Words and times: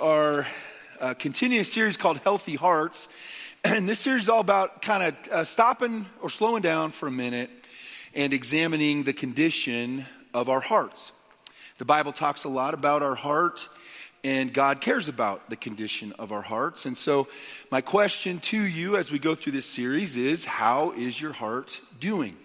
are 0.00 0.46
uh, 1.00 1.14
continuing 1.14 1.62
a 1.62 1.64
series 1.64 1.96
called 1.96 2.18
Healthy 2.18 2.54
Hearts. 2.54 3.08
And 3.64 3.88
this 3.88 3.98
series 3.98 4.24
is 4.24 4.28
all 4.28 4.38
about 4.38 4.82
kind 4.82 5.02
of 5.02 5.32
uh, 5.32 5.44
stopping 5.44 6.06
or 6.22 6.30
slowing 6.30 6.62
down 6.62 6.92
for 6.92 7.08
a 7.08 7.10
minute 7.10 7.50
and 8.14 8.32
examining 8.32 9.02
the 9.02 9.12
condition 9.12 10.06
of 10.32 10.48
our 10.48 10.60
hearts. 10.60 11.10
The 11.78 11.84
Bible 11.84 12.12
talks 12.12 12.44
a 12.44 12.48
lot 12.48 12.72
about 12.72 13.02
our 13.02 13.16
heart, 13.16 13.68
and 14.22 14.52
God 14.52 14.80
cares 14.80 15.08
about 15.08 15.50
the 15.50 15.56
condition 15.56 16.12
of 16.20 16.30
our 16.30 16.42
hearts. 16.42 16.86
And 16.86 16.96
so, 16.96 17.26
my 17.72 17.80
question 17.80 18.38
to 18.38 18.60
you 18.60 18.96
as 18.96 19.10
we 19.10 19.18
go 19.18 19.34
through 19.34 19.52
this 19.52 19.66
series 19.66 20.16
is 20.16 20.44
How 20.44 20.92
is 20.92 21.20
your 21.20 21.32
heart 21.32 21.80
doing? 21.98 22.36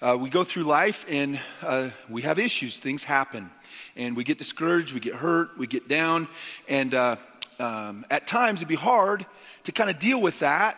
Uh, 0.00 0.16
we 0.18 0.30
go 0.30 0.42
through 0.42 0.64
life 0.64 1.04
and 1.08 1.38
uh, 1.62 1.90
we 2.08 2.22
have 2.22 2.38
issues, 2.38 2.78
things 2.78 3.04
happen 3.04 3.50
and 3.96 4.16
we 4.16 4.24
get 4.24 4.38
discouraged, 4.38 4.92
we 4.92 5.00
get 5.00 5.14
hurt, 5.14 5.56
we 5.58 5.66
get 5.66 5.88
down, 5.88 6.28
and 6.68 6.94
uh, 6.94 7.16
um, 7.58 8.04
at 8.10 8.26
times 8.26 8.58
it'd 8.58 8.68
be 8.68 8.74
hard 8.74 9.24
to 9.64 9.72
kind 9.72 9.90
of 9.90 9.98
deal 9.98 10.20
with 10.20 10.40
that 10.40 10.76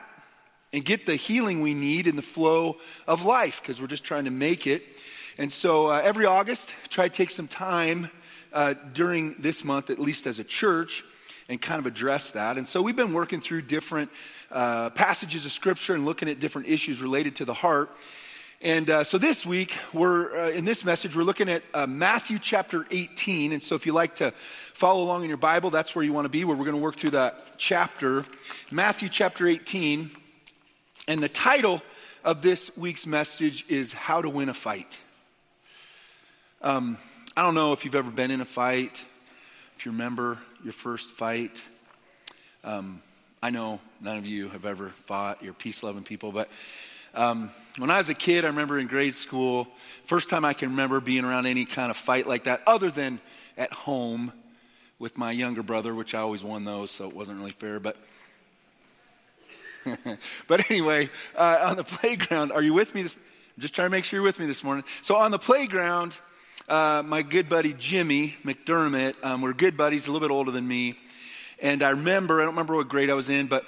and 0.73 0.85
get 0.85 1.07
the 1.07 1.17
healing 1.17 1.63
we 1.63 1.75
need 1.75 2.07
in 2.07 2.17
the 2.17 2.23
flow 2.23 2.77
of 3.07 3.25
life 3.25 3.63
because 3.63 3.81
we're 3.81 3.87
just 3.87 4.05
trying 4.05 4.25
to 4.25 4.31
make 4.31 4.67
it. 4.67 4.83
And 5.39 5.53
so 5.53 5.87
uh, 5.87 6.01
every 6.03 6.27
August, 6.27 6.73
try 6.89 7.09
to 7.09 7.15
take 7.15 7.31
some 7.31 7.49
time 7.49 8.11
uh, 8.53 8.75
during 8.93 9.35
this 9.39 9.65
month, 9.65 9.91
at 9.91 9.99
least 9.99 10.27
as 10.27 10.39
a 10.39 10.45
church, 10.45 11.05
and 11.49 11.61
kind 11.61 11.79
of 11.79 11.87
address 11.87 12.33
that. 12.33 12.59
And 12.59 12.67
so 12.67 12.83
we've 12.83 12.97
been 12.97 13.13
working 13.13 13.41
through 13.41 13.63
different 13.63 14.11
uh, 14.51 14.91
passages 14.91 15.45
of 15.45 15.53
Scripture 15.53 15.95
and 15.95 16.05
looking 16.05 16.29
at 16.29 16.41
different 16.41 16.69
issues 16.69 17.01
related 17.01 17.37
to 17.37 17.45
the 17.45 17.55
heart. 17.55 17.91
And 18.63 18.89
uh, 18.89 19.05
so 19.05 19.19
this 19.19 19.45
week, 19.45 19.77
we're 19.93 20.35
uh, 20.35 20.51
in 20.51 20.65
this 20.65 20.83
message, 20.83 21.15
we're 21.15 21.25
looking 21.25 21.51
at 21.51 21.63
uh, 21.75 21.87
Matthew 21.87 22.39
chapter 22.39 22.87
18. 22.91 23.53
And 23.53 23.63
so 23.63 23.75
if 23.75 23.85
you 23.85 23.93
like 23.93 24.15
to 24.17 24.31
follow 24.31 25.03
along 25.03 25.25
in 25.25 25.29
your 25.29 25.37
Bible, 25.37 25.69
that's 25.69 25.95
where 25.95 26.03
you 26.03 26.15
want 26.15 26.25
to 26.25 26.31
be, 26.31 26.43
where 26.47 26.57
we're 26.57 26.65
going 26.65 26.77
to 26.77 26.83
work 26.83 26.97
through 26.97 27.11
that 27.11 27.59
chapter. 27.59 28.25
Matthew 28.71 29.11
chapter 29.11 29.47
18. 29.47 30.11
And 31.07 31.23
the 31.23 31.29
title 31.29 31.83
of 32.25 32.41
this 32.41 32.75
week's 32.79 33.07
message 33.07 33.67
is 33.69 33.93
How 33.93 34.23
to 34.23 34.31
Win 34.31 34.49
a 34.49 34.55
Fight. 34.55 34.99
Um, 36.63 36.97
I 37.37 37.43
don't 37.43 37.55
know 37.55 37.75
if 37.75 37.85
you've 37.85 37.95
ever 37.95 38.11
been 38.11 38.31
in 38.31 38.41
a 38.41 38.47
fight, 38.47 39.05
if 39.77 39.85
you 39.85 39.93
remember 39.93 40.39
your 40.65 40.73
first 40.73 41.11
fight. 41.11 41.63
Um, 42.65 43.03
I 43.43 43.51
know 43.51 43.81
none 44.01 44.17
of 44.17 44.25
you 44.25 44.49
have 44.49 44.65
ever 44.65 44.89
fought, 45.05 45.43
you're 45.43 45.53
peace 45.53 45.83
loving 45.83 46.05
people, 46.05 46.33
but 46.33 46.49
um, 47.17 47.51
when 47.79 47.91
I 47.91 47.97
was 47.97 48.11
a 48.11 48.15
kid, 48.15 48.45
I 48.45 48.49
remember 48.49 48.79
in 48.79 48.87
grade 48.87 49.15
school, 49.15 49.67
first 50.05 50.29
time 50.29 50.45
I 50.45 50.53
can 50.53 50.71
remember 50.71 51.01
being 51.01 51.25
around 51.25 51.47
any 51.47 51.65
kind 51.65 51.91
of 51.91 51.97
fight 51.97 52.27
like 52.27 52.45
that, 52.45 52.63
other 52.67 52.91
than 52.91 53.21
at 53.57 53.73
home 53.73 54.33
with 54.99 55.17
my 55.17 55.33
younger 55.33 55.63
brother, 55.63 55.95
which 55.95 56.15
I 56.15 56.19
always 56.19 56.45
won 56.45 56.65
those, 56.65 56.91
so 56.91 57.09
it 57.09 57.17
wasn't 57.17 57.39
really 57.39 57.53
fair. 57.53 57.81
But, 57.81 57.97
but 60.47 60.71
anyway, 60.71 61.09
uh, 61.35 61.69
on 61.71 61.77
the 61.77 61.85
playground, 61.85 62.53
are 62.53 62.63
you 62.63 62.75
with 62.75 62.95
me? 62.95 63.03
This, 63.03 63.15
I'm 63.15 63.63
just 63.63 63.75
trying 63.75 63.87
to 63.87 63.91
make 63.91 64.05
sure 64.05 64.19
you're 64.19 64.25
with 64.25 64.39
me 64.39 64.45
this 64.45 64.63
morning. 64.63 64.85
So 65.01 65.17
on 65.17 65.31
the 65.31 65.39
playground, 65.39 66.19
uh, 66.69 67.03
my 67.05 67.23
good 67.23 67.49
buddy 67.49 67.73
Jimmy 67.73 68.37
McDermott, 68.45 69.15
um, 69.25 69.41
we're 69.41 69.55
good 69.55 69.77
buddies, 69.77 70.07
a 70.07 70.13
little 70.13 70.27
bit 70.29 70.33
older 70.33 70.51
than 70.51 70.69
me. 70.69 70.99
And 71.61 71.83
I 71.83 71.91
remember, 71.91 72.43
I 72.43 72.45
don't 72.45 72.53
remember 72.53 72.77
what 72.77 72.89
grade 72.89 73.09
I 73.09 73.15
was 73.15 73.31
in, 73.31 73.47
but 73.47 73.65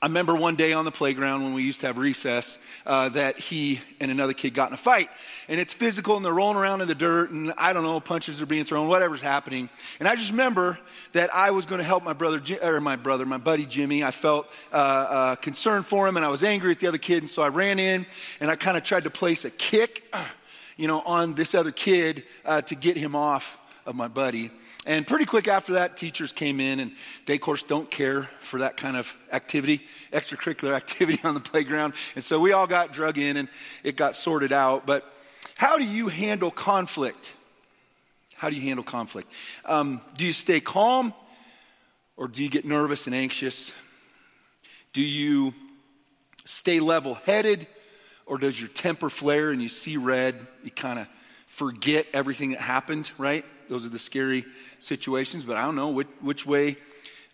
I 0.00 0.06
remember 0.06 0.36
one 0.36 0.54
day 0.54 0.74
on 0.74 0.84
the 0.84 0.92
playground 0.92 1.42
when 1.42 1.54
we 1.54 1.64
used 1.64 1.80
to 1.80 1.88
have 1.88 1.98
recess 1.98 2.56
uh, 2.86 3.08
that 3.10 3.36
he 3.36 3.80
and 4.00 4.12
another 4.12 4.32
kid 4.32 4.54
got 4.54 4.68
in 4.68 4.74
a 4.74 4.76
fight. 4.76 5.10
And 5.48 5.58
it's 5.58 5.74
physical 5.74 6.16
and 6.16 6.24
they're 6.24 6.32
rolling 6.32 6.56
around 6.56 6.82
in 6.82 6.88
the 6.88 6.94
dirt 6.94 7.30
and 7.30 7.52
I 7.58 7.72
don't 7.72 7.82
know, 7.82 7.98
punches 7.98 8.40
are 8.40 8.46
being 8.46 8.64
thrown, 8.64 8.86
whatever's 8.86 9.20
happening. 9.20 9.68
And 9.98 10.06
I 10.06 10.14
just 10.14 10.30
remember 10.30 10.78
that 11.12 11.34
I 11.34 11.50
was 11.50 11.66
going 11.66 11.80
to 11.80 11.84
help 11.84 12.04
my 12.04 12.12
brother, 12.12 12.40
or 12.62 12.80
my 12.80 12.94
brother, 12.94 13.26
my 13.26 13.38
buddy 13.38 13.66
Jimmy. 13.66 14.04
I 14.04 14.12
felt 14.12 14.48
uh, 14.72 14.76
uh, 14.76 15.34
concerned 15.34 15.84
for 15.84 16.06
him 16.06 16.16
and 16.16 16.24
I 16.24 16.28
was 16.28 16.44
angry 16.44 16.70
at 16.70 16.78
the 16.78 16.86
other 16.86 16.98
kid. 16.98 17.24
And 17.24 17.30
so 17.30 17.42
I 17.42 17.48
ran 17.48 17.80
in 17.80 18.06
and 18.38 18.52
I 18.52 18.54
kind 18.54 18.76
of 18.76 18.84
tried 18.84 19.02
to 19.02 19.10
place 19.10 19.44
a 19.44 19.50
kick, 19.50 20.14
you 20.76 20.86
know, 20.86 21.00
on 21.00 21.34
this 21.34 21.56
other 21.56 21.72
kid 21.72 22.22
uh, 22.44 22.62
to 22.62 22.76
get 22.76 22.96
him 22.96 23.16
off 23.16 23.58
of 23.84 23.96
my 23.96 24.06
buddy. 24.06 24.52
And 24.88 25.06
pretty 25.06 25.26
quick 25.26 25.48
after 25.48 25.74
that, 25.74 25.98
teachers 25.98 26.32
came 26.32 26.60
in, 26.60 26.80
and 26.80 26.92
they, 27.26 27.34
of 27.34 27.42
course, 27.42 27.62
don't 27.62 27.90
care 27.90 28.22
for 28.40 28.60
that 28.60 28.78
kind 28.78 28.96
of 28.96 29.14
activity, 29.30 29.82
extracurricular 30.14 30.72
activity 30.74 31.20
on 31.24 31.34
the 31.34 31.40
playground. 31.40 31.92
And 32.14 32.24
so 32.24 32.40
we 32.40 32.52
all 32.52 32.66
got 32.66 32.94
drug 32.94 33.18
in, 33.18 33.36
and 33.36 33.48
it 33.84 33.96
got 33.96 34.16
sorted 34.16 34.50
out. 34.50 34.86
But 34.86 35.04
how 35.58 35.76
do 35.76 35.84
you 35.84 36.08
handle 36.08 36.50
conflict? 36.50 37.34
How 38.34 38.48
do 38.48 38.56
you 38.56 38.62
handle 38.62 38.82
conflict? 38.82 39.30
Um, 39.66 40.00
do 40.16 40.24
you 40.24 40.32
stay 40.32 40.58
calm, 40.58 41.12
or 42.16 42.26
do 42.26 42.42
you 42.42 42.48
get 42.48 42.64
nervous 42.64 43.04
and 43.06 43.14
anxious? 43.14 43.74
Do 44.94 45.02
you 45.02 45.52
stay 46.46 46.80
level 46.80 47.12
headed, 47.12 47.66
or 48.24 48.38
does 48.38 48.58
your 48.58 48.70
temper 48.70 49.10
flare 49.10 49.50
and 49.50 49.60
you 49.60 49.68
see 49.68 49.98
red? 49.98 50.34
You 50.64 50.70
kind 50.70 50.98
of 50.98 51.06
forget 51.46 52.06
everything 52.14 52.52
that 52.52 52.60
happened, 52.60 53.10
right? 53.18 53.44
Those 53.68 53.84
are 53.84 53.90
the 53.90 53.98
scary 53.98 54.44
situations, 54.78 55.44
but 55.44 55.56
I 55.56 55.62
don't 55.62 55.76
know 55.76 55.90
which, 55.90 56.08
which 56.20 56.46
way 56.46 56.76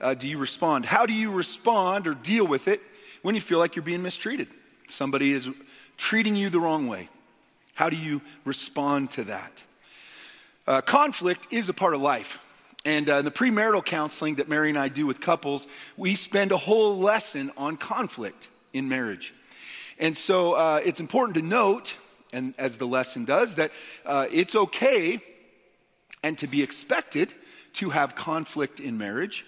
uh, 0.00 0.14
do 0.14 0.28
you 0.28 0.38
respond? 0.38 0.84
How 0.84 1.06
do 1.06 1.12
you 1.12 1.30
respond 1.30 2.06
or 2.06 2.14
deal 2.14 2.46
with 2.46 2.68
it 2.68 2.80
when 3.22 3.34
you 3.34 3.40
feel 3.40 3.58
like 3.58 3.76
you're 3.76 3.84
being 3.84 4.02
mistreated? 4.02 4.48
Somebody 4.88 5.32
is 5.32 5.48
treating 5.96 6.36
you 6.36 6.50
the 6.50 6.60
wrong 6.60 6.88
way. 6.88 7.08
How 7.74 7.88
do 7.88 7.96
you 7.96 8.20
respond 8.44 9.12
to 9.12 9.24
that? 9.24 9.64
Uh, 10.66 10.80
conflict 10.80 11.46
is 11.50 11.68
a 11.68 11.74
part 11.74 11.94
of 11.94 12.00
life. 12.00 12.40
And 12.84 13.08
uh, 13.08 13.18
in 13.18 13.24
the 13.24 13.30
premarital 13.30 13.84
counseling 13.84 14.36
that 14.36 14.48
Mary 14.48 14.68
and 14.68 14.78
I 14.78 14.88
do 14.88 15.06
with 15.06 15.20
couples, 15.20 15.66
we 15.96 16.14
spend 16.14 16.52
a 16.52 16.56
whole 16.56 16.98
lesson 16.98 17.50
on 17.56 17.76
conflict 17.76 18.48
in 18.72 18.88
marriage. 18.88 19.32
And 19.98 20.16
so 20.16 20.52
uh, 20.52 20.80
it's 20.84 21.00
important 21.00 21.36
to 21.36 21.42
note, 21.42 21.94
and 22.32 22.54
as 22.58 22.78
the 22.78 22.86
lesson 22.86 23.24
does, 23.24 23.54
that 23.54 23.70
uh, 24.04 24.26
it's 24.30 24.54
okay 24.54 25.22
and 26.24 26.38
to 26.38 26.46
be 26.46 26.62
expected 26.62 27.32
to 27.74 27.90
have 27.90 28.14
conflict 28.14 28.80
in 28.80 28.96
marriage 28.96 29.44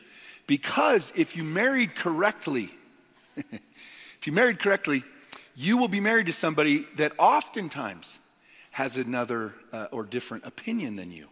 because 0.46 1.10
if 1.16 1.34
you 1.34 1.42
married 1.42 1.96
correctly, 1.96 2.70
if 3.36 4.26
you 4.26 4.32
married 4.32 4.60
correctly, 4.60 5.02
you 5.56 5.78
will 5.78 5.88
be 5.88 6.00
married 6.00 6.26
to 6.26 6.32
somebody 6.32 6.86
that 6.96 7.12
oftentimes 7.18 8.20
has 8.72 8.98
another 8.98 9.54
uh, 9.72 9.86
or 9.90 10.04
different 10.04 10.44
opinion 10.44 10.96
than 10.96 11.10
you. 11.10 11.26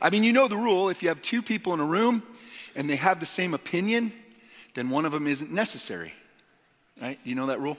I 0.00 0.08
mean, 0.08 0.24
you 0.24 0.32
know 0.32 0.48
the 0.48 0.56
rule 0.56 0.88
if 0.88 1.02
you 1.02 1.10
have 1.10 1.20
two 1.20 1.42
people 1.42 1.74
in 1.74 1.80
a 1.80 1.84
room 1.84 2.22
and 2.74 2.88
they 2.88 2.96
have 2.96 3.20
the 3.20 3.26
same 3.26 3.52
opinion, 3.52 4.10
then 4.74 4.88
one 4.88 5.04
of 5.04 5.12
them 5.12 5.26
isn't 5.26 5.52
necessary. 5.52 6.14
Right? 7.00 7.18
You 7.24 7.34
know 7.34 7.46
that 7.46 7.60
rule? 7.60 7.76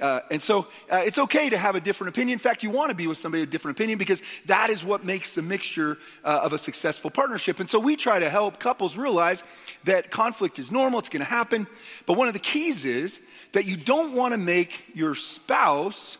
Uh, 0.00 0.20
and 0.30 0.42
so 0.42 0.66
uh, 0.90 1.02
it's 1.04 1.18
okay 1.18 1.50
to 1.50 1.58
have 1.58 1.74
a 1.74 1.80
different 1.80 2.08
opinion. 2.08 2.34
In 2.34 2.38
fact, 2.38 2.62
you 2.62 2.70
want 2.70 2.88
to 2.90 2.94
be 2.94 3.06
with 3.06 3.18
somebody 3.18 3.42
with 3.42 3.50
a 3.50 3.52
different 3.52 3.76
opinion 3.76 3.98
because 3.98 4.22
that 4.46 4.70
is 4.70 4.82
what 4.82 5.04
makes 5.04 5.34
the 5.34 5.42
mixture 5.42 5.98
uh, 6.24 6.40
of 6.42 6.52
a 6.52 6.58
successful 6.58 7.10
partnership. 7.10 7.60
And 7.60 7.68
so 7.68 7.78
we 7.78 7.96
try 7.96 8.18
to 8.18 8.30
help 8.30 8.58
couples 8.58 8.96
realize 8.96 9.44
that 9.84 10.10
conflict 10.10 10.58
is 10.58 10.70
normal, 10.70 11.00
it's 11.00 11.10
going 11.10 11.24
to 11.24 11.30
happen. 11.30 11.66
But 12.06 12.14
one 12.14 12.28
of 12.28 12.34
the 12.34 12.40
keys 12.40 12.84
is 12.84 13.20
that 13.52 13.66
you 13.66 13.76
don't 13.76 14.14
want 14.14 14.32
to 14.32 14.38
make 14.38 14.84
your 14.94 15.14
spouse 15.14 16.16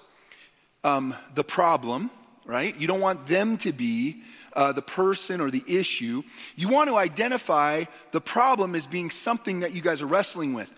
um, 0.85 1.15
the 1.35 1.45
problem, 1.45 2.11
right? 2.45 2.77
You 2.77 2.87
don't 2.87 3.01
want 3.01 3.27
them 3.27 3.57
to 3.59 3.73
be 3.73 4.23
uh, 4.53 4.73
the 4.73 4.83
person 4.83 5.41
or 5.41 5.51
the 5.51 5.65
issue. 5.67 6.23
You 6.57 6.69
want 6.69 6.91
to 6.91 6.97
identify 6.97 7.85
the 8.13 8.21
problem 8.21 8.75
as 8.75 8.87
being 8.87 9.11
something 9.11 9.61
that 9.61 9.73
you 9.73 9.81
guys 9.81 10.03
are 10.03 10.07
wrestling 10.07 10.53
with. 10.53 10.71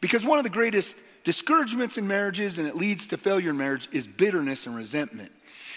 Because 0.00 0.24
one 0.24 0.38
of 0.38 0.44
the 0.44 0.50
greatest 0.50 0.98
discouragements 1.24 1.98
in 1.98 2.08
marriages 2.08 2.58
and 2.58 2.66
it 2.66 2.76
leads 2.76 3.08
to 3.08 3.16
failure 3.16 3.50
in 3.50 3.56
marriage 3.56 3.88
is 3.92 4.06
bitterness 4.06 4.66
and 4.66 4.76
resentment. 4.76 5.32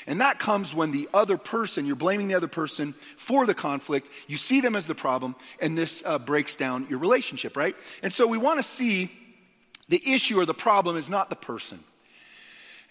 And 0.07 0.21
that 0.21 0.37
comes 0.37 0.73
when 0.73 0.91
the 0.91 1.09
other 1.13 1.37
person, 1.37 1.85
you're 1.85 1.95
blaming 1.95 2.27
the 2.27 2.35
other 2.35 2.47
person 2.47 2.93
for 2.93 3.45
the 3.45 3.55
conflict, 3.55 4.09
you 4.27 4.37
see 4.37 4.61
them 4.61 4.75
as 4.75 4.85
the 4.85 4.93
problem, 4.93 5.35
and 5.59 5.77
this 5.77 6.03
uh, 6.05 6.19
breaks 6.19 6.55
down 6.55 6.85
your 6.89 6.99
relationship, 6.99 7.57
right? 7.57 7.75
And 8.03 8.13
so 8.13 8.27
we 8.27 8.37
want 8.37 8.59
to 8.59 8.63
see 8.63 9.11
the 9.89 10.01
issue 10.13 10.39
or 10.39 10.45
the 10.45 10.53
problem 10.53 10.95
is 10.95 11.09
not 11.09 11.29
the 11.29 11.35
person. 11.35 11.83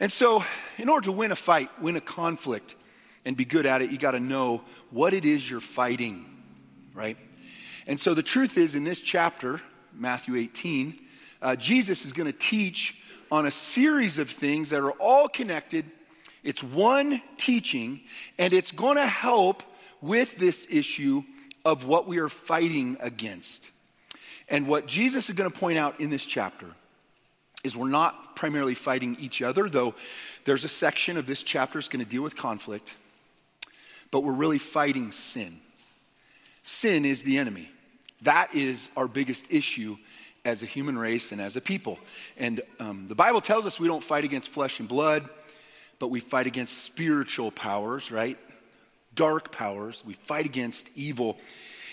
And 0.00 0.10
so, 0.10 0.44
in 0.76 0.88
order 0.88 1.04
to 1.04 1.12
win 1.12 1.30
a 1.30 1.36
fight, 1.36 1.70
win 1.80 1.94
a 1.94 2.00
conflict, 2.00 2.74
and 3.24 3.36
be 3.36 3.44
good 3.44 3.64
at 3.64 3.80
it, 3.80 3.90
you 3.90 3.98
got 3.98 4.10
to 4.10 4.20
know 4.20 4.62
what 4.90 5.12
it 5.12 5.24
is 5.24 5.48
you're 5.48 5.60
fighting, 5.60 6.24
right? 6.92 7.16
And 7.86 7.98
so, 8.00 8.12
the 8.12 8.22
truth 8.22 8.58
is, 8.58 8.74
in 8.74 8.82
this 8.82 8.98
chapter, 8.98 9.60
Matthew 9.92 10.34
18, 10.34 10.98
uh, 11.44 11.54
Jesus 11.54 12.06
is 12.06 12.14
going 12.14 12.30
to 12.30 12.36
teach 12.36 12.96
on 13.30 13.44
a 13.44 13.50
series 13.50 14.18
of 14.18 14.30
things 14.30 14.70
that 14.70 14.80
are 14.80 14.92
all 14.92 15.28
connected. 15.28 15.84
It's 16.42 16.62
one 16.62 17.20
teaching, 17.36 18.00
and 18.38 18.54
it's 18.54 18.72
going 18.72 18.96
to 18.96 19.06
help 19.06 19.62
with 20.00 20.36
this 20.38 20.66
issue 20.70 21.22
of 21.64 21.84
what 21.84 22.08
we 22.08 22.18
are 22.18 22.30
fighting 22.30 22.96
against. 23.00 23.70
And 24.48 24.66
what 24.66 24.86
Jesus 24.86 25.28
is 25.28 25.36
going 25.36 25.50
to 25.50 25.58
point 25.58 25.76
out 25.76 26.00
in 26.00 26.08
this 26.08 26.24
chapter 26.24 26.66
is 27.62 27.76
we're 27.76 27.88
not 27.88 28.36
primarily 28.36 28.74
fighting 28.74 29.16
each 29.20 29.42
other, 29.42 29.68
though 29.68 29.94
there's 30.46 30.64
a 30.64 30.68
section 30.68 31.18
of 31.18 31.26
this 31.26 31.42
chapter 31.42 31.78
that's 31.78 31.88
going 31.88 32.04
to 32.04 32.10
deal 32.10 32.22
with 32.22 32.36
conflict, 32.36 32.94
but 34.10 34.20
we're 34.20 34.32
really 34.32 34.58
fighting 34.58 35.12
sin. 35.12 35.60
sin 36.62 37.04
is 37.04 37.22
the 37.22 37.36
enemy. 37.36 37.68
That 38.22 38.54
is 38.54 38.88
our 38.96 39.08
biggest 39.08 39.52
issue 39.52 39.98
as 40.44 40.62
a 40.62 40.66
human 40.66 40.98
race 40.98 41.32
and 41.32 41.40
as 41.40 41.56
a 41.56 41.60
people. 41.60 41.98
And 42.36 42.60
um, 42.78 43.08
the 43.08 43.14
Bible 43.14 43.40
tells 43.40 43.66
us 43.66 43.80
we 43.80 43.88
don't 43.88 44.04
fight 44.04 44.24
against 44.24 44.48
flesh 44.48 44.80
and 44.80 44.88
blood, 44.88 45.28
but 45.98 46.08
we 46.08 46.20
fight 46.20 46.46
against 46.46 46.84
spiritual 46.84 47.50
powers, 47.50 48.10
right? 48.10 48.38
Dark 49.14 49.52
powers. 49.52 50.02
We 50.04 50.14
fight 50.14 50.44
against 50.44 50.90
evil. 50.94 51.38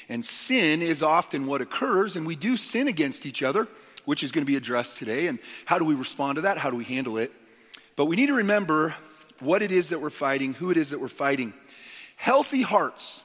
And 0.09 0.25
sin 0.25 0.81
is 0.81 1.01
often 1.01 1.47
what 1.47 1.61
occurs, 1.61 2.15
and 2.15 2.25
we 2.25 2.35
do 2.35 2.57
sin 2.57 2.87
against 2.87 3.25
each 3.25 3.41
other, 3.41 3.67
which 4.03 4.23
is 4.23 4.31
going 4.31 4.45
to 4.45 4.51
be 4.51 4.57
addressed 4.57 4.97
today. 4.97 5.27
And 5.27 5.39
how 5.65 5.79
do 5.79 5.85
we 5.85 5.95
respond 5.95 6.35
to 6.35 6.41
that? 6.41 6.57
How 6.57 6.69
do 6.69 6.75
we 6.75 6.83
handle 6.83 7.17
it? 7.17 7.31
But 7.95 8.05
we 8.07 8.15
need 8.15 8.27
to 8.27 8.33
remember 8.33 8.95
what 9.39 9.61
it 9.61 9.71
is 9.71 9.89
that 9.89 10.01
we're 10.01 10.09
fighting, 10.09 10.53
who 10.53 10.71
it 10.71 10.77
is 10.77 10.89
that 10.89 10.99
we're 10.99 11.07
fighting. 11.07 11.53
Healthy 12.17 12.63
hearts 12.63 13.23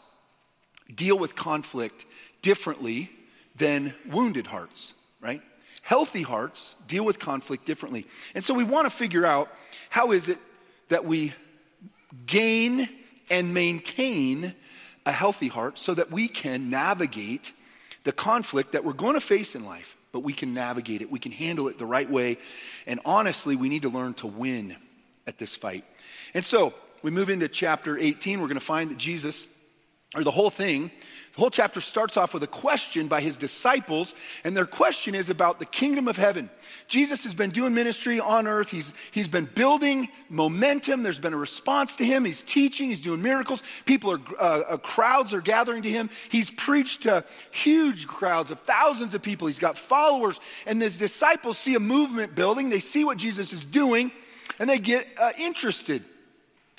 deal 0.94 1.18
with 1.18 1.34
conflict 1.34 2.04
differently 2.42 3.10
than 3.56 3.94
wounded 4.06 4.46
hearts, 4.46 4.92
right? 5.20 5.42
Healthy 5.82 6.22
hearts 6.22 6.74
deal 6.88 7.04
with 7.04 7.18
conflict 7.18 7.64
differently. 7.64 8.06
And 8.34 8.44
so 8.44 8.54
we 8.54 8.64
want 8.64 8.90
to 8.90 8.96
figure 8.96 9.24
out 9.24 9.50
how 9.88 10.12
is 10.12 10.28
it 10.28 10.38
that 10.88 11.04
we 11.04 11.32
gain 12.26 12.88
and 13.30 13.54
maintain 13.54 14.54
a 15.04 15.12
healthy 15.12 15.48
heart 15.48 15.78
so 15.78 15.94
that 15.94 16.10
we 16.10 16.28
can 16.28 16.70
navigate 16.70 17.52
the 18.04 18.12
conflict 18.12 18.72
that 18.72 18.84
we're 18.84 18.92
going 18.92 19.14
to 19.14 19.20
face 19.20 19.54
in 19.54 19.64
life, 19.64 19.96
but 20.12 20.20
we 20.20 20.32
can 20.32 20.54
navigate 20.54 21.02
it. 21.02 21.10
We 21.10 21.18
can 21.18 21.32
handle 21.32 21.68
it 21.68 21.78
the 21.78 21.86
right 21.86 22.08
way. 22.08 22.38
And 22.86 23.00
honestly, 23.04 23.56
we 23.56 23.68
need 23.68 23.82
to 23.82 23.88
learn 23.88 24.14
to 24.14 24.26
win 24.26 24.76
at 25.26 25.38
this 25.38 25.54
fight. 25.54 25.84
And 26.34 26.44
so 26.44 26.72
we 27.02 27.10
move 27.10 27.30
into 27.30 27.48
chapter 27.48 27.98
18. 27.98 28.40
We're 28.40 28.46
going 28.46 28.60
to 28.60 28.64
find 28.64 28.90
that 28.90 28.98
Jesus, 28.98 29.46
or 30.14 30.22
the 30.22 30.30
whole 30.30 30.50
thing, 30.50 30.90
the 31.36 31.40
whole 31.40 31.50
chapter 31.50 31.82
starts 31.82 32.16
off 32.16 32.32
with 32.32 32.42
a 32.44 32.46
question 32.46 33.08
by 33.08 33.20
his 33.20 33.36
disciples, 33.36 34.14
and 34.42 34.56
their 34.56 34.64
question 34.64 35.14
is 35.14 35.28
about 35.28 35.58
the 35.58 35.66
kingdom 35.66 36.08
of 36.08 36.16
heaven. 36.16 36.48
Jesus 36.88 37.24
has 37.24 37.34
been 37.34 37.50
doing 37.50 37.74
ministry 37.74 38.18
on 38.18 38.46
earth. 38.46 38.70
He's, 38.70 38.90
he's 39.10 39.28
been 39.28 39.44
building 39.44 40.08
momentum. 40.30 41.02
There's 41.02 41.18
been 41.18 41.34
a 41.34 41.38
response 41.38 41.96
to 41.96 42.06
him. 42.06 42.24
He's 42.24 42.42
teaching, 42.42 42.88
he's 42.88 43.02
doing 43.02 43.20
miracles. 43.20 43.62
People 43.84 44.12
are, 44.12 44.20
uh, 44.40 44.62
uh, 44.66 44.76
crowds 44.78 45.34
are 45.34 45.42
gathering 45.42 45.82
to 45.82 45.90
him. 45.90 46.08
He's 46.30 46.50
preached 46.50 47.02
to 47.02 47.22
huge 47.50 48.06
crowds 48.06 48.50
of 48.50 48.58
thousands 48.60 49.12
of 49.12 49.20
people. 49.20 49.46
He's 49.46 49.58
got 49.58 49.76
followers, 49.76 50.40
and 50.66 50.80
his 50.80 50.96
disciples 50.96 51.58
see 51.58 51.74
a 51.74 51.80
movement 51.80 52.34
building. 52.34 52.70
They 52.70 52.80
see 52.80 53.04
what 53.04 53.18
Jesus 53.18 53.52
is 53.52 53.66
doing, 53.66 54.10
and 54.58 54.70
they 54.70 54.78
get 54.78 55.06
uh, 55.18 55.32
interested. 55.36 56.02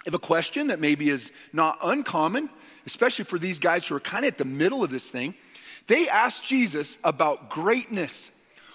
If 0.08 0.16
a 0.16 0.20
question 0.20 0.68
that 0.68 0.80
maybe 0.80 1.10
is 1.10 1.32
not 1.54 1.78
uncommon, 1.84 2.50
especially 2.88 3.25
for 3.25 3.38
these 3.38 3.60
guys 3.60 3.86
who 3.86 3.95
are 3.95 4.00
kind 4.00 4.25
of 4.25 4.31
at 4.31 4.38
the 4.38 4.45
middle 4.45 4.84
of 4.84 4.89
this 4.89 5.10
thing, 5.10 5.36
they 5.88 6.10
asked 6.10 6.45
Jesus 6.45 6.98
about 7.04 7.50
greatness. 7.50 8.31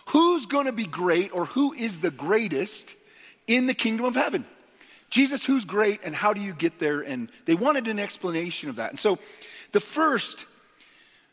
Who's 0.06 0.46
going 0.46 0.66
to 0.66 0.72
be 0.72 0.86
great 0.86 1.34
or 1.34 1.46
who 1.46 1.72
is 1.72 2.00
the 2.00 2.10
greatest 2.10 2.94
in 3.46 3.66
the 3.66 3.74
kingdom 3.74 4.06
of 4.06 4.14
heaven? 4.14 4.46
Jesus, 5.10 5.44
who's 5.44 5.64
great 5.64 6.00
and 6.04 6.14
how 6.14 6.32
do 6.32 6.40
you 6.40 6.54
get 6.54 6.78
there? 6.78 7.00
And 7.00 7.28
they 7.44 7.54
wanted 7.54 7.88
an 7.88 7.98
explanation 7.98 8.68
of 8.68 8.76
that. 8.76 8.90
And 8.90 9.00
so 9.00 9.18
the 9.72 9.80
first 9.80 10.46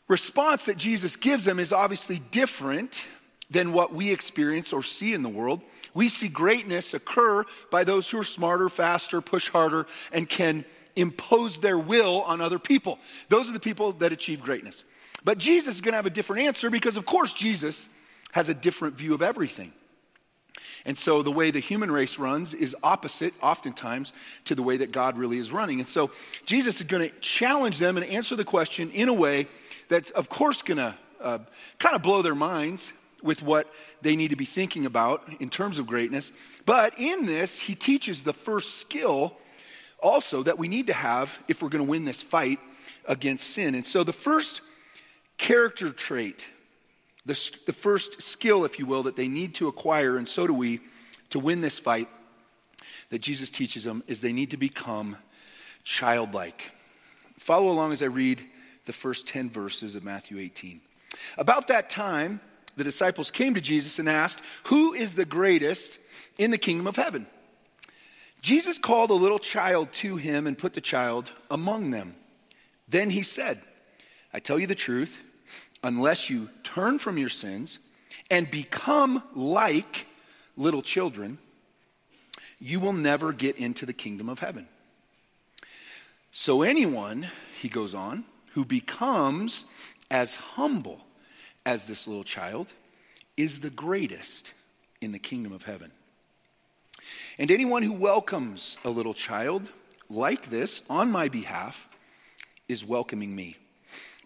response 0.08 0.66
that 0.66 0.76
Jesus 0.76 1.16
gives 1.16 1.44
them 1.44 1.58
is 1.58 1.72
obviously 1.72 2.20
different 2.30 3.04
than 3.50 3.72
what 3.72 3.92
we 3.92 4.12
experience 4.12 4.72
or 4.72 4.82
see 4.82 5.14
in 5.14 5.22
the 5.22 5.28
world. 5.28 5.62
We 5.94 6.08
see 6.08 6.28
greatness 6.28 6.94
occur 6.94 7.44
by 7.70 7.84
those 7.84 8.08
who 8.08 8.18
are 8.18 8.24
smarter, 8.24 8.68
faster, 8.68 9.20
push 9.20 9.48
harder, 9.48 9.86
and 10.12 10.28
can 10.28 10.64
impose 10.96 11.58
their 11.58 11.78
will 11.78 12.22
on 12.22 12.40
other 12.40 12.58
people. 12.58 12.98
Those 13.28 13.48
are 13.48 13.52
the 13.52 13.60
people 13.60 13.92
that 13.92 14.12
achieve 14.12 14.42
greatness. 14.42 14.84
But 15.24 15.38
Jesus 15.38 15.76
is 15.76 15.80
going 15.80 15.92
to 15.92 15.96
have 15.96 16.06
a 16.06 16.10
different 16.10 16.42
answer 16.42 16.70
because, 16.70 16.96
of 16.96 17.06
course, 17.06 17.32
Jesus 17.32 17.88
has 18.32 18.48
a 18.48 18.54
different 18.54 18.94
view 18.96 19.14
of 19.14 19.22
everything. 19.22 19.72
And 20.86 20.96
so 20.96 21.22
the 21.22 21.30
way 21.30 21.50
the 21.50 21.60
human 21.60 21.90
race 21.90 22.18
runs 22.18 22.54
is 22.54 22.74
opposite, 22.82 23.34
oftentimes, 23.42 24.12
to 24.46 24.54
the 24.54 24.62
way 24.62 24.78
that 24.78 24.92
God 24.92 25.18
really 25.18 25.36
is 25.36 25.52
running. 25.52 25.78
And 25.78 25.88
so 25.88 26.10
Jesus 26.46 26.80
is 26.80 26.86
going 26.86 27.08
to 27.08 27.14
challenge 27.20 27.78
them 27.78 27.96
and 27.96 28.06
answer 28.06 28.34
the 28.34 28.44
question 28.44 28.90
in 28.92 29.08
a 29.08 29.14
way 29.14 29.46
that's, 29.88 30.10
of 30.10 30.28
course, 30.28 30.62
going 30.62 30.78
to 30.78 30.94
uh, 31.20 31.38
kind 31.78 31.96
of 31.96 32.02
blow 32.02 32.22
their 32.22 32.34
minds 32.34 32.92
with 33.22 33.42
what 33.42 33.70
they 34.00 34.16
need 34.16 34.28
to 34.28 34.36
be 34.36 34.46
thinking 34.46 34.86
about 34.86 35.28
in 35.40 35.50
terms 35.50 35.78
of 35.78 35.86
greatness. 35.86 36.32
But 36.64 36.98
in 36.98 37.26
this, 37.26 37.58
he 37.58 37.74
teaches 37.74 38.22
the 38.22 38.32
first 38.32 38.76
skill 38.76 39.34
also 40.02 40.42
that 40.42 40.58
we 40.58 40.68
need 40.68 40.86
to 40.88 40.92
have 40.92 41.42
if 41.48 41.62
we're 41.62 41.68
going 41.68 41.84
to 41.84 41.90
win 41.90 42.04
this 42.04 42.22
fight 42.22 42.58
against 43.06 43.50
sin. 43.50 43.74
And 43.74 43.86
so 43.86 44.04
the 44.04 44.12
first 44.12 44.60
character 45.36 45.90
trait, 45.90 46.48
the, 47.24 47.38
the 47.66 47.72
first 47.72 48.22
skill, 48.22 48.64
if 48.64 48.78
you 48.78 48.86
will, 48.86 49.04
that 49.04 49.16
they 49.16 49.28
need 49.28 49.54
to 49.56 49.68
acquire, 49.68 50.16
and 50.16 50.28
so 50.28 50.46
do 50.46 50.54
we, 50.54 50.80
to 51.30 51.38
win 51.38 51.60
this 51.60 51.78
fight 51.78 52.08
that 53.10 53.20
Jesus 53.20 53.50
teaches 53.50 53.84
them, 53.84 54.02
is 54.06 54.20
they 54.20 54.32
need 54.32 54.50
to 54.50 54.56
become 54.56 55.16
childlike. 55.84 56.70
Follow 57.38 57.70
along 57.70 57.92
as 57.92 58.02
I 58.02 58.06
read 58.06 58.40
the 58.84 58.92
first 58.92 59.26
10 59.26 59.50
verses 59.50 59.94
of 59.94 60.04
Matthew 60.04 60.38
18. 60.38 60.80
About 61.38 61.68
that 61.68 61.90
time, 61.90 62.40
the 62.76 62.84
disciples 62.84 63.30
came 63.30 63.54
to 63.54 63.60
Jesus 63.60 63.98
and 63.98 64.08
asked, 64.08 64.40
Who 64.64 64.92
is 64.92 65.14
the 65.14 65.24
greatest 65.24 65.98
in 66.38 66.50
the 66.50 66.58
kingdom 66.58 66.86
of 66.86 66.96
heaven? 66.96 67.26
Jesus 68.40 68.78
called 68.78 69.10
a 69.10 69.14
little 69.14 69.38
child 69.38 69.92
to 69.94 70.16
him 70.16 70.46
and 70.46 70.56
put 70.56 70.72
the 70.72 70.80
child 70.80 71.32
among 71.50 71.90
them. 71.90 72.14
Then 72.88 73.10
he 73.10 73.22
said, 73.22 73.60
I 74.32 74.40
tell 74.40 74.58
you 74.58 74.66
the 74.66 74.74
truth, 74.74 75.20
unless 75.82 76.30
you 76.30 76.48
turn 76.62 76.98
from 76.98 77.18
your 77.18 77.28
sins 77.28 77.78
and 78.30 78.50
become 78.50 79.22
like 79.34 80.06
little 80.56 80.82
children, 80.82 81.38
you 82.58 82.80
will 82.80 82.92
never 82.92 83.32
get 83.32 83.56
into 83.56 83.86
the 83.86 83.92
kingdom 83.92 84.28
of 84.28 84.38
heaven. 84.38 84.68
So, 86.32 86.62
anyone, 86.62 87.26
he 87.60 87.68
goes 87.68 87.94
on, 87.94 88.24
who 88.52 88.64
becomes 88.64 89.64
as 90.10 90.36
humble 90.36 91.00
as 91.66 91.86
this 91.86 92.06
little 92.06 92.24
child 92.24 92.72
is 93.36 93.60
the 93.60 93.70
greatest 93.70 94.52
in 95.00 95.12
the 95.12 95.18
kingdom 95.18 95.52
of 95.52 95.62
heaven. 95.62 95.90
And 97.40 97.50
anyone 97.50 97.82
who 97.82 97.94
welcomes 97.94 98.76
a 98.84 98.90
little 98.90 99.14
child 99.14 99.66
like 100.10 100.50
this 100.50 100.82
on 100.90 101.10
my 101.10 101.28
behalf 101.28 101.88
is 102.68 102.84
welcoming 102.84 103.34
me. 103.34 103.56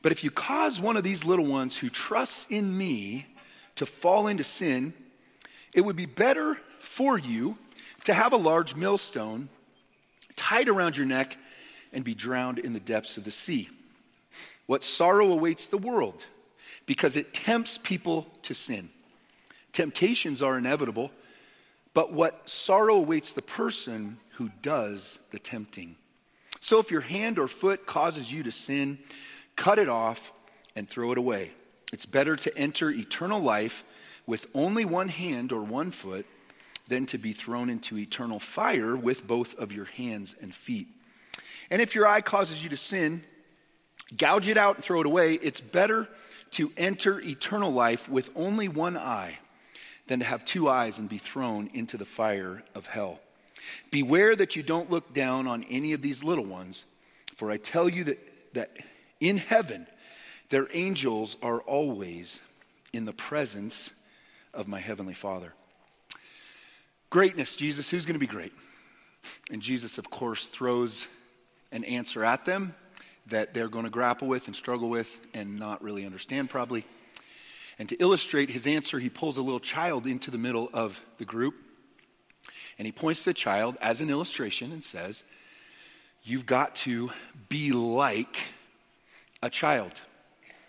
But 0.03 0.11
if 0.11 0.25
you 0.25 0.33
cause 0.33 0.81
one 0.81 0.97
of 0.97 1.05
these 1.05 1.25
little 1.25 1.47
ones 1.47 1.77
who 1.77 1.89
trusts 1.89 2.45
in 2.51 2.77
me 2.77 3.29
to 3.77 3.87
fall 3.87 4.27
into 4.27 4.43
sin, 4.43 4.95
it 5.73 5.83
would 5.83 5.95
be 5.95 6.07
better 6.07 6.57
for 6.81 7.17
you 7.17 7.57
to 8.03 8.13
have 8.13 8.33
a 8.33 8.37
large 8.37 8.75
millstone 8.75 9.49
tied 10.35 10.69
around 10.69 10.97
your 10.97 11.07
neck 11.07 11.39
and 11.93 12.03
be 12.03 12.15
drowned 12.15 12.59
in 12.59 12.73
the 12.73 12.81
depths 12.81 13.17
of 13.17 13.23
the 13.23 13.31
sea. 13.31 13.69
What 14.67 14.83
sorrow 14.83 15.31
awaits 15.31 15.69
the 15.69 15.79
world 15.79 16.25
because 16.85 17.15
it 17.15 17.33
tempts 17.33 17.79
people 17.79 18.27
to 18.43 18.55
sin. 18.55 18.89
Temptations 19.73 20.43
are 20.43 20.59
inevitable, 20.59 21.13
but 21.95 22.13
what 22.13 22.49
sorrow 22.51 22.97
awaits 22.97 23.33
the 23.33 23.43
person 23.43 24.19
who 24.33 24.51
does 24.63 25.21
the 25.31 25.39
tempting. 25.39 25.97
So 26.61 26.81
if 26.81 26.91
your 26.91 27.03
hand 27.03 27.39
or 27.39 27.47
foot 27.47 27.87
causes 27.87 28.31
you 28.33 28.43
to 28.43 28.53
sin, 28.53 28.99
cut 29.55 29.79
it 29.79 29.89
off 29.89 30.33
and 30.75 30.89
throw 30.89 31.13
it 31.13 31.19
away. 31.19 31.53
It's 31.93 32.07
better 32.07 32.35
to 32.37 32.59
enter 32.59 32.91
eternal 32.91 33.41
life 33.41 33.85
with 34.27 34.47
only 34.55 34.85
one 34.85 35.09
hand 35.09 35.53
or 35.53 35.63
one 35.63 35.93
foot 35.93 36.27
than 36.89 37.07
to 37.07 37.19
be 37.19 37.33
thrown 37.33 37.71
into 37.71 37.97
eternal 37.97 38.41
fire 38.41 38.97
with 38.97 39.27
both 39.27 39.55
of 39.57 39.73
your 39.73 39.85
hands 39.85 40.35
and 40.41 40.55
feet. 40.55 40.89
And 41.71 41.81
if 41.81 41.95
your 41.95 42.07
eye 42.07 42.21
causes 42.21 42.63
you 42.63 42.71
to 42.71 42.77
sin, 42.77 43.23
gouge 44.17 44.49
it 44.49 44.59
out 44.59 44.77
and 44.77 44.85
throw 44.85 45.01
it 45.01 45.07
away. 45.07 45.35
It's 45.35 45.61
better 45.61 46.09
to 46.53 46.73
enter 46.77 47.21
eternal 47.21 47.73
life 47.73 48.09
with 48.09 48.31
only 48.35 48.69
one 48.69 48.99
eye 48.99 49.39
than 50.07 50.21
to 50.21 50.25
have 50.25 50.45
two 50.45 50.69
eyes 50.69 50.99
and 50.99 51.09
be 51.09 51.19
thrown 51.19 51.71
into 51.73 51.97
the 51.97 52.05
fire 52.05 52.63
of 52.75 52.87
hell. 52.87 53.21
Beware 53.91 54.37
that 54.37 54.57
you 54.57 54.63
don't 54.63 54.91
look 54.91 55.15
down 55.15 55.47
on 55.47 55.65
any 55.65 55.93
of 55.93 56.03
these 56.03 56.23
little 56.23 56.45
ones, 56.45 56.85
for 57.37 57.51
I 57.51 57.57
tell 57.57 57.89
you 57.89 58.05
that, 58.05 58.55
that 58.55 58.77
in 59.21 59.39
heaven 59.39 59.87
their 60.51 60.69
angels 60.73 61.37
are 61.43 61.61
always 61.61 62.41
in 62.93 63.07
the 63.07 63.13
presence 63.13 63.91
of 64.53 64.69
my 64.69 64.79
heavenly 64.79 65.15
Father. 65.15 65.53
Greatness, 67.11 67.57
Jesus, 67.57 67.91
who's 67.91 68.05
going 68.05 68.15
to 68.15 68.21
be 68.21 68.27
great? 68.27 68.53
And 69.51 69.63
Jesus, 69.63 69.99
of 69.99 70.11
course, 70.11 70.49
throws 70.49 71.07
an 71.73 71.85
answer 71.85 72.25
at 72.25 72.45
them 72.45 72.75
that 73.29 73.55
they're 73.55 73.69
going 73.69 73.85
to 73.85 73.91
grapple 73.91 74.29
with 74.29 74.47
and 74.47 74.55
struggle 74.55 74.89
with 74.89 75.21
and 75.33 75.59
not 75.59 75.83
really 75.83 76.05
understand, 76.05 76.51
probably. 76.51 76.85
And 77.79 77.89
to 77.89 77.97
illustrate 77.97 78.51
his 78.51 78.67
answer, 78.67 78.99
he 78.99 79.09
pulls 79.09 79.37
a 79.37 79.43
little 79.43 79.61
child 79.61 80.07
into 80.07 80.31
the 80.31 80.39
middle 80.39 80.71
of 80.73 81.01
the 81.19 81.25
group. 81.25 81.55
And 82.79 82.87
he 82.87 82.93
points 82.93 83.25
to 83.25 83.31
the 83.31 83.35
child 83.35 83.77
as 83.81 84.01
an 84.01 84.11
illustration 84.11 84.73
and 84.73 84.83
says, 84.83 85.25
You've 86.23 86.47
got 86.47 86.77
to 86.77 87.11
be 87.49 87.73
like 87.73 88.37
a 89.43 89.51
child. 89.51 90.01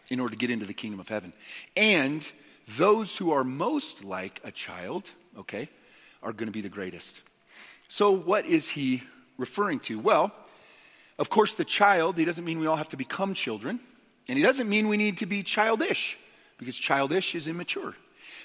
in 0.09 0.19
order 0.19 0.31
to 0.31 0.37
get 0.37 0.51
into 0.51 0.65
the 0.65 0.73
kingdom 0.73 0.99
of 0.99 1.07
heaven. 1.07 1.33
And 1.75 2.29
those 2.77 3.17
who 3.17 3.31
are 3.31 3.43
most 3.43 4.03
like 4.03 4.39
a 4.43 4.51
child, 4.51 5.09
okay, 5.37 5.69
are 6.21 6.33
going 6.33 6.47
to 6.47 6.51
be 6.51 6.61
the 6.61 6.69
greatest. 6.69 7.21
So, 7.87 8.11
what 8.11 8.45
is 8.45 8.69
he 8.69 9.03
referring 9.37 9.79
to? 9.81 9.99
Well, 9.99 10.33
of 11.17 11.29
course, 11.29 11.53
the 11.53 11.65
child, 11.65 12.17
he 12.17 12.25
doesn't 12.25 12.43
mean 12.43 12.59
we 12.59 12.67
all 12.67 12.75
have 12.75 12.89
to 12.89 12.97
become 12.97 13.33
children, 13.33 13.79
and 14.27 14.37
he 14.37 14.43
doesn't 14.43 14.67
mean 14.67 14.87
we 14.87 14.97
need 14.97 15.17
to 15.19 15.25
be 15.25 15.43
childish, 15.43 16.17
because 16.57 16.77
childish 16.77 17.35
is 17.35 17.47
immature. 17.47 17.95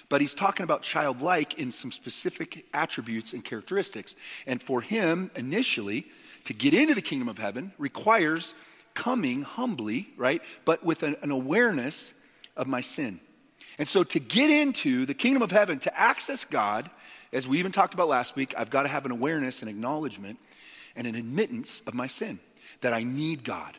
But 0.08 0.20
he's 0.20 0.34
talking 0.34 0.64
about 0.64 0.82
childlike 0.82 1.58
in 1.58 1.70
some 1.70 1.92
specific 1.92 2.66
attributes 2.74 3.32
and 3.32 3.44
characteristics. 3.44 4.16
And 4.46 4.62
for 4.62 4.80
him, 4.80 5.30
initially, 5.36 6.06
to 6.44 6.54
get 6.54 6.74
into 6.74 6.94
the 6.94 7.02
kingdom 7.02 7.28
of 7.28 7.38
heaven 7.38 7.72
requires 7.78 8.54
coming 8.94 9.42
humbly, 9.42 10.08
right? 10.16 10.42
But 10.64 10.84
with 10.84 11.04
an, 11.04 11.16
an 11.22 11.30
awareness 11.30 12.12
of 12.56 12.66
my 12.66 12.80
sin. 12.80 13.20
And 13.78 13.88
so 13.88 14.02
to 14.04 14.18
get 14.18 14.50
into 14.50 15.06
the 15.06 15.14
kingdom 15.14 15.42
of 15.42 15.52
heaven, 15.52 15.78
to 15.80 15.98
access 15.98 16.44
God, 16.44 16.90
as 17.32 17.46
we 17.46 17.58
even 17.58 17.72
talked 17.72 17.94
about 17.94 18.08
last 18.08 18.36
week, 18.36 18.52
I've 18.58 18.70
got 18.70 18.82
to 18.82 18.88
have 18.88 19.06
an 19.06 19.12
awareness 19.12 19.62
and 19.62 19.70
acknowledgement 19.70 20.38
and 20.96 21.06
an 21.06 21.14
admittance 21.14 21.80
of 21.86 21.94
my 21.94 22.08
sin 22.08 22.40
that 22.80 22.92
I 22.92 23.04
need 23.04 23.44
God. 23.44 23.74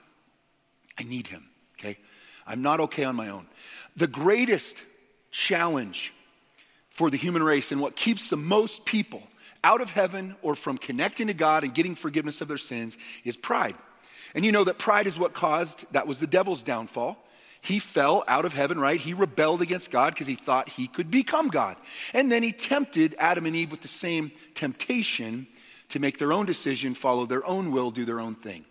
I 0.98 1.04
need 1.04 1.28
Him, 1.28 1.50
okay? 1.78 1.98
I'm 2.46 2.62
not 2.62 2.80
okay 2.82 3.04
on 3.04 3.16
my 3.16 3.30
own. 3.30 3.48
The 3.96 4.08
greatest 4.08 4.78
challenge 5.32 6.14
for 6.90 7.10
the 7.10 7.18
human 7.18 7.44
race 7.44 7.72
and 7.72 7.82
what 7.82 7.96
keeps 7.96 8.30
the 8.30 8.38
most 8.38 8.86
people 8.86 9.24
out 9.64 9.82
of 9.82 9.92
heaven 9.92 10.36
or 10.42 10.56
from 10.56 10.78
connecting 10.78 11.28
to 11.28 11.34
God 11.34 11.64
and 11.64 11.74
getting 11.74 11.96
forgiveness 11.96 12.42
of 12.42 12.48
their 12.48 12.58
sins 12.58 12.98
is 13.24 13.38
pride. 13.38 13.76
And 14.34 14.46
you 14.46 14.52
know 14.52 14.64
that 14.64 14.80
pride 14.80 15.08
is 15.08 15.20
what 15.20 15.34
caused, 15.34 15.92
that 15.94 16.08
was 16.08 16.20
the 16.20 16.28
devil's 16.28 16.64
downfall. 16.64 17.18
He 17.62 17.78
fell 17.78 18.24
out 18.28 18.46
of 18.46 18.54
heaven, 18.54 18.80
right? 18.80 19.00
He 19.00 19.14
rebelled 19.14 19.62
against 19.62 19.92
God 19.92 20.14
because 20.14 20.26
he 20.26 20.36
thought 20.36 20.68
he 20.68 20.88
could 20.88 21.12
become 21.12 21.48
God. 21.50 21.78
And 22.14 22.32
then 22.32 22.42
he 22.42 22.52
tempted 22.52 23.16
Adam 23.20 23.46
and 23.46 23.56
Eve 23.56 23.70
with 23.70 23.82
the 23.82 23.88
same 23.88 24.32
temptation 24.56 25.46
to 25.90 26.00
make 26.00 26.18
their 26.18 26.34
own 26.34 26.46
decision, 26.46 26.96
follow 26.96 27.26
their 27.26 27.46
own 27.46 27.72
will, 27.72 27.92
do 27.92 28.06
their 28.06 28.20
own 28.20 28.34
thing. 28.34 28.66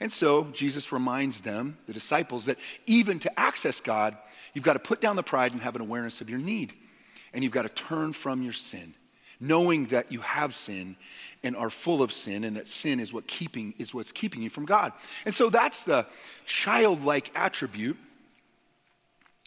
And 0.00 0.10
so 0.10 0.44
Jesus 0.52 0.92
reminds 0.92 1.42
them, 1.42 1.76
the 1.86 1.92
disciples, 1.92 2.46
that 2.46 2.58
even 2.86 3.18
to 3.20 3.40
access 3.40 3.80
God, 3.80 4.16
you've 4.54 4.64
got 4.64 4.72
to 4.72 4.78
put 4.78 5.00
down 5.00 5.16
the 5.16 5.22
pride 5.22 5.52
and 5.52 5.60
have 5.60 5.76
an 5.76 5.82
awareness 5.82 6.22
of 6.22 6.30
your 6.30 6.38
need. 6.38 6.72
And 7.34 7.44
you've 7.44 7.52
got 7.52 7.62
to 7.62 7.68
turn 7.68 8.14
from 8.14 8.42
your 8.42 8.54
sin, 8.54 8.94
knowing 9.38 9.86
that 9.86 10.10
you 10.10 10.20
have 10.20 10.56
sin 10.56 10.96
and 11.44 11.54
are 11.54 11.70
full 11.70 12.02
of 12.02 12.12
sin 12.12 12.44
and 12.44 12.56
that 12.56 12.66
sin 12.66 12.98
is 12.98 13.12
what 13.12 13.26
keeping 13.26 13.74
is 13.78 13.94
what's 13.94 14.10
keeping 14.10 14.42
you 14.42 14.50
from 14.50 14.64
God. 14.64 14.92
And 15.26 15.34
so 15.34 15.50
that's 15.50 15.84
the 15.84 16.06
childlike 16.46 17.30
attribute 17.34 17.98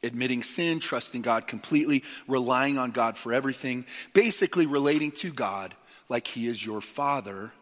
admitting 0.05 0.43
sin, 0.43 0.79
trusting 0.79 1.21
God 1.21 1.47
completely, 1.47 2.03
relying 2.27 2.77
on 2.77 2.91
God 2.91 3.17
for 3.17 3.31
everything, 3.31 3.85
basically 4.13 4.65
relating 4.65 5.11
to 5.11 5.31
God 5.31 5.73
like 6.09 6.27
he 6.27 6.47
is 6.47 6.63
your 6.63 6.81
father 6.81 7.53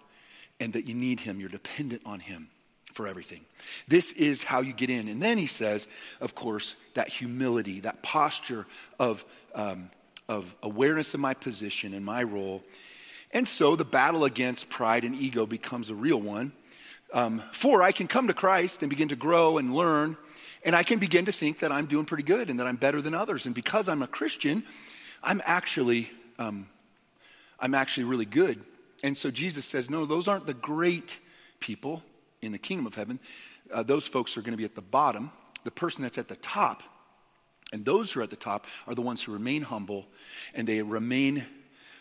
and 0.60 0.74
that 0.74 0.88
you 0.88 0.95
need 0.95 1.19
him, 1.19 1.39
you're 1.39 1.50
dependent 1.50 2.01
on 2.03 2.19
him 2.19 2.50
for 2.93 3.07
everything. 3.07 3.45
This 3.88 4.12
is 4.13 4.43
how 4.43 4.62
you 4.62 4.74
get 4.74 4.89
in. 4.89 5.07
And 5.07 5.21
then 5.21 5.38
he 5.38 5.48
says, 5.48 5.88
of 6.19 6.36
course, 6.36 6.75
that 6.93 7.10
humility, 7.10 7.81
that 7.81 8.03
posture 8.03 8.65
of, 9.00 9.25
um, 9.55 9.89
of 10.27 10.53
awareness 10.62 11.13
of 11.13 11.19
my 11.19 11.33
position 11.33 11.93
and 11.93 12.05
my 12.05 12.24
role 12.24 12.63
and 13.33 13.48
so 13.48 13.75
the 13.75 13.86
battle 13.86 14.25
against 14.25 14.69
pride 14.69 15.03
and 15.03 15.15
ego 15.15 15.45
becomes 15.45 15.89
a 15.89 15.95
real 15.95 16.19
one. 16.19 16.51
Um, 17.13 17.41
for 17.51 17.81
I 17.81 17.91
can 17.91 18.07
come 18.07 18.27
to 18.27 18.33
Christ 18.33 18.83
and 18.83 18.89
begin 18.89 19.10
to 19.10 19.15
grow 19.15 19.57
and 19.57 19.74
learn, 19.74 20.15
and 20.63 20.75
I 20.75 20.83
can 20.83 21.00
begin 21.00 21.25
to 21.25 21.31
think 21.31 21.60
that 21.60 21.71
I'm 21.71 21.86
doing 21.86 22.05
pretty 22.05 22.24
good 22.24 22.50
and 22.50 22.60
that 22.60 22.67
I'm 22.67 22.77
better 22.77 23.01
than 23.01 23.13
others. 23.13 23.45
And 23.45 23.55
because 23.55 23.89
I'm 23.89 24.01
a 24.01 24.07
Christian, 24.07 24.63
I'm 25.24 25.41
actually, 25.45 26.10
um, 26.39 26.67
I'm 27.60 27.74
actually 27.74 28.05
really 28.05 28.25
good. 28.25 28.62
And 29.03 29.17
so 29.17 29.31
Jesus 29.31 29.65
says, 29.65 29.89
no, 29.89 30.05
those 30.05 30.27
aren't 30.27 30.45
the 30.45 30.53
great 30.53 31.19
people 31.60 32.03
in 32.41 32.51
the 32.51 32.57
kingdom 32.57 32.86
of 32.86 32.95
heaven. 32.95 33.19
Uh, 33.71 33.83
those 33.83 34.07
folks 34.07 34.38
are 34.38 34.41
going 34.41 34.53
to 34.53 34.57
be 34.57 34.65
at 34.65 34.75
the 34.75 34.81
bottom. 34.81 35.31
The 35.63 35.71
person 35.71 36.01
that's 36.01 36.17
at 36.17 36.27
the 36.27 36.36
top, 36.38 36.83
and 37.71 37.86
those 37.86 38.12
who 38.12 38.19
are 38.19 38.24
at 38.24 38.29
the 38.29 38.36
top 38.36 38.65
are 38.88 38.95
the 38.95 39.01
ones 39.01 39.21
who 39.21 39.31
remain 39.31 39.62
humble 39.62 40.07
and 40.53 40.67
they 40.67 40.81
remain 40.81 41.45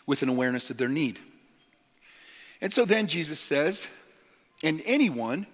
with 0.05 0.23
an 0.23 0.29
awareness 0.29 0.69
of 0.69 0.77
their 0.77 0.89
need. 0.89 1.19
And 2.59 2.73
so 2.73 2.85
then 2.85 3.07
Jesus 3.07 3.39
says, 3.39 3.87
and 4.63 4.81
anyone 4.85 5.47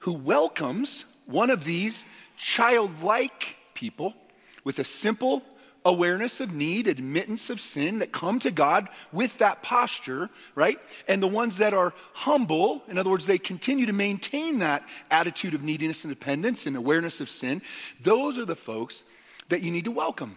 who 0.00 0.12
welcomes 0.12 1.04
one 1.26 1.50
of 1.50 1.64
these 1.64 2.04
childlike 2.36 3.56
people 3.74 4.14
with 4.64 4.78
a 4.78 4.84
simple 4.84 5.42
awareness 5.84 6.40
of 6.40 6.54
need, 6.54 6.88
admittance 6.88 7.50
of 7.50 7.60
sin 7.60 7.98
that 7.98 8.12
come 8.12 8.38
to 8.38 8.50
God 8.50 8.88
with 9.12 9.38
that 9.38 9.62
posture, 9.62 10.30
right? 10.54 10.78
And 11.06 11.22
the 11.22 11.28
ones 11.28 11.58
that 11.58 11.74
are 11.74 11.92
humble, 12.14 12.82
in 12.88 12.96
other 12.96 13.10
words, 13.10 13.26
they 13.26 13.38
continue 13.38 13.86
to 13.86 13.92
maintain 13.92 14.60
that 14.60 14.82
attitude 15.10 15.54
of 15.54 15.62
neediness 15.62 16.04
and 16.04 16.12
dependence 16.12 16.66
and 16.66 16.76
awareness 16.76 17.20
of 17.20 17.28
sin, 17.28 17.60
those 18.02 18.38
are 18.38 18.46
the 18.46 18.56
folks 18.56 19.04
that 19.50 19.62
you 19.62 19.70
need 19.70 19.84
to 19.84 19.90
welcome 19.90 20.36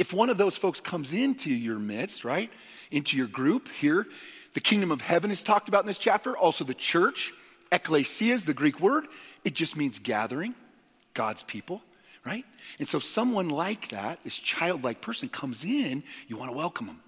if 0.00 0.14
one 0.14 0.30
of 0.30 0.38
those 0.38 0.56
folks 0.56 0.80
comes 0.80 1.12
into 1.12 1.50
your 1.50 1.78
midst, 1.78 2.24
right, 2.24 2.50
into 2.90 3.18
your 3.18 3.26
group 3.26 3.68
here, 3.68 4.06
the 4.54 4.60
kingdom 4.60 4.90
of 4.90 5.02
heaven 5.02 5.30
is 5.30 5.42
talked 5.42 5.68
about 5.68 5.82
in 5.82 5.86
this 5.86 5.98
chapter, 5.98 6.34
also 6.34 6.64
the 6.64 6.72
church. 6.72 7.34
Ecclesia 7.70 8.32
is 8.32 8.46
the 8.46 8.54
Greek 8.54 8.80
word. 8.80 9.04
It 9.44 9.54
just 9.54 9.76
means 9.76 9.98
gathering, 9.98 10.54
God's 11.12 11.42
people, 11.42 11.82
right? 12.24 12.44
And 12.78 12.88
so 12.88 12.98
someone 12.98 13.48
like 13.48 13.88
that, 13.88 14.22
this 14.24 14.38
childlike 14.38 15.00
person 15.00 15.28
comes 15.28 15.64
in, 15.64 16.02
you 16.28 16.36
want 16.36 16.50
to 16.50 16.56
welcome 16.56 16.86
them, 16.86 17.00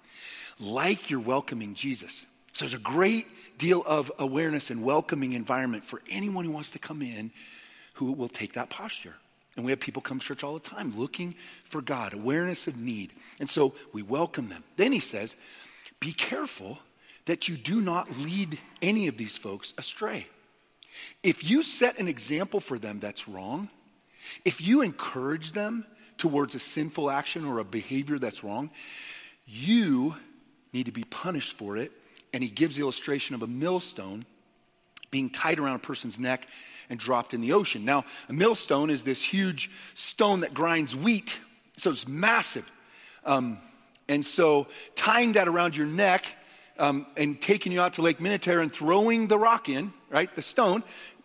like 0.58 1.10
you're 1.10 1.20
welcoming 1.20 1.74
Jesus. 1.74 2.26
So 2.52 2.64
there's 2.64 2.74
a 2.74 2.82
great 2.82 3.26
deal 3.58 3.82
of 3.86 4.10
awareness 4.18 4.70
and 4.70 4.82
welcoming 4.82 5.32
environment 5.32 5.84
for 5.84 6.02
anyone 6.10 6.44
who 6.44 6.52
wants 6.52 6.72
to 6.72 6.78
come 6.78 7.02
in 7.02 7.30
who 7.94 8.12
will 8.12 8.28
take 8.28 8.54
that 8.54 8.70
posture. 8.70 9.14
And 9.56 9.66
we 9.66 9.72
have 9.72 9.80
people 9.80 10.00
come 10.00 10.18
to 10.18 10.24
church 10.24 10.42
all 10.42 10.54
the 10.54 10.60
time 10.60 10.96
looking 10.96 11.34
for 11.64 11.82
God, 11.82 12.14
awareness 12.14 12.66
of 12.66 12.78
need. 12.78 13.12
And 13.38 13.48
so 13.48 13.74
we 13.92 14.02
welcome 14.02 14.48
them. 14.48 14.64
Then 14.76 14.92
he 14.92 15.00
says, 15.00 15.36
Be 16.00 16.12
careful 16.12 16.78
that 17.26 17.48
you 17.48 17.56
do 17.56 17.80
not 17.80 18.18
lead 18.18 18.58
any 18.80 19.08
of 19.08 19.16
these 19.18 19.36
folks 19.36 19.74
astray. 19.76 20.26
If 21.22 21.48
you 21.48 21.62
set 21.62 21.98
an 21.98 22.08
example 22.08 22.60
for 22.60 22.78
them 22.78 22.98
that's 22.98 23.28
wrong, 23.28 23.68
if 24.44 24.60
you 24.60 24.82
encourage 24.82 25.52
them 25.52 25.86
towards 26.18 26.54
a 26.54 26.58
sinful 26.58 27.10
action 27.10 27.44
or 27.44 27.58
a 27.58 27.64
behavior 27.64 28.18
that's 28.18 28.44
wrong, 28.44 28.70
you 29.46 30.14
need 30.72 30.86
to 30.86 30.92
be 30.92 31.04
punished 31.04 31.54
for 31.54 31.76
it. 31.76 31.92
And 32.32 32.42
he 32.42 32.48
gives 32.48 32.76
the 32.76 32.82
illustration 32.82 33.34
of 33.34 33.42
a 33.42 33.46
millstone 33.46 34.24
being 35.10 35.30
tied 35.30 35.58
around 35.58 35.76
a 35.76 35.80
person's 35.80 36.18
neck 36.18 36.48
and 36.88 36.98
dropped 36.98 37.34
in 37.34 37.40
the 37.40 37.52
ocean. 37.52 37.84
Now, 37.84 38.04
a 38.28 38.32
millstone 38.32 38.90
is 38.90 39.04
this 39.04 39.22
huge 39.22 39.70
stone 39.94 40.40
that 40.40 40.52
grinds 40.52 40.96
wheat, 40.96 41.38
so 41.76 41.90
it's 41.90 42.08
massive. 42.08 42.70
Um, 43.24 43.58
and 44.08 44.24
so, 44.24 44.66
tying 44.96 45.32
that 45.32 45.48
around 45.48 45.76
your 45.76 45.86
neck 45.86 46.26
um, 46.78 47.06
and 47.16 47.40
taking 47.40 47.72
you 47.72 47.80
out 47.80 47.94
to 47.94 48.02
Lake 48.02 48.20
Minnetonka 48.20 48.60
and 48.60 48.72
throwing 48.72 49.28
the 49.28 49.38
rock 49.38 49.68
in, 49.68 49.92
right, 50.10 50.34
the 50.34 50.42
stone, 50.42 50.82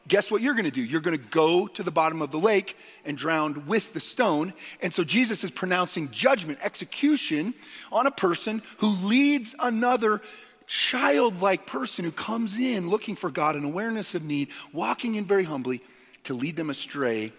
guess 0.07 0.31
what 0.31 0.41
you're 0.41 0.53
going 0.53 0.65
to 0.65 0.71
do? 0.71 0.81
You're 0.81 1.01
going 1.01 1.17
to 1.17 1.23
go 1.29 1.67
to 1.67 1.83
the 1.83 1.91
bottom 1.91 2.21
of 2.21 2.31
the 2.31 2.39
lake 2.39 2.77
and 3.05 3.17
drown 3.17 3.65
with 3.65 3.93
the 3.93 3.99
stone. 3.99 4.53
And 4.81 4.93
so 4.93 5.03
Jesus 5.03 5.43
is 5.43 5.51
pronouncing 5.51 6.11
judgment, 6.11 6.59
execution 6.61 7.53
on 7.91 8.07
a 8.07 8.11
person 8.11 8.61
who 8.77 8.87
leads 8.87 9.55
another 9.59 10.21
childlike 10.67 11.65
person 11.65 12.03
who 12.05 12.11
comes 12.11 12.59
in 12.59 12.89
looking 12.89 13.15
for 13.15 13.31
God, 13.31 13.55
an 13.55 13.63
awareness 13.63 14.15
of 14.15 14.23
need, 14.23 14.49
walking 14.73 15.15
in 15.15 15.25
very 15.25 15.43
humbly 15.43 15.81
to 16.25 16.33
lead 16.33 16.55
them 16.55 16.69
astray 16.69 17.31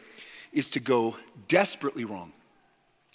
is 0.52 0.70
to 0.70 0.80
go 0.80 1.16
desperately 1.46 2.04
wrong. 2.04 2.32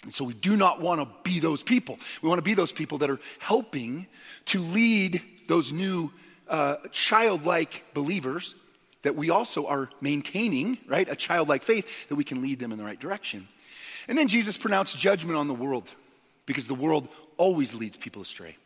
And 0.04 0.14
so 0.14 0.24
we 0.24 0.34
do 0.34 0.56
not 0.56 0.80
want 0.80 1.00
to 1.00 1.08
be 1.28 1.40
those 1.40 1.62
people. 1.62 1.98
We 2.22 2.28
want 2.28 2.38
to 2.38 2.44
be 2.44 2.54
those 2.54 2.72
people 2.72 2.98
that 2.98 3.10
are 3.10 3.18
helping 3.38 4.06
to 4.46 4.60
lead 4.60 5.20
those 5.48 5.72
new 5.72 6.12
uh, 6.48 6.76
childlike 6.92 7.86
believers 7.94 8.54
that 9.04 9.16
we 9.16 9.30
also 9.30 9.66
are 9.66 9.88
maintaining, 10.02 10.76
right? 10.86 11.08
A 11.08 11.16
childlike 11.16 11.62
faith 11.62 12.08
that 12.08 12.16
we 12.16 12.24
can 12.24 12.42
lead 12.42 12.58
them 12.58 12.72
in 12.72 12.78
the 12.78 12.84
right 12.84 12.98
direction. 12.98 13.48
And 14.08 14.18
then 14.18 14.28
Jesus 14.28 14.56
pronounced 14.58 14.98
judgment 14.98 15.38
on 15.38 15.48
the 15.48 15.54
world 15.54 15.88
because 16.44 16.66
the 16.66 16.74
world 16.74 17.08
always 17.38 17.74
leads 17.74 17.96
people 17.96 18.20
astray 18.20 18.56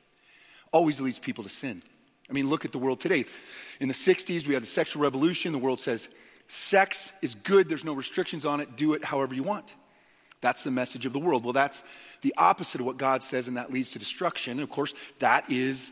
always 0.72 1.00
leads 1.00 1.18
people 1.18 1.44
to 1.44 1.50
sin. 1.50 1.82
I 2.28 2.32
mean, 2.32 2.48
look 2.48 2.64
at 2.64 2.72
the 2.72 2.78
world 2.78 3.00
today. 3.00 3.24
In 3.80 3.88
the 3.88 3.94
60s, 3.94 4.46
we 4.46 4.54
had 4.54 4.62
the 4.62 4.66
sexual 4.66 5.02
revolution. 5.02 5.52
The 5.52 5.58
world 5.58 5.80
says 5.80 6.08
sex 6.46 7.12
is 7.22 7.34
good, 7.34 7.68
there's 7.68 7.84
no 7.84 7.94
restrictions 7.94 8.46
on 8.46 8.60
it, 8.60 8.76
do 8.76 8.94
it 8.94 9.04
however 9.04 9.34
you 9.34 9.42
want. 9.42 9.74
That's 10.40 10.64
the 10.64 10.70
message 10.70 11.04
of 11.04 11.12
the 11.12 11.18
world. 11.18 11.44
Well, 11.44 11.52
that's 11.52 11.82
the 12.22 12.34
opposite 12.36 12.80
of 12.80 12.86
what 12.86 12.96
God 12.96 13.22
says, 13.22 13.48
and 13.48 13.56
that 13.56 13.72
leads 13.72 13.90
to 13.90 13.98
destruction. 13.98 14.52
And 14.52 14.60
of 14.60 14.70
course, 14.70 14.94
that 15.18 15.50
is 15.50 15.90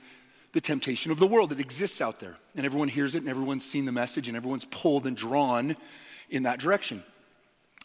the 0.57 0.61
temptation 0.63 1.13
of 1.13 1.19
the 1.19 1.27
world 1.27 1.51
that 1.51 1.61
exists 1.61 2.01
out 2.01 2.19
there. 2.19 2.35
And 2.57 2.65
everyone 2.65 2.89
hears 2.89 3.15
it, 3.15 3.19
and 3.19 3.29
everyone's 3.29 3.63
seen 3.63 3.85
the 3.85 3.93
message, 3.93 4.27
and 4.27 4.35
everyone's 4.35 4.65
pulled 4.65 5.07
and 5.07 5.15
drawn 5.15 5.77
in 6.31 6.45
that 6.45 6.61
direction. 6.61 7.03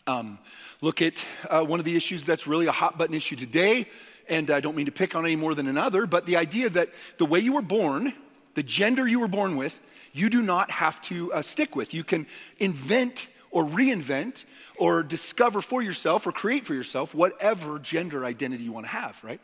um, 0.07 0.39
look 0.79 1.01
at 1.01 1.25
uh, 1.49 1.65
one 1.65 1.79
of 1.79 1.85
the 1.85 1.97
issues 1.97 2.23
that's 2.25 2.47
really 2.47 2.67
a 2.67 2.71
hot 2.71 2.97
button 2.97 3.13
issue 3.13 3.35
today. 3.35 3.87
And 4.29 4.49
I 4.49 4.61
don't 4.61 4.77
mean 4.77 4.85
to 4.85 4.91
pick 4.93 5.15
on 5.15 5.25
any 5.25 5.35
more 5.35 5.53
than 5.53 5.67
another, 5.67 6.05
but 6.05 6.25
the 6.25 6.37
idea 6.37 6.69
that 6.69 6.87
the 7.17 7.25
way 7.25 7.39
you 7.39 7.51
were 7.51 7.61
born, 7.61 8.13
the 8.55 8.63
gender 8.63 9.05
you 9.05 9.19
were 9.19 9.27
born 9.27 9.57
with, 9.57 9.77
you 10.13 10.29
do 10.29 10.41
not 10.41 10.71
have 10.71 11.01
to 11.03 11.33
uh, 11.33 11.41
stick 11.41 11.75
with. 11.75 11.93
You 11.93 12.05
can 12.05 12.25
invent 12.57 13.27
or 13.51 13.65
reinvent 13.65 14.45
or 14.77 15.03
discover 15.03 15.61
for 15.61 15.81
yourself 15.81 16.25
or 16.25 16.31
create 16.31 16.65
for 16.65 16.73
yourself 16.73 17.13
whatever 17.13 17.79
gender 17.79 18.23
identity 18.23 18.63
you 18.63 18.71
want 18.71 18.85
to 18.85 18.91
have, 18.93 19.21
right? 19.25 19.41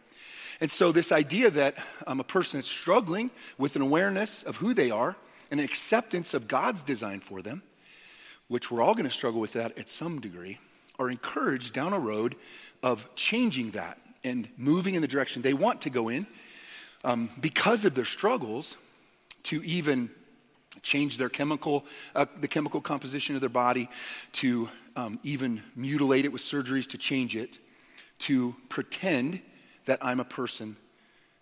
And 0.60 0.72
so, 0.72 0.92
this 0.92 1.12
idea 1.12 1.52
that 1.52 1.76
um, 2.08 2.20
a 2.20 2.24
person 2.24 2.60
is 2.60 2.66
struggling 2.66 3.30
with 3.58 3.76
an 3.76 3.82
awareness 3.82 4.44
of 4.44 4.58
who 4.58 4.74
they 4.74 4.90
are, 4.90 5.16
and 5.52 5.60
an 5.60 5.66
acceptance 5.66 6.34
of 6.34 6.48
God's 6.48 6.84
design 6.84 7.20
for 7.20 7.42
them, 7.42 7.62
which 8.48 8.72
we're 8.72 8.82
all 8.82 8.96
going 8.96 9.08
to 9.08 9.14
struggle 9.14 9.40
with 9.40 9.54
that 9.54 9.78
at 9.78 9.90
some 9.90 10.20
degree, 10.20 10.60
are 11.00 11.10
encouraged 11.10 11.74
down 11.74 11.94
a 11.94 12.00
road 12.00 12.36
of 12.84 13.08
changing 13.16 13.72
that 13.72 13.98
and 14.24 14.50
moving 14.58 14.96
in 14.96 15.02
the 15.02 15.08
direction 15.08 15.42
they 15.42 15.54
want 15.54 15.82
to 15.82 15.90
go 15.90 16.10
in 16.10 16.28
um, 17.04 17.30
because 17.40 17.86
of 17.86 17.96
their 17.96 18.06
struggles 18.06 18.76
to 19.44 19.64
even 19.64 20.10
change 20.82 21.18
their 21.18 21.30
chemical, 21.30 21.86
uh, 22.16 22.26
the 22.40 22.48
chemical 22.48 22.82
composition 22.82 23.36
of 23.36 23.42
their 23.42 23.50
body, 23.50 23.90
to 24.34 24.70
um, 24.96 25.20
even 25.24 25.62
mutilate 25.76 26.26
it 26.26 26.32
with 26.32 26.42
surgeries 26.42 26.88
to 26.88 26.98
change 26.98 27.36
it, 27.36 27.60
to 28.20 28.56
pretend 28.70 29.42
that 29.88 30.00
I'm 30.02 30.20
a 30.20 30.26
person 30.26 30.78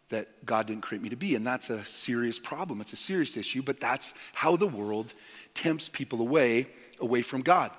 that 0.10 0.46
God 0.46 0.68
didn't 0.68 0.84
create 0.84 1.02
me 1.02 1.10
to 1.10 1.16
be. 1.16 1.36
And 1.36 1.46
that's 1.46 1.70
a 1.70 1.84
serious 1.84 2.40
problem. 2.40 2.82
It's 2.82 2.94
a 2.94 2.98
serious 2.98 3.38
issue, 3.38 3.62
but 3.62 3.80
that's 3.80 4.14
how 4.34 4.56
the 4.56 4.68
world 4.68 5.14
tempts 5.54 5.90
people 5.90 6.22
away, 6.22 6.68
away 7.00 7.22
from 7.22 7.42
God. 7.42 7.72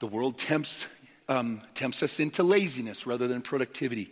The 0.00 0.06
world 0.06 0.38
tempts, 0.38 0.86
um, 1.28 1.60
tempts 1.74 2.02
us 2.02 2.20
into 2.20 2.42
laziness 2.42 3.06
rather 3.06 3.26
than 3.26 3.42
productivity, 3.42 4.10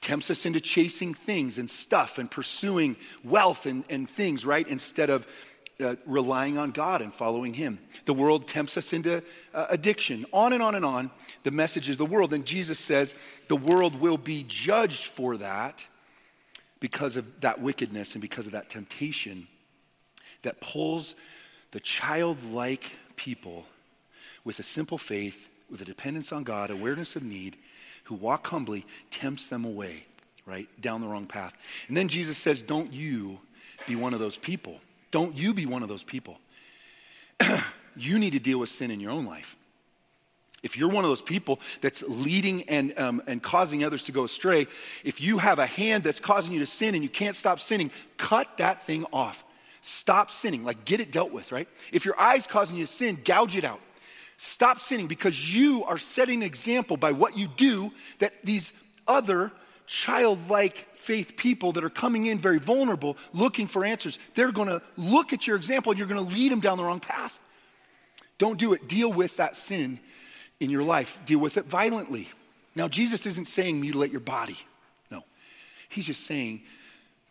tempts 0.00 0.30
us 0.30 0.46
into 0.46 0.60
chasing 0.60 1.14
things 1.14 1.58
and 1.58 1.68
stuff 1.68 2.18
and 2.18 2.30
pursuing 2.30 2.96
wealth 3.24 3.66
and, 3.66 3.84
and 3.90 4.08
things, 4.08 4.44
right? 4.44 4.66
Instead 4.66 5.10
of 5.10 5.26
uh, 5.80 5.96
relying 6.06 6.58
on 6.58 6.70
God 6.70 7.00
and 7.00 7.14
following 7.14 7.54
Him. 7.54 7.78
The 8.04 8.14
world 8.14 8.48
tempts 8.48 8.76
us 8.76 8.92
into 8.92 9.22
uh, 9.54 9.66
addiction, 9.70 10.26
on 10.32 10.52
and 10.52 10.62
on 10.62 10.74
and 10.74 10.84
on. 10.84 11.10
The 11.42 11.50
message 11.50 11.88
is 11.88 11.96
the 11.96 12.06
world. 12.06 12.32
And 12.32 12.44
Jesus 12.44 12.78
says 12.78 13.14
the 13.48 13.56
world 13.56 14.00
will 14.00 14.18
be 14.18 14.44
judged 14.48 15.04
for 15.04 15.36
that 15.38 15.86
because 16.80 17.16
of 17.16 17.40
that 17.40 17.60
wickedness 17.60 18.14
and 18.14 18.22
because 18.22 18.46
of 18.46 18.52
that 18.52 18.68
temptation 18.68 19.46
that 20.42 20.60
pulls 20.60 21.14
the 21.70 21.80
childlike 21.80 22.90
people 23.16 23.64
with 24.44 24.58
a 24.58 24.64
simple 24.64 24.98
faith, 24.98 25.48
with 25.70 25.80
a 25.80 25.84
dependence 25.84 26.32
on 26.32 26.42
God, 26.42 26.70
awareness 26.70 27.16
of 27.16 27.22
need, 27.22 27.56
who 28.04 28.14
walk 28.16 28.46
humbly, 28.48 28.84
tempts 29.10 29.48
them 29.48 29.64
away, 29.64 30.04
right, 30.44 30.68
down 30.80 31.00
the 31.00 31.06
wrong 31.06 31.26
path. 31.26 31.54
And 31.88 31.96
then 31.96 32.08
Jesus 32.08 32.36
says, 32.36 32.60
Don't 32.60 32.92
you 32.92 33.38
be 33.86 33.96
one 33.96 34.14
of 34.14 34.20
those 34.20 34.36
people. 34.36 34.80
Don't 35.12 35.36
you 35.36 35.54
be 35.54 35.66
one 35.66 35.84
of 35.84 35.88
those 35.88 36.02
people. 36.02 36.40
you 37.96 38.18
need 38.18 38.32
to 38.32 38.40
deal 38.40 38.58
with 38.58 38.70
sin 38.70 38.90
in 38.90 38.98
your 38.98 39.12
own 39.12 39.24
life. 39.24 39.56
If 40.62 40.76
you're 40.76 40.88
one 40.88 41.04
of 41.04 41.10
those 41.10 41.22
people 41.22 41.60
that's 41.80 42.02
leading 42.02 42.68
and, 42.68 42.96
um, 42.98 43.22
and 43.26 43.42
causing 43.42 43.84
others 43.84 44.04
to 44.04 44.12
go 44.12 44.24
astray, 44.24 44.66
if 45.04 45.20
you 45.20 45.38
have 45.38 45.58
a 45.58 45.66
hand 45.66 46.04
that's 46.04 46.20
causing 46.20 46.52
you 46.52 46.60
to 46.60 46.66
sin 46.66 46.94
and 46.94 47.02
you 47.02 47.08
can't 47.08 47.34
stop 47.34 47.58
sinning, 47.58 47.90
cut 48.16 48.58
that 48.58 48.80
thing 48.80 49.04
off. 49.12 49.44
Stop 49.80 50.30
sinning, 50.30 50.64
like 50.64 50.84
get 50.84 51.00
it 51.00 51.10
dealt 51.10 51.32
with, 51.32 51.50
right? 51.50 51.68
If 51.92 52.04
your 52.04 52.18
eye's 52.18 52.46
causing 52.46 52.76
you 52.76 52.86
to 52.86 52.92
sin, 52.92 53.18
gouge 53.24 53.56
it 53.56 53.64
out. 53.64 53.80
Stop 54.36 54.78
sinning 54.78 55.08
because 55.08 55.54
you 55.54 55.84
are 55.84 55.98
setting 55.98 56.36
an 56.36 56.46
example 56.46 56.96
by 56.96 57.12
what 57.12 57.36
you 57.36 57.48
do 57.48 57.92
that 58.20 58.32
these 58.44 58.72
other 59.08 59.50
childlike 59.92 60.88
faith 60.94 61.36
people 61.36 61.72
that 61.72 61.84
are 61.84 61.90
coming 61.90 62.24
in 62.24 62.38
very 62.38 62.58
vulnerable, 62.58 63.18
looking 63.34 63.66
for 63.66 63.84
answers, 63.84 64.18
they're 64.34 64.50
going 64.50 64.68
to 64.68 64.80
look 64.96 65.34
at 65.34 65.46
your 65.46 65.54
example 65.54 65.92
and 65.92 65.98
you're 65.98 66.08
going 66.08 66.26
to 66.26 66.34
lead 66.34 66.50
them 66.50 66.60
down 66.60 66.78
the 66.78 66.84
wrong 66.84 66.98
path. 66.98 67.38
Don't 68.38 68.58
do 68.58 68.72
it. 68.72 68.88
Deal 68.88 69.12
with 69.12 69.36
that 69.36 69.54
sin 69.54 70.00
in 70.60 70.70
your 70.70 70.82
life, 70.82 71.20
deal 71.26 71.40
with 71.40 71.58
it 71.58 71.66
violently. 71.66 72.30
Now, 72.74 72.88
Jesus 72.88 73.26
isn't 73.26 73.46
saying 73.46 73.80
mutilate 73.80 74.10
your 74.10 74.20
body. 74.20 74.56
No. 75.10 75.24
He's 75.90 76.06
just 76.06 76.24
saying 76.24 76.62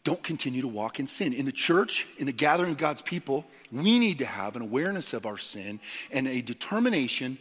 don't 0.04 0.22
continue 0.22 0.62
to 0.62 0.68
walk 0.68 1.00
in 1.00 1.08
sin. 1.08 1.34
In 1.34 1.46
the 1.46 1.52
church, 1.52 2.06
in 2.18 2.28
the 2.28 2.32
gathering 2.32 2.72
of 2.72 2.78
God's 2.78 3.02
people, 3.02 3.46
we 3.72 3.98
need 3.98 4.20
to 4.20 4.26
have 4.26 4.56
an 4.56 4.62
awareness 4.62 5.14
of 5.14 5.26
our 5.26 5.38
sin 5.38 5.80
and 6.12 6.28
a 6.28 6.42
determination 6.42 7.38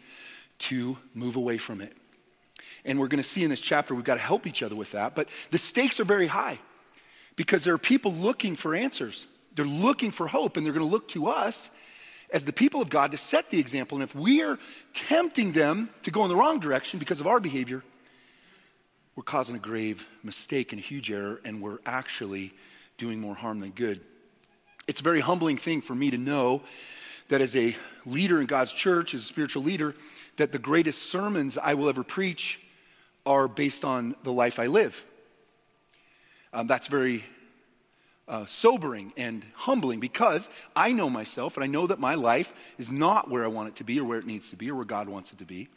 to 0.61 0.97
move 1.15 1.37
away 1.37 1.59
from 1.59 1.81
it. 1.81 1.95
And 2.85 2.99
we're 2.99 3.09
going 3.09 3.23
to 3.23 3.29
see 3.29 3.45
in 3.45 3.51
this 3.51 3.61
chapter, 3.61 3.95
we've 3.95 4.05
got 4.05 4.15
to 4.15 4.21
help 4.21 4.47
each 4.47 4.63
other 4.63 4.75
with 4.75 4.93
that. 4.93 5.15
But 5.15 5.29
the 5.51 5.59
stakes 5.59 6.01
are 6.01 6.05
very 6.05 6.27
high 6.27 6.59
because 7.37 7.65
there 7.65 7.75
are 7.75 7.79
people 7.79 8.13
looking 8.13 8.57
for 8.57 8.75
answers. 8.75 9.27
They're 9.55 9.65
looking 9.65 10.11
for 10.11 10.27
hope, 10.27 10.57
and 10.57 10.65
they're 10.65 10.73
going 10.73 10.87
to 10.87 10.91
look 10.91 11.09
to 11.09 11.27
us 11.27 11.71
as 12.33 12.45
the 12.45 12.53
people 12.53 12.81
of 12.81 12.89
God 12.89 13.11
to 13.11 13.17
set 13.17 13.51
the 13.51 13.59
example. 13.59 13.99
And 13.99 14.03
if 14.03 14.15
we 14.15 14.43
are 14.43 14.59
tempting 14.95 15.53
them 15.53 15.91
to 16.03 16.11
go 16.11 16.23
in 16.23 16.29
the 16.29 16.37
wrong 16.37 16.61
direction 16.61 16.99
because 16.99 17.21
of 17.21 17.27
our 17.27 17.41
behavior, 17.41 17.83
we're 19.17 19.25
causing 19.25 19.57
a 19.57 19.59
grave 19.59 20.09
mistake 20.23 20.73
and 20.73 20.81
a 20.81 20.85
huge 20.85 21.11
error, 21.11 21.41
and 21.45 21.61
we're 21.61 21.79
actually 21.85 22.53
doing 22.97 23.21
more 23.21 23.35
harm 23.35 23.61
than 23.61 23.71
good. 23.71 24.01
It's 24.87 25.01
a 25.01 25.05
very 25.05 25.21
humbling 25.21 25.57
thing 25.57 25.83
for 25.83 25.95
me 25.95 26.11
to 26.11 26.19
know 26.19 26.63
that 27.29 27.41
as 27.41 27.57
a 27.57 27.77
leader 28.07 28.41
in 28.41 28.47
God's 28.47 28.73
church, 28.73 29.15
as 29.15 29.23
a 29.23 29.27
spiritual 29.27 29.63
leader, 29.63 29.95
that 30.37 30.53
the 30.53 30.59
greatest 30.59 31.11
sermons 31.11 31.59
I 31.59 31.75
will 31.75 31.89
ever 31.89 32.03
preach 32.03 32.61
are 33.27 33.49
based 33.49 33.85
on 33.85 34.15
the 34.23 34.33
life 34.33 34.59
I 34.59 34.67
live. 34.67 35.05
Um, 36.53 36.67
that's 36.67 36.87
very 36.87 37.25
uh, 38.27 38.47
sobering 38.47 39.13
and 39.17 39.45
humbling 39.55 40.01
because 40.01 40.49
I 40.75 40.93
know 40.93 41.11
myself 41.11 41.57
and 41.57 41.65
I 41.65 41.67
know 41.67 41.87
that 41.89 41.99
my 41.99 42.15
life 42.15 42.53
is 42.79 42.91
not 42.91 43.29
where 43.29 43.45
I 43.45 43.49
want 43.49 43.69
it 43.69 43.77
to 43.77 43.85
be 43.85 43.99
or 43.99 44.05
where 44.05 44.19
it 44.19 44.27
needs 44.27 44.51
to 44.51 44.57
be 44.57 44.71
or 44.71 44.77
where 44.77 44.85
God 44.85 45.09
wants 45.09 45.33
it 45.33 45.39
to 45.39 45.45
be. 45.45 45.69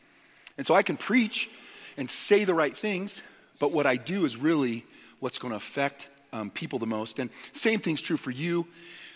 And 0.57 0.65
so 0.65 0.75
I 0.75 0.83
can 0.83 0.97
preach 0.97 1.49
and 1.97 2.09
say 2.09 2.43
the 2.43 2.53
right 2.53 2.75
things, 2.75 3.21
but 3.59 3.71
what 3.71 3.85
I 3.85 3.95
do 3.95 4.25
is 4.25 4.37
really 4.37 4.85
what's 5.19 5.39
going 5.39 5.51
to 5.51 5.57
affect 5.57 6.07
um, 6.31 6.49
people 6.49 6.79
the 6.79 6.85
most. 6.85 7.17
And 7.17 7.29
same 7.53 7.79
thing's 7.79 8.01
true 8.01 8.17
for 8.17 8.31
you, 8.31 8.67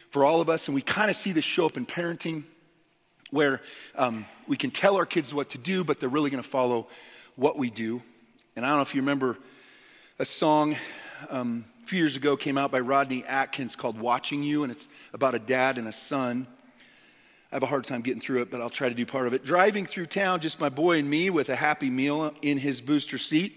for 0.09 0.25
all 0.25 0.41
of 0.41 0.49
us. 0.49 0.67
And 0.67 0.75
we 0.75 0.81
kind 0.81 1.09
of 1.09 1.15
see 1.15 1.31
this 1.31 1.45
show 1.45 1.65
up 1.65 1.77
in 1.77 1.85
parenting 1.85 2.43
where 3.29 3.61
um, 3.95 4.25
we 4.47 4.57
can 4.57 4.71
tell 4.71 4.95
our 4.95 5.05
kids 5.05 5.33
what 5.33 5.51
to 5.51 5.57
do, 5.57 5.83
but 5.83 5.99
they're 5.99 6.09
really 6.09 6.29
going 6.29 6.41
to 6.41 6.47
follow 6.47 6.87
what 7.35 7.57
we 7.57 7.69
do. 7.69 8.01
And 8.57 8.65
I 8.65 8.69
don't 8.69 8.79
know 8.79 8.81
if 8.81 8.95
you 8.95 9.01
remember 9.01 9.37
a 10.17 10.25
song 10.25 10.75
um, 11.29 11.63
a 11.83 11.87
few 11.87 11.99
years 11.99 12.15
ago 12.15 12.35
came 12.35 12.57
out 12.57 12.71
by 12.71 12.79
Rodney 12.79 13.23
Atkins 13.23 13.75
called 13.75 14.01
Watching 14.01 14.41
You, 14.41 14.63
and 14.63 14.71
it's 14.71 14.89
about 15.13 15.35
a 15.35 15.39
dad 15.39 15.77
and 15.77 15.87
a 15.87 15.91
son. 15.91 16.47
I 17.51 17.55
have 17.55 17.61
a 17.61 17.67
hard 17.67 17.83
time 17.83 18.01
getting 18.01 18.19
through 18.19 18.41
it, 18.41 18.49
but 18.49 18.59
I'll 18.59 18.71
try 18.71 18.89
to 18.89 18.95
do 18.95 19.05
part 19.05 19.27
of 19.27 19.35
it. 19.35 19.45
Driving 19.45 19.85
through 19.85 20.07
town, 20.07 20.39
just 20.39 20.59
my 20.59 20.69
boy 20.69 20.97
and 20.97 21.07
me 21.07 21.29
with 21.29 21.49
a 21.49 21.55
happy 21.55 21.91
meal 21.91 22.33
in 22.41 22.57
his 22.57 22.81
booster 22.81 23.19
seat, 23.19 23.53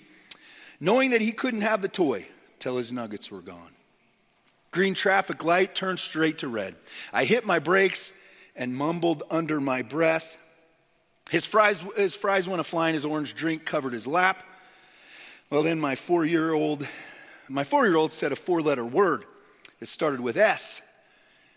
knowing 0.80 1.12
that 1.12 1.22
he 1.22 1.32
couldn't 1.32 1.62
have 1.62 1.80
the 1.80 1.88
toy 1.88 2.26
till 2.58 2.76
his 2.76 2.92
nuggets 2.92 3.30
were 3.30 3.40
gone. 3.40 3.72
Green 4.70 4.92
traffic 4.92 5.42
light 5.42 5.74
turned 5.74 5.98
straight 5.98 6.40
to 6.40 6.48
red. 6.48 6.76
I 7.10 7.24
hit 7.24 7.46
my 7.46 7.58
brakes 7.58 8.12
and 8.54 8.76
mumbled 8.76 9.22
under 9.30 9.62
my 9.62 9.80
breath. 9.80 10.42
His 11.30 11.46
fries, 11.46 11.82
his 11.96 12.14
fries 12.14 12.46
went 12.46 12.60
a 12.60 12.64
flying, 12.64 12.92
his 12.92 13.06
orange 13.06 13.34
drink 13.34 13.64
covered 13.64 13.94
his 13.94 14.06
lap. 14.06 14.44
Well, 15.50 15.64
then 15.64 15.80
my 15.80 15.96
four 15.96 16.24
year 16.24 16.52
old, 16.52 16.86
my 17.48 17.64
four 17.64 17.84
year 17.84 17.96
old 17.96 18.12
said 18.12 18.30
a 18.30 18.36
four 18.36 18.62
letter 18.62 18.84
word. 18.84 19.24
It 19.80 19.88
started 19.88 20.20
with 20.20 20.36
S. 20.36 20.80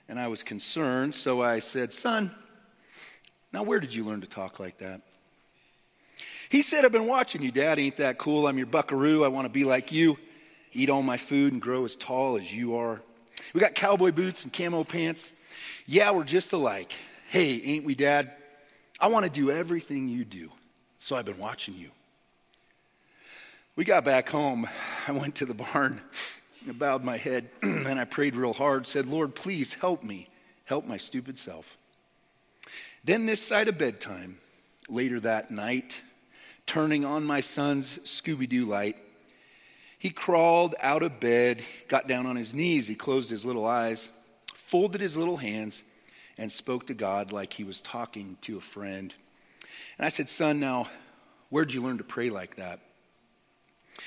And 0.10 0.19
I 0.19 0.27
was 0.27 0.41
concerned, 0.41 1.13
so 1.15 1.41
I 1.41 1.60
said, 1.60 1.93
Son, 1.93 2.32
now 3.53 3.63
where 3.63 3.79
did 3.79 3.93
you 3.93 4.03
learn 4.03 4.21
to 4.21 4.27
talk 4.27 4.60
like 4.60 4.79
that? 4.79 5.01
He 6.49 6.62
said, 6.62 6.84
I've 6.86 6.91
been 6.91 7.08
watching 7.08 7.41
you, 7.41 7.51
Dad. 7.51 7.79
Ain't 7.79 7.97
that 7.97 8.17
cool? 8.17 8.47
I'm 8.47 8.58
your 8.58 8.67
buckaroo. 8.67 9.23
I 9.23 9.27
want 9.27 9.45
to 9.45 9.51
be 9.51 9.63
like 9.63 9.91
you, 9.91 10.17
eat 10.73 10.89
all 10.89 11.03
my 11.03 11.17
food 11.17 11.53
and 11.53 11.62
grow 11.62 11.86
as 11.86 11.95
tall 11.95 12.36
as 12.36 12.53
you 12.53 12.75
are. 12.75 13.01
We 13.53 13.62
got 13.62 13.75
cowboy 13.75 14.12
boots 14.12 14.43
and 14.43 14.51
camo 14.51 14.84
pants. 14.84 15.32
Yeah, 15.86 16.12
we're 16.12 16.23
just 16.23 16.51
alike. 16.51 16.93
Hey, 17.29 17.62
ain't 17.63 17.86
we, 17.86 17.95
Dad? 17.95 18.34
I 18.99 19.08
want 19.08 19.25
to 19.25 19.32
do 19.32 19.51
everything 19.51 20.10
you 20.10 20.25
do, 20.25 20.51
so 20.99 21.15
I've 21.15 21.25
been 21.25 21.39
watching 21.39 21.75
you. 21.75 21.89
We 23.76 23.86
got 23.86 24.04
back 24.04 24.30
home. 24.30 24.68
I 25.08 25.14
went 25.14 25.36
to 25.36 25.48
the 25.48 25.56
barn, 25.56 26.00
I 26.70 26.74
bowed 26.74 27.04
my 27.04 27.18
head, 27.18 27.50
and 27.64 28.00
I 28.00 28.06
prayed 28.06 28.36
real 28.36 28.54
hard, 28.54 28.86
said, 28.86 29.08
Lord, 29.08 29.34
please 29.34 29.74
help 29.74 30.04
me, 30.04 30.28
help 30.66 30.86
my 30.86 30.98
stupid 30.98 31.40
self. 31.40 31.76
Then, 33.04 33.26
this 33.26 33.42
side 33.42 33.68
of 33.68 33.80
bedtime, 33.80 34.38
later 34.88 35.20
that 35.22 35.50
night, 35.50 36.04
turning 36.68 37.04
on 37.04 37.26
my 37.26 37.42
son's 37.42 37.98
Scooby 38.00 38.48
Doo 38.48 38.66
light, 38.66 38.96
he 39.98 40.12
crawled 40.12 40.76
out 40.80 41.02
of 41.02 41.20
bed, 41.20 41.64
got 41.88 42.08
down 42.08 42.28
on 42.28 42.36
his 42.36 42.54
knees, 42.54 42.88
he 42.88 42.94
closed 42.94 43.32
his 43.32 43.44
little 43.44 43.66
eyes, 43.66 44.12
folded 44.54 45.02
his 45.02 45.18
little 45.18 45.38
hands, 45.38 45.84
and 46.38 46.52
spoke 46.52 46.86
to 46.88 46.94
God 46.94 47.32
like 47.32 47.54
he 47.54 47.64
was 47.64 47.82
talking 47.82 48.38
to 48.42 48.56
a 48.58 48.62
friend. 48.62 49.16
And 49.98 50.06
I 50.06 50.10
said, 50.10 50.30
Son, 50.30 50.60
now, 50.60 50.90
where'd 51.50 51.74
you 51.74 51.82
learn 51.82 51.98
to 51.98 52.04
pray 52.04 52.30
like 52.30 52.58
that? 52.58 52.80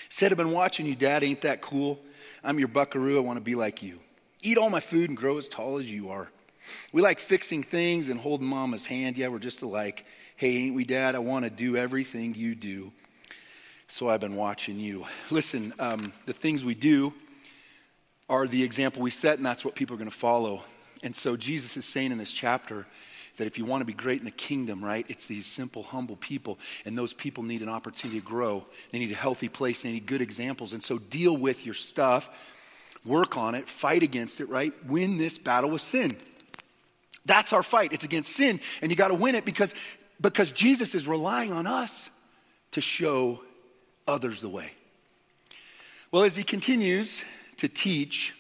Said, 0.09 0.33
I've 0.33 0.38
been 0.38 0.53
watching 0.53 0.87
you, 0.87 0.94
Dad. 0.94 1.22
Ain't 1.22 1.42
that 1.42 1.61
cool? 1.61 1.99
I'm 2.42 2.59
your 2.59 2.68
buckaroo. 2.68 3.16
I 3.16 3.20
want 3.20 3.37
to 3.38 3.42
be 3.42 3.55
like 3.55 3.83
you. 3.83 4.01
Eat 4.42 4.59
all 4.59 4.70
my 4.70 4.81
food 4.81 5.09
and 5.11 5.16
grow 5.16 5.38
as 5.38 5.49
tall 5.49 5.79
as 5.79 5.90
you 5.90 6.11
are. 6.11 6.31
We 6.92 7.03
like 7.03 7.18
fixing 7.18 7.62
things 7.62 8.09
and 8.09 8.18
holding 8.18 8.46
mama's 8.46 8.87
hand. 8.87 9.16
Yeah, 9.16 9.29
we're 9.29 9.38
just 9.38 9.62
alike. 9.62 10.05
Hey, 10.37 10.57
ain't 10.57 10.75
we, 10.75 10.85
Dad? 10.85 11.14
I 11.14 11.20
want 11.20 11.44
to 11.44 11.51
do 11.51 11.77
everything 11.77 12.35
you 12.35 12.55
do. 12.55 12.92
So 13.88 14.09
I've 14.09 14.20
been 14.20 14.37
watching 14.37 14.79
you. 14.79 15.05
Listen, 15.31 15.72
um, 15.79 16.12
the 16.27 16.33
things 16.33 16.64
we 16.64 16.75
do 16.75 17.14
are 18.29 18.46
the 18.46 18.62
example 18.62 19.03
we 19.03 19.11
set, 19.11 19.37
and 19.37 19.46
that's 19.46 19.64
what 19.64 19.75
people 19.75 19.94
are 19.94 19.99
going 19.99 20.11
to 20.11 20.16
follow. 20.16 20.62
And 21.03 21.14
so 21.14 21.37
Jesus 21.37 21.77
is 21.77 21.85
saying 21.85 22.11
in 22.11 22.18
this 22.18 22.33
chapter 22.33 22.87
that 23.37 23.46
if 23.46 23.59
you 23.59 23.64
want 23.64 23.81
to 23.81 23.85
be 23.85 23.92
great 23.92 24.18
in 24.18 24.25
the 24.25 24.31
kingdom, 24.31 24.85
right, 24.85 25.07
it's 25.09 25.27
these 25.27 25.46
simple, 25.46 25.83
humble 25.83 26.16
people, 26.16 26.59
and 26.85 26.96
those 26.96 27.12
people 27.12 27.42
need 27.42 27.62
an 27.62 27.68
opportunity 27.68 28.20
to 28.20 28.27
grow. 28.27 28.64
They 28.90 28.99
need 28.99 29.12
a 29.12 29.16
healthy 29.16 29.49
place, 29.49 29.83
they 29.83 29.92
need 29.92 30.07
good 30.07 30.22
examples. 30.22 30.72
And 30.72 30.83
so 30.83 30.99
deal 30.99 31.37
with 31.37 31.64
your 31.64 31.75
stuff, 31.75 32.31
work 33.05 33.37
on 33.37 33.55
it, 33.55 33.68
fight 33.68 34.03
against 34.03 34.40
it, 34.40 34.49
right? 34.49 34.72
Win 34.87 35.18
this 35.18 35.38
battle 35.38 35.70
with 35.70 35.83
sin. 35.83 36.16
That's 37.25 37.53
our 37.53 37.62
fight. 37.62 37.92
It's 37.92 38.05
against 38.05 38.35
sin, 38.35 38.61
and 38.81 38.90
you 38.90 38.96
got 38.96 39.09
to 39.09 39.14
win 39.14 39.35
it 39.35 39.44
because, 39.44 39.75
because 40.20 40.53
Jesus 40.53 40.94
is 40.94 41.07
relying 41.07 41.53
on 41.53 41.66
us 41.66 42.09
to 42.72 42.81
show 42.81 43.40
others 44.07 44.40
the 44.40 44.49
way. 44.49 44.70
Well, 46.12 46.22
as 46.22 46.37
he 46.37 46.44
continues 46.44 47.25
to 47.57 47.68
teach, 47.68 48.35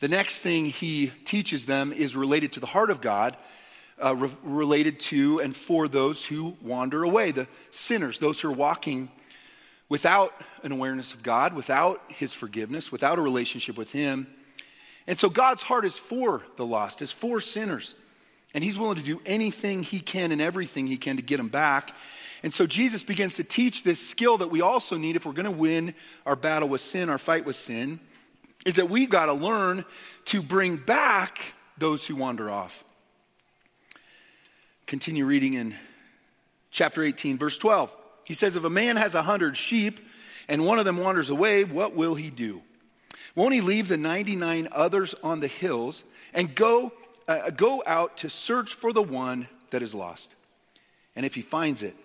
the 0.00 0.08
next 0.08 0.40
thing 0.40 0.66
he 0.66 1.12
teaches 1.24 1.64
them 1.66 1.92
is 1.92 2.14
related 2.14 2.52
to 2.52 2.60
the 2.60 2.66
heart 2.66 2.90
of 2.90 3.00
God, 3.00 3.36
uh, 4.02 4.14
re- 4.14 4.36
related 4.42 5.00
to 5.00 5.40
and 5.40 5.56
for 5.56 5.88
those 5.88 6.24
who 6.24 6.56
wander 6.60 7.02
away, 7.02 7.30
the 7.30 7.46
sinners, 7.70 8.18
those 8.18 8.40
who 8.40 8.48
are 8.48 8.52
walking 8.52 9.08
without 9.88 10.34
an 10.62 10.72
awareness 10.72 11.12
of 11.12 11.22
God, 11.22 11.54
without 11.54 12.00
his 12.08 12.32
forgiveness, 12.32 12.90
without 12.90 13.18
a 13.18 13.22
relationship 13.22 13.76
with 13.76 13.92
him. 13.92 14.26
And 15.06 15.18
so 15.18 15.28
God's 15.28 15.62
heart 15.62 15.84
is 15.84 15.98
for 15.98 16.42
the 16.56 16.66
lost, 16.66 17.02
is 17.02 17.12
for 17.12 17.40
sinners. 17.40 17.94
And 18.54 18.64
he's 18.64 18.78
willing 18.78 18.96
to 18.96 19.02
do 19.02 19.20
anything 19.26 19.82
he 19.82 20.00
can 20.00 20.32
and 20.32 20.40
everything 20.40 20.86
he 20.86 20.96
can 20.96 21.16
to 21.16 21.22
get 21.22 21.36
them 21.36 21.48
back. 21.48 21.94
And 22.42 22.52
so 22.52 22.66
Jesus 22.66 23.02
begins 23.02 23.36
to 23.36 23.44
teach 23.44 23.82
this 23.82 24.04
skill 24.06 24.38
that 24.38 24.50
we 24.50 24.60
also 24.60 24.96
need 24.96 25.16
if 25.16 25.26
we're 25.26 25.32
going 25.32 25.44
to 25.44 25.50
win 25.50 25.94
our 26.24 26.36
battle 26.36 26.68
with 26.68 26.80
sin, 26.80 27.08
our 27.10 27.18
fight 27.18 27.44
with 27.44 27.56
sin, 27.56 28.00
is 28.64 28.76
that 28.76 28.88
we've 28.88 29.10
got 29.10 29.26
to 29.26 29.32
learn 29.32 29.84
to 30.26 30.42
bring 30.42 30.76
back 30.76 31.54
those 31.78 32.06
who 32.06 32.16
wander 32.16 32.50
off. 32.50 32.84
Continue 34.86 35.24
reading 35.24 35.54
in 35.54 35.74
chapter 36.70 37.02
18, 37.02 37.38
verse 37.38 37.56
12. 37.56 37.94
He 38.26 38.34
says, 38.34 38.54
If 38.54 38.64
a 38.64 38.70
man 38.70 38.96
has 38.96 39.14
a 39.14 39.22
hundred 39.22 39.56
sheep 39.56 40.00
and 40.46 40.66
one 40.66 40.78
of 40.78 40.84
them 40.84 40.98
wanders 40.98 41.30
away, 41.30 41.64
what 41.64 41.94
will 41.94 42.14
he 42.14 42.28
do? 42.28 42.60
Won't 43.34 43.54
he 43.54 43.60
leave 43.62 43.88
the 43.88 43.96
99 43.96 44.68
others 44.72 45.14
on 45.22 45.40
the 45.40 45.48
hills 45.48 46.04
and 46.34 46.54
go, 46.54 46.92
uh, 47.26 47.50
go 47.50 47.82
out 47.86 48.18
to 48.18 48.28
search 48.28 48.74
for 48.74 48.92
the 48.92 49.02
one 49.02 49.48
that 49.70 49.82
is 49.82 49.94
lost? 49.94 50.34
And 51.16 51.24
if 51.24 51.34
he 51.34 51.42
finds 51.42 51.82
it, 51.82 51.96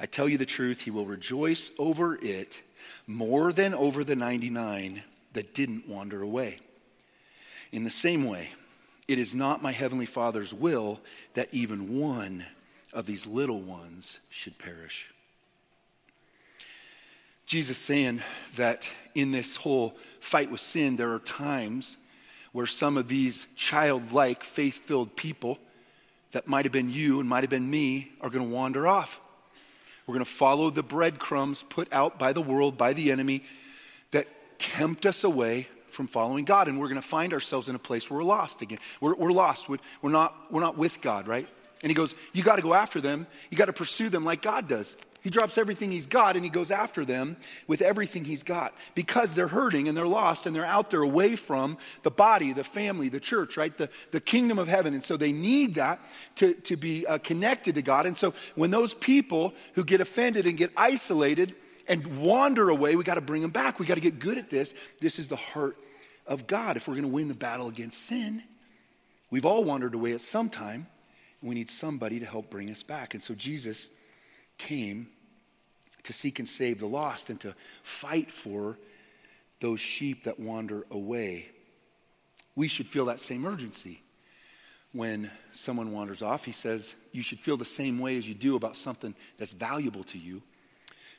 I 0.00 0.06
tell 0.06 0.28
you 0.28 0.38
the 0.38 0.46
truth, 0.46 0.82
he 0.82 0.90
will 0.90 1.06
rejoice 1.06 1.70
over 1.78 2.18
it 2.20 2.62
more 3.06 3.52
than 3.52 3.74
over 3.74 4.02
the 4.02 4.16
99 4.16 5.02
that 5.34 5.54
didn't 5.54 5.88
wander 5.88 6.20
away. 6.20 6.58
In 7.70 7.84
the 7.84 7.90
same 7.90 8.24
way, 8.24 8.48
it 9.08 9.18
is 9.18 9.34
not 9.34 9.62
my 9.62 9.72
heavenly 9.72 10.06
Father's 10.06 10.54
will 10.54 11.00
that 11.34 11.48
even 11.52 11.98
one 11.98 12.44
of 12.92 13.06
these 13.06 13.26
little 13.26 13.60
ones 13.60 14.20
should 14.30 14.58
perish. 14.58 15.12
Jesus 17.46 17.76
saying 17.76 18.22
that 18.56 18.90
in 19.14 19.32
this 19.32 19.56
whole 19.56 19.96
fight 20.20 20.50
with 20.50 20.60
sin, 20.60 20.96
there 20.96 21.12
are 21.12 21.18
times 21.18 21.96
where 22.52 22.66
some 22.66 22.96
of 22.96 23.08
these 23.08 23.46
childlike, 23.56 24.44
faith 24.44 24.78
filled 24.84 25.16
people 25.16 25.58
that 26.32 26.46
might 26.46 26.64
have 26.64 26.72
been 26.72 26.90
you 26.90 27.20
and 27.20 27.28
might 27.28 27.42
have 27.42 27.50
been 27.50 27.70
me 27.70 28.12
are 28.20 28.30
going 28.30 28.46
to 28.46 28.54
wander 28.54 28.86
off. 28.86 29.20
We're 30.06 30.14
going 30.14 30.24
to 30.24 30.30
follow 30.30 30.70
the 30.70 30.82
breadcrumbs 30.82 31.62
put 31.62 31.92
out 31.92 32.18
by 32.18 32.32
the 32.32 32.40
world, 32.40 32.76
by 32.76 32.92
the 32.92 33.10
enemy, 33.10 33.42
that 34.10 34.26
tempt 34.58 35.06
us 35.06 35.24
away 35.24 35.68
from 35.92 36.06
following 36.06 36.44
God. 36.44 36.68
And 36.68 36.80
we're 36.80 36.88
going 36.88 37.00
to 37.00 37.06
find 37.06 37.32
ourselves 37.32 37.68
in 37.68 37.74
a 37.74 37.78
place 37.78 38.10
where 38.10 38.18
we're 38.18 38.24
lost 38.24 38.62
again. 38.62 38.78
We're, 39.00 39.14
we're 39.14 39.32
lost. 39.32 39.68
We're 39.68 39.78
not, 40.02 40.34
we're 40.50 40.60
not 40.60 40.76
with 40.76 41.00
God, 41.00 41.28
right? 41.28 41.48
And 41.82 41.90
he 41.90 41.94
goes, 41.94 42.14
You 42.32 42.42
got 42.42 42.56
to 42.56 42.62
go 42.62 42.74
after 42.74 43.00
them. 43.00 43.26
You 43.50 43.58
got 43.58 43.66
to 43.66 43.72
pursue 43.72 44.08
them 44.08 44.24
like 44.24 44.42
God 44.42 44.68
does. 44.68 44.96
He 45.22 45.30
drops 45.30 45.56
everything 45.56 45.92
he's 45.92 46.06
got 46.06 46.34
and 46.34 46.44
he 46.44 46.50
goes 46.50 46.72
after 46.72 47.04
them 47.04 47.36
with 47.68 47.80
everything 47.80 48.24
he's 48.24 48.42
got 48.42 48.74
because 48.96 49.34
they're 49.34 49.48
hurting 49.48 49.86
and 49.86 49.96
they're 49.96 50.04
lost 50.04 50.46
and 50.46 50.54
they're 50.54 50.66
out 50.66 50.90
there 50.90 51.02
away 51.02 51.36
from 51.36 51.78
the 52.02 52.10
body, 52.10 52.52
the 52.52 52.64
family, 52.64 53.08
the 53.08 53.20
church, 53.20 53.56
right? 53.56 53.76
The, 53.76 53.88
the 54.10 54.20
kingdom 54.20 54.58
of 54.58 54.66
heaven. 54.66 54.94
And 54.94 55.04
so 55.04 55.16
they 55.16 55.30
need 55.30 55.76
that 55.76 56.00
to, 56.36 56.54
to 56.54 56.76
be 56.76 57.06
uh, 57.06 57.18
connected 57.18 57.76
to 57.76 57.82
God. 57.82 58.04
And 58.04 58.18
so 58.18 58.34
when 58.56 58.72
those 58.72 58.94
people 58.94 59.54
who 59.74 59.84
get 59.84 60.00
offended 60.00 60.44
and 60.46 60.56
get 60.56 60.72
isolated 60.76 61.54
and 61.88 62.18
wander 62.18 62.68
away, 62.68 62.96
we 62.96 63.04
got 63.04 63.14
to 63.14 63.20
bring 63.20 63.42
them 63.42 63.50
back. 63.50 63.78
We 63.78 63.86
got 63.86 63.94
to 63.94 64.00
get 64.00 64.18
good 64.18 64.38
at 64.38 64.50
this. 64.50 64.74
This 65.00 65.18
is 65.18 65.28
the 65.28 65.36
heart 65.36 65.76
of 66.26 66.46
God 66.46 66.76
if 66.76 66.86
we're 66.86 66.94
going 66.94 67.04
to 67.04 67.12
win 67.12 67.28
the 67.28 67.34
battle 67.34 67.68
against 67.68 68.06
sin. 68.06 68.42
We've 69.30 69.46
all 69.46 69.64
wandered 69.64 69.94
away 69.94 70.12
at 70.12 70.20
some 70.20 70.48
time. 70.48 70.86
And 71.40 71.48
we 71.48 71.54
need 71.54 71.70
somebody 71.70 72.20
to 72.20 72.26
help 72.26 72.50
bring 72.50 72.70
us 72.70 72.82
back. 72.82 73.14
And 73.14 73.22
so 73.22 73.34
Jesus 73.34 73.90
came 74.58 75.08
to 76.04 76.12
seek 76.12 76.38
and 76.38 76.48
save 76.48 76.78
the 76.78 76.86
lost 76.86 77.30
and 77.30 77.40
to 77.40 77.54
fight 77.82 78.32
for 78.32 78.78
those 79.60 79.80
sheep 79.80 80.24
that 80.24 80.38
wander 80.40 80.84
away. 80.90 81.48
We 82.54 82.68
should 82.68 82.86
feel 82.86 83.06
that 83.06 83.20
same 83.20 83.46
urgency 83.46 84.02
when 84.92 85.30
someone 85.52 85.92
wanders 85.92 86.22
off. 86.22 86.44
He 86.44 86.52
says 86.52 86.94
you 87.12 87.22
should 87.22 87.38
feel 87.38 87.56
the 87.56 87.64
same 87.64 87.98
way 87.98 88.18
as 88.18 88.28
you 88.28 88.34
do 88.34 88.56
about 88.56 88.76
something 88.76 89.14
that's 89.38 89.52
valuable 89.52 90.04
to 90.04 90.18
you. 90.18 90.42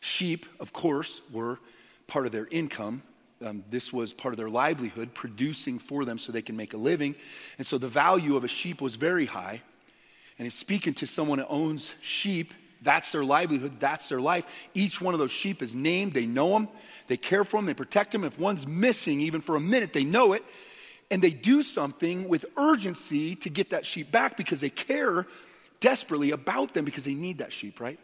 Sheep, 0.04 0.46
of 0.60 0.74
course, 0.74 1.22
were 1.32 1.60
part 2.08 2.26
of 2.26 2.34
their 2.34 2.48
income. 2.52 3.04
Um, 3.42 3.63
this 3.70 3.94
was 3.94 4.13
part 4.13 4.34
of 4.34 4.38
their 4.38 4.50
livelihood, 4.50 5.13
producing 5.13 5.80
for 5.80 6.04
them 6.04 6.18
so 6.18 6.32
they 6.32 6.42
can 6.42 6.58
make 6.58 6.74
a 6.74 6.78
living. 6.78 7.16
And 7.58 7.66
so 7.66 7.78
the 7.78 7.88
value 7.88 8.36
of 8.36 8.44
a 8.44 8.50
sheep 8.50 8.82
was 8.82 8.96
very 8.96 9.26
high. 9.26 9.62
And 10.38 10.46
it's 10.46 10.58
speaking 10.58 10.94
to 10.96 11.08
someone 11.08 11.39
who 11.39 11.46
owns 11.46 11.94
sheep 12.02 12.54
that's 12.82 13.13
their 13.13 13.24
livelihood. 13.24 13.80
That's 13.80 14.10
their 14.10 14.20
life. 14.20 14.68
Each 14.74 15.00
one 15.00 15.13
of 15.13 15.20
those 15.22 15.32
sheep 15.32 15.62
is 15.62 15.74
named. 15.74 16.13
They 16.13 16.26
know 16.26 16.50
them. 16.50 16.68
They 17.08 17.16
care 17.16 17.46
for 17.46 17.58
them. 17.58 17.66
They 17.66 17.74
protect 17.74 18.12
them. 18.12 18.26
If 18.26 18.38
one's 18.38 18.68
missing, 18.68 19.22
even 19.22 19.39
for 19.39 19.56
a 19.56 19.62
minute, 19.62 19.94
they 19.94 20.04
know 20.04 20.34
it. 20.34 20.44
And 21.10 21.22
they 21.22 21.32
do 21.32 21.63
something 21.63 22.28
with 22.28 22.46
urgency 22.58 23.36
to 23.38 23.50
get 23.50 23.70
that 23.70 23.86
sheep 23.86 24.12
back 24.12 24.36
because 24.36 24.60
they 24.60 24.70
care 24.70 25.26
desperately 25.80 26.32
about 26.32 26.74
them 26.74 26.84
because 26.84 27.06
they 27.06 27.13
need 27.13 27.38
that 27.38 27.54
sheep, 27.54 27.80
right? 27.80 28.00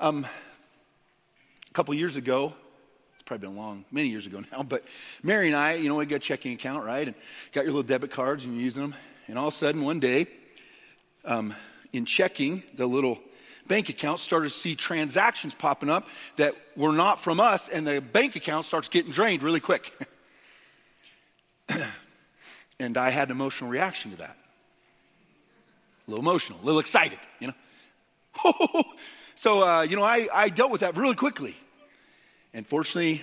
Um, 0.00 0.26
a 1.68 1.72
couple 1.72 1.94
years 1.94 2.16
ago, 2.16 2.54
it's 3.14 3.22
probably 3.22 3.48
been 3.48 3.56
long, 3.56 3.84
many 3.90 4.08
years 4.08 4.26
ago 4.26 4.40
now, 4.52 4.62
but 4.62 4.84
Mary 5.22 5.48
and 5.48 5.56
I, 5.56 5.74
you 5.74 5.88
know, 5.88 5.96
we 5.96 6.06
got 6.06 6.16
a 6.16 6.20
checking 6.20 6.52
account, 6.52 6.84
right? 6.84 7.06
And 7.06 7.16
got 7.52 7.64
your 7.64 7.72
little 7.72 7.82
debit 7.82 8.10
cards 8.10 8.44
and 8.44 8.54
you're 8.54 8.62
using 8.62 8.82
them. 8.82 8.94
And 9.26 9.38
all 9.38 9.48
of 9.48 9.54
a 9.54 9.56
sudden, 9.56 9.84
one 9.84 10.00
day, 10.00 10.26
um, 11.24 11.54
in 11.92 12.04
checking 12.04 12.62
the 12.74 12.86
little 12.86 13.18
bank 13.66 13.90
account 13.90 14.20
started 14.20 14.48
to 14.48 14.54
see 14.54 14.74
transactions 14.74 15.54
popping 15.54 15.90
up 15.90 16.08
that 16.36 16.54
were 16.76 16.92
not 16.92 17.20
from 17.20 17.38
us, 17.38 17.68
and 17.68 17.86
the 17.86 18.00
bank 18.00 18.34
account 18.36 18.64
starts 18.64 18.88
getting 18.88 19.12
drained 19.12 19.42
really 19.42 19.60
quick. 19.60 19.92
and 22.80 22.96
I 22.96 23.10
had 23.10 23.28
an 23.28 23.32
emotional 23.32 23.68
reaction 23.68 24.10
to 24.12 24.16
that. 24.18 24.36
A 26.06 26.10
little 26.10 26.24
emotional, 26.24 26.58
a 26.62 26.64
little 26.64 26.80
excited, 26.80 27.18
you 27.40 27.48
know. 27.48 27.54
so, 29.38 29.62
uh, 29.62 29.82
you 29.82 29.94
know, 29.94 30.02
I, 30.02 30.26
I 30.34 30.48
dealt 30.48 30.72
with 30.72 30.80
that 30.80 30.96
really 30.96 31.14
quickly. 31.14 31.54
And 32.52 32.66
fortunately, 32.66 33.22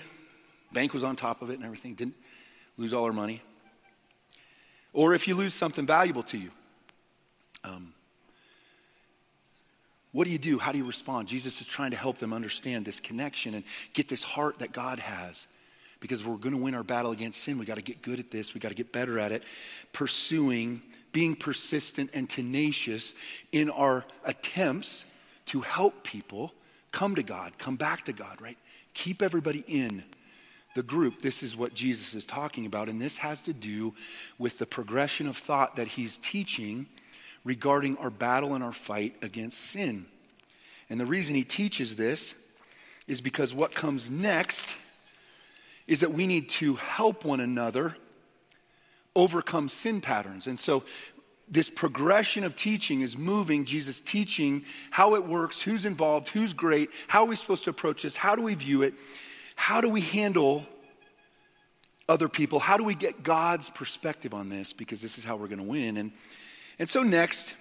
bank 0.72 0.94
was 0.94 1.04
on 1.04 1.14
top 1.14 1.42
of 1.42 1.50
it 1.50 1.56
and 1.56 1.64
everything, 1.64 1.92
didn't 1.92 2.14
lose 2.78 2.94
all 2.94 3.04
our 3.04 3.12
money. 3.12 3.42
Or 4.94 5.12
if 5.12 5.28
you 5.28 5.34
lose 5.34 5.52
something 5.52 5.84
valuable 5.84 6.22
to 6.22 6.38
you, 6.38 6.50
um, 7.64 7.92
what 10.12 10.24
do 10.24 10.30
you 10.30 10.38
do? 10.38 10.58
How 10.58 10.72
do 10.72 10.78
you 10.78 10.86
respond? 10.86 11.28
Jesus 11.28 11.60
is 11.60 11.66
trying 11.66 11.90
to 11.90 11.98
help 11.98 12.16
them 12.16 12.32
understand 12.32 12.86
this 12.86 12.98
connection 12.98 13.52
and 13.52 13.62
get 13.92 14.08
this 14.08 14.22
heart 14.22 14.60
that 14.60 14.72
God 14.72 14.98
has. 14.98 15.46
Because 16.00 16.24
we're 16.24 16.36
going 16.36 16.54
to 16.54 16.62
win 16.62 16.74
our 16.74 16.82
battle 16.82 17.10
against 17.10 17.42
sin, 17.42 17.58
we 17.58 17.66
got 17.66 17.76
to 17.76 17.82
get 17.82 18.00
good 18.00 18.20
at 18.20 18.30
this. 18.30 18.54
We 18.54 18.60
got 18.60 18.70
to 18.70 18.74
get 18.74 18.90
better 18.90 19.18
at 19.18 19.32
it. 19.32 19.42
Pursuing, 19.92 20.80
being 21.12 21.36
persistent 21.36 22.12
and 22.14 22.26
tenacious 22.26 23.12
in 23.52 23.68
our 23.68 24.06
attempts 24.24 25.04
to 25.46 25.60
help 25.60 26.02
people 26.02 26.52
come 26.92 27.14
to 27.14 27.22
God, 27.22 27.58
come 27.58 27.76
back 27.76 28.04
to 28.06 28.12
God, 28.12 28.40
right? 28.40 28.58
Keep 28.94 29.22
everybody 29.22 29.64
in 29.66 30.02
the 30.74 30.82
group. 30.82 31.22
This 31.22 31.42
is 31.42 31.56
what 31.56 31.74
Jesus 31.74 32.14
is 32.14 32.24
talking 32.24 32.66
about. 32.66 32.88
And 32.88 33.00
this 33.00 33.18
has 33.18 33.42
to 33.42 33.52
do 33.52 33.94
with 34.38 34.58
the 34.58 34.66
progression 34.66 35.26
of 35.26 35.36
thought 35.36 35.76
that 35.76 35.88
he's 35.88 36.18
teaching 36.18 36.86
regarding 37.44 37.96
our 37.98 38.10
battle 38.10 38.54
and 38.54 38.62
our 38.62 38.72
fight 38.72 39.16
against 39.22 39.60
sin. 39.60 40.06
And 40.90 41.00
the 41.00 41.06
reason 41.06 41.34
he 41.34 41.44
teaches 41.44 41.96
this 41.96 42.34
is 43.06 43.20
because 43.20 43.54
what 43.54 43.74
comes 43.74 44.10
next 44.10 44.76
is 45.86 46.00
that 46.00 46.12
we 46.12 46.26
need 46.26 46.48
to 46.48 46.74
help 46.74 47.24
one 47.24 47.40
another 47.40 47.96
overcome 49.14 49.68
sin 49.68 50.00
patterns. 50.00 50.46
And 50.46 50.58
so 50.58 50.84
this 51.48 51.70
progression 51.70 52.44
of 52.44 52.56
teaching 52.56 53.02
is 53.02 53.16
moving 53.16 53.64
Jesus 53.64 54.00
teaching 54.00 54.64
how 54.90 55.14
it 55.14 55.26
works, 55.26 55.62
who's 55.62 55.84
involved, 55.84 56.28
who's 56.28 56.52
great, 56.52 56.90
how 57.08 57.22
are 57.22 57.26
we 57.26 57.36
supposed 57.36 57.64
to 57.64 57.70
approach 57.70 58.02
this, 58.02 58.16
how 58.16 58.34
do 58.34 58.42
we 58.42 58.54
view 58.54 58.82
it, 58.82 58.94
how 59.54 59.80
do 59.80 59.88
we 59.88 60.00
handle 60.00 60.66
other 62.08 62.28
people, 62.28 62.58
how 62.58 62.76
do 62.76 62.84
we 62.84 62.94
get 62.94 63.22
God's 63.22 63.68
perspective 63.68 64.34
on 64.34 64.48
this 64.48 64.72
because 64.72 65.00
this 65.00 65.18
is 65.18 65.24
how 65.24 65.36
we're 65.36 65.48
going 65.48 65.58
to 65.58 65.64
win. 65.64 65.96
And, 65.96 66.12
and 66.78 66.88
so 66.88 67.02
next, 67.02 67.54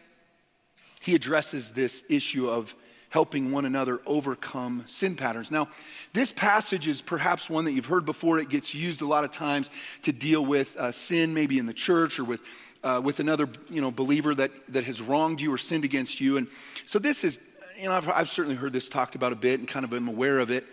he 1.01 1.15
addresses 1.15 1.71
this 1.71 2.03
issue 2.09 2.49
of 2.49 2.75
helping 3.15 3.49
one 3.49 3.63
another 3.63 4.01
overcome 4.05 4.83
sin 4.87 5.15
patterns. 5.15 5.49
Now, 5.49 5.69
this 6.11 6.33
passage 6.33 6.85
is 6.85 7.01
perhaps 7.01 7.49
one 7.49 7.63
that 7.63 7.71
you've 7.71 7.85
heard 7.85 8.05
before. 8.05 8.39
It 8.39 8.49
gets 8.49 8.75
used 8.75 9.01
a 9.01 9.07
lot 9.07 9.23
of 9.23 9.31
times 9.31 9.71
to 10.01 10.11
deal 10.11 10.45
with 10.45 10.75
uh, 10.75 10.91
sin, 10.91 11.33
maybe 11.33 11.57
in 11.57 11.65
the 11.65 11.73
church 11.73 12.19
or 12.19 12.25
with 12.25 12.41
uh, 12.83 12.99
with 13.01 13.21
another 13.21 13.47
you 13.69 13.79
know, 13.79 13.89
believer 13.89 14.35
that, 14.35 14.51
that 14.67 14.83
has 14.83 15.01
wronged 15.01 15.39
you 15.39 15.53
or 15.53 15.57
sinned 15.57 15.85
against 15.85 16.19
you. 16.19 16.35
And 16.35 16.47
so 16.85 16.99
this 16.99 17.23
is, 17.23 17.39
you 17.79 17.85
know, 17.85 17.93
I've, 17.93 18.09
I've 18.09 18.29
certainly 18.29 18.57
heard 18.57 18.73
this 18.73 18.89
talked 18.89 19.15
about 19.15 19.31
a 19.31 19.35
bit 19.37 19.59
and 19.59 19.67
kind 19.67 19.85
of 19.85 19.93
am 19.93 20.09
aware 20.09 20.39
of 20.39 20.51
it. 20.51 20.65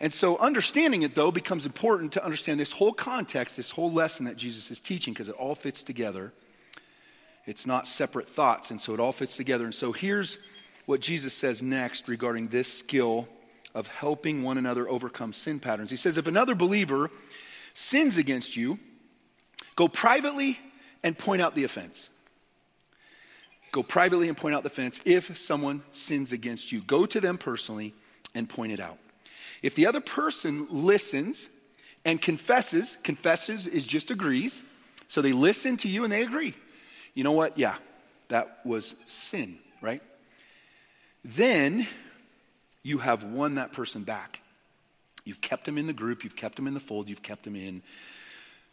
And 0.00 0.12
so 0.12 0.36
understanding 0.38 1.02
it, 1.02 1.14
though, 1.14 1.30
becomes 1.30 1.66
important 1.66 2.12
to 2.14 2.24
understand 2.24 2.58
this 2.58 2.72
whole 2.72 2.92
context, 2.92 3.56
this 3.56 3.70
whole 3.70 3.92
lesson 3.92 4.26
that 4.26 4.36
Jesus 4.36 4.72
is 4.72 4.80
teaching, 4.80 5.14
because 5.14 5.28
it 5.28 5.36
all 5.36 5.54
fits 5.54 5.84
together. 5.84 6.32
It's 7.46 7.64
not 7.64 7.86
separate 7.86 8.28
thoughts, 8.28 8.72
and 8.72 8.80
so 8.80 8.92
it 8.92 8.98
all 8.98 9.12
fits 9.12 9.36
together. 9.36 9.64
And 9.64 9.74
so 9.74 9.92
here's 9.92 10.36
what 10.86 11.00
Jesus 11.00 11.34
says 11.34 11.62
next 11.62 12.08
regarding 12.08 12.48
this 12.48 12.72
skill 12.72 13.28
of 13.74 13.88
helping 13.88 14.42
one 14.42 14.56
another 14.56 14.88
overcome 14.88 15.32
sin 15.32 15.60
patterns. 15.60 15.90
He 15.90 15.96
says, 15.96 16.16
If 16.16 16.26
another 16.26 16.54
believer 16.54 17.10
sins 17.74 18.16
against 18.16 18.56
you, 18.56 18.78
go 19.74 19.86
privately 19.88 20.58
and 21.04 21.18
point 21.18 21.42
out 21.42 21.54
the 21.54 21.64
offense. 21.64 22.08
Go 23.72 23.82
privately 23.82 24.28
and 24.28 24.36
point 24.36 24.54
out 24.54 24.62
the 24.62 24.68
offense. 24.68 25.02
If 25.04 25.36
someone 25.36 25.82
sins 25.92 26.32
against 26.32 26.72
you, 26.72 26.80
go 26.80 27.04
to 27.04 27.20
them 27.20 27.36
personally 27.36 27.92
and 28.34 28.48
point 28.48 28.72
it 28.72 28.80
out. 28.80 28.96
If 29.62 29.74
the 29.74 29.86
other 29.86 30.00
person 30.00 30.66
listens 30.70 31.48
and 32.04 32.22
confesses, 32.22 32.96
confesses 33.02 33.66
is 33.66 33.84
just 33.84 34.10
agrees. 34.10 34.62
So 35.08 35.20
they 35.20 35.32
listen 35.32 35.76
to 35.78 35.88
you 35.88 36.04
and 36.04 36.12
they 36.12 36.22
agree. 36.22 36.54
You 37.14 37.24
know 37.24 37.32
what? 37.32 37.58
Yeah, 37.58 37.74
that 38.28 38.60
was 38.64 38.96
sin, 39.06 39.58
right? 39.82 40.02
Then 41.26 41.88
you 42.84 42.98
have 42.98 43.24
won 43.24 43.56
that 43.56 43.72
person 43.72 44.04
back. 44.04 44.40
You've 45.24 45.40
kept 45.40 45.64
them 45.64 45.76
in 45.76 45.88
the 45.88 45.92
group, 45.92 46.22
you've 46.22 46.36
kept 46.36 46.54
them 46.54 46.68
in 46.68 46.74
the 46.74 46.80
fold, 46.80 47.08
you've 47.08 47.22
kept 47.22 47.42
them 47.42 47.56
in 47.56 47.82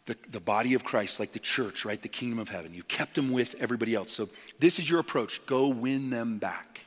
the, 0.06 0.16
the 0.30 0.38
body 0.38 0.74
of 0.74 0.84
Christ, 0.84 1.18
like 1.18 1.32
the 1.32 1.40
church, 1.40 1.84
right? 1.84 2.00
The 2.00 2.08
kingdom 2.08 2.38
of 2.38 2.48
heaven. 2.48 2.72
You've 2.72 2.86
kept 2.86 3.14
them 3.16 3.32
with 3.32 3.56
everybody 3.58 3.94
else. 3.94 4.12
So 4.12 4.28
this 4.60 4.78
is 4.78 4.88
your 4.88 5.00
approach. 5.00 5.44
Go 5.46 5.66
win 5.68 6.10
them 6.10 6.38
back. 6.38 6.84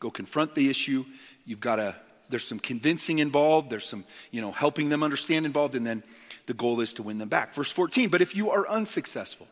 Go 0.00 0.10
confront 0.10 0.56
the 0.56 0.68
issue. 0.68 1.04
You've 1.46 1.60
got 1.60 1.76
to, 1.76 1.94
there's 2.30 2.46
some 2.46 2.58
convincing 2.58 3.20
involved. 3.20 3.70
There's 3.70 3.86
some, 3.86 4.04
you 4.32 4.40
know, 4.40 4.50
helping 4.50 4.88
them 4.88 5.04
understand 5.04 5.46
involved. 5.46 5.76
And 5.76 5.86
then 5.86 6.02
the 6.46 6.54
goal 6.54 6.80
is 6.80 6.94
to 6.94 7.04
win 7.04 7.18
them 7.18 7.28
back. 7.28 7.54
Verse 7.54 7.70
14, 7.70 8.08
but 8.08 8.22
if 8.22 8.34
you 8.34 8.50
are 8.50 8.66
unsuccessful, 8.68 9.46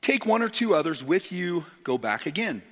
take 0.00 0.26
one 0.26 0.42
or 0.42 0.48
two 0.48 0.74
others 0.74 1.04
with 1.04 1.30
you, 1.30 1.66
go 1.84 1.98
back 1.98 2.26
again, 2.26 2.62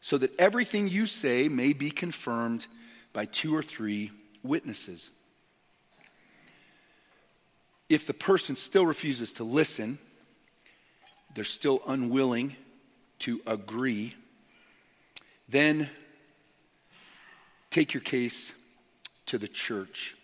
so 0.00 0.18
that 0.18 0.38
everything 0.38 0.88
you 0.88 1.06
say 1.06 1.48
may 1.48 1.72
be 1.72 1.90
confirmed 1.90 2.66
by 3.12 3.24
two 3.24 3.54
or 3.54 3.62
three 3.62 4.12
witnesses. 4.42 5.10
If 7.88 8.06
the 8.06 8.14
person 8.14 8.54
still 8.56 8.86
refuses 8.86 9.32
to 9.34 9.44
listen, 9.44 9.98
they're 11.34 11.44
still 11.44 11.80
unwilling 11.86 12.56
to 13.20 13.40
agree, 13.46 14.14
then 15.48 15.88
take 17.70 17.94
your 17.94 18.00
case 18.02 18.52
to 19.26 19.38
the 19.38 19.48
church. 19.48 20.14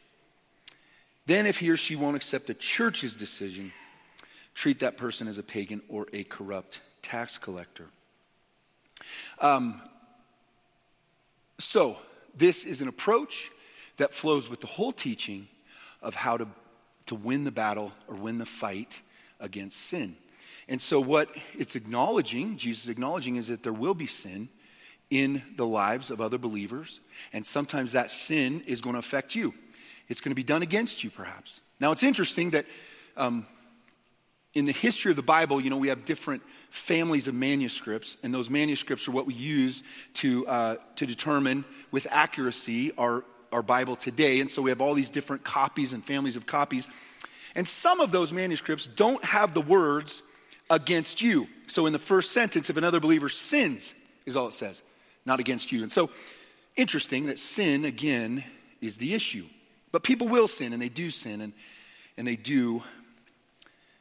Then, 1.27 1.47
if 1.47 1.59
he 1.59 1.71
or 1.71 1.77
she 1.77 1.97
won't 1.97 2.17
accept 2.17 2.47
the 2.47 2.55
church's 2.55 3.15
decision, 3.15 3.73
treat 4.55 4.81
that 4.81 4.99
person 4.99 5.27
as 5.27 5.39
a 5.39 5.43
pagan 5.43 5.83
or 5.89 6.07
a 6.13 6.25
corrupt 6.25 6.81
tax 7.03 7.39
collector. 7.39 7.87
Um, 9.38 9.81
so, 11.59 11.97
this 12.37 12.64
is 12.64 12.81
an 12.81 12.88
approach 12.88 13.51
that 13.97 14.12
flows 14.12 14.49
with 14.49 14.61
the 14.61 14.67
whole 14.67 14.93
teaching 14.93 15.49
of 16.03 16.14
how 16.14 16.37
to 16.37 16.49
to 17.07 17.14
win 17.14 17.45
the 17.45 17.51
battle 17.51 17.93
or 18.09 18.17
win 18.17 18.38
the 18.38 18.47
fight 18.47 19.01
against 19.40 19.81
sin. 19.81 20.17
And 20.69 20.81
so, 20.81 21.01
what 21.01 21.29
it's 21.55 21.77
acknowledging, 21.77 22.57
Jesus 22.57 22.88
acknowledging, 22.88 23.37
is 23.37 23.49
that 23.49 23.62
there 23.62 23.73
will 23.73 23.95
be 23.95 24.07
sin 24.07 24.49
in 25.11 25.43
the 25.57 25.67
lives 25.67 26.11
of 26.11 26.21
other 26.21 26.38
believers. 26.38 27.01
And 27.33 27.47
sometimes 27.47 27.93
that 27.93 28.11
sin 28.11 28.62
is 28.67 28.81
going 28.81 28.95
to 28.95 29.01
affect 29.01 29.35
you. 29.35 29.53
It's 30.09 30.21
going 30.21 30.31
to 30.31 30.37
be 30.37 30.43
done 30.43 30.62
against 30.62 31.05
you, 31.05 31.11
perhaps. 31.11 31.61
Now, 31.81 31.93
it's 31.93 32.03
interesting 32.03 32.51
that 32.51 32.64
um, 33.17 33.47
in 34.55 34.64
the 34.67 34.73
history 34.73 35.11
of 35.11 35.17
the 35.17 35.23
Bible, 35.23 35.61
you 35.61 35.71
know, 35.71 35.79
we 35.79 35.88
have 35.88 36.05
different 36.05 36.43
families 36.71 37.29
of 37.29 37.35
manuscripts, 37.35 38.17
and 38.23 38.33
those 38.33 38.51
manuscripts 38.51 39.09
are 39.09 39.12
what 39.12 39.27
we 39.27 39.35
use 39.35 39.83
to, 40.14 40.47
uh, 40.47 40.77
to 40.97 41.07
determine 41.07 41.64
with 41.90 42.07
accuracy 42.11 42.93
our 42.97 43.25
our 43.55 43.62
Bible 43.62 43.95
today. 43.95 44.40
And 44.40 44.51
so 44.51 44.61
we 44.61 44.71
have 44.71 44.81
all 44.81 44.95
these 44.95 45.11
different 45.11 45.45
copies 45.45 45.93
and 45.93 46.05
families 46.05 46.35
of 46.35 46.45
copies. 46.45 46.88
And 47.55 47.67
some 47.67 48.01
of 48.01 48.11
those 48.11 48.33
manuscripts 48.33 48.87
don't 48.87 49.25
have 49.25 49.55
the 49.55 49.61
words 49.61 50.25
against 50.69 51.23
you. 51.23 51.47
So 51.69 51.87
in 51.87 51.93
the 51.93 52.01
first 52.01 52.33
sentence, 52.33 52.69
if 52.69 52.77
another 52.77 52.99
believer 52.99 53.29
sins, 53.29 53.95
is 54.27 54.35
all 54.35 54.49
it 54.49 54.55
says, 54.55 54.83
not 55.25 55.38
against 55.38 55.71
you. 55.71 55.83
And 55.83 55.93
so 55.93 56.11
interesting 56.75 57.27
that 57.27 57.38
sin, 57.38 57.85
again, 57.85 58.43
is 58.81 58.97
the 58.97 59.14
issue. 59.14 59.47
But 59.93 60.03
people 60.03 60.27
will 60.27 60.49
sin, 60.49 60.73
and 60.73 60.83
they 60.83 60.88
do 60.88 61.11
sin, 61.11 61.40
and, 61.40 61.53
and 62.17 62.27
they 62.27 62.37
do. 62.37 62.83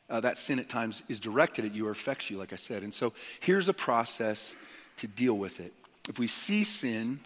Uh, 0.10 0.20
that 0.20 0.38
sin 0.38 0.60
at 0.60 0.70
times 0.70 1.02
is 1.08 1.20
directed 1.20 1.66
at 1.66 1.74
you 1.74 1.88
or 1.88 1.92
affects 1.92 2.30
you, 2.30 2.38
like 2.38 2.54
I 2.54 2.58
said. 2.58 2.84
And 2.84 2.94
so 2.94 3.14
here's 3.40 3.70
a 3.70 3.74
process 3.74 4.56
to 4.98 5.08
deal 5.08 5.38
with 5.38 5.60
it. 5.60 5.74
If 6.10 6.20
we 6.20 6.28
see 6.28 6.64
sin, 6.64 7.20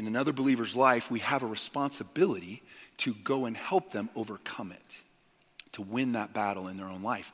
in 0.00 0.06
another 0.06 0.32
believer's 0.32 0.74
life, 0.74 1.10
we 1.10 1.18
have 1.20 1.42
a 1.42 1.46
responsibility 1.46 2.62
to 2.98 3.12
go 3.12 3.44
and 3.44 3.54
help 3.54 3.92
them 3.92 4.08
overcome 4.16 4.72
it, 4.72 5.00
to 5.72 5.82
win 5.82 6.12
that 6.12 6.32
battle 6.32 6.68
in 6.68 6.78
their 6.78 6.86
own 6.86 7.02
life. 7.02 7.32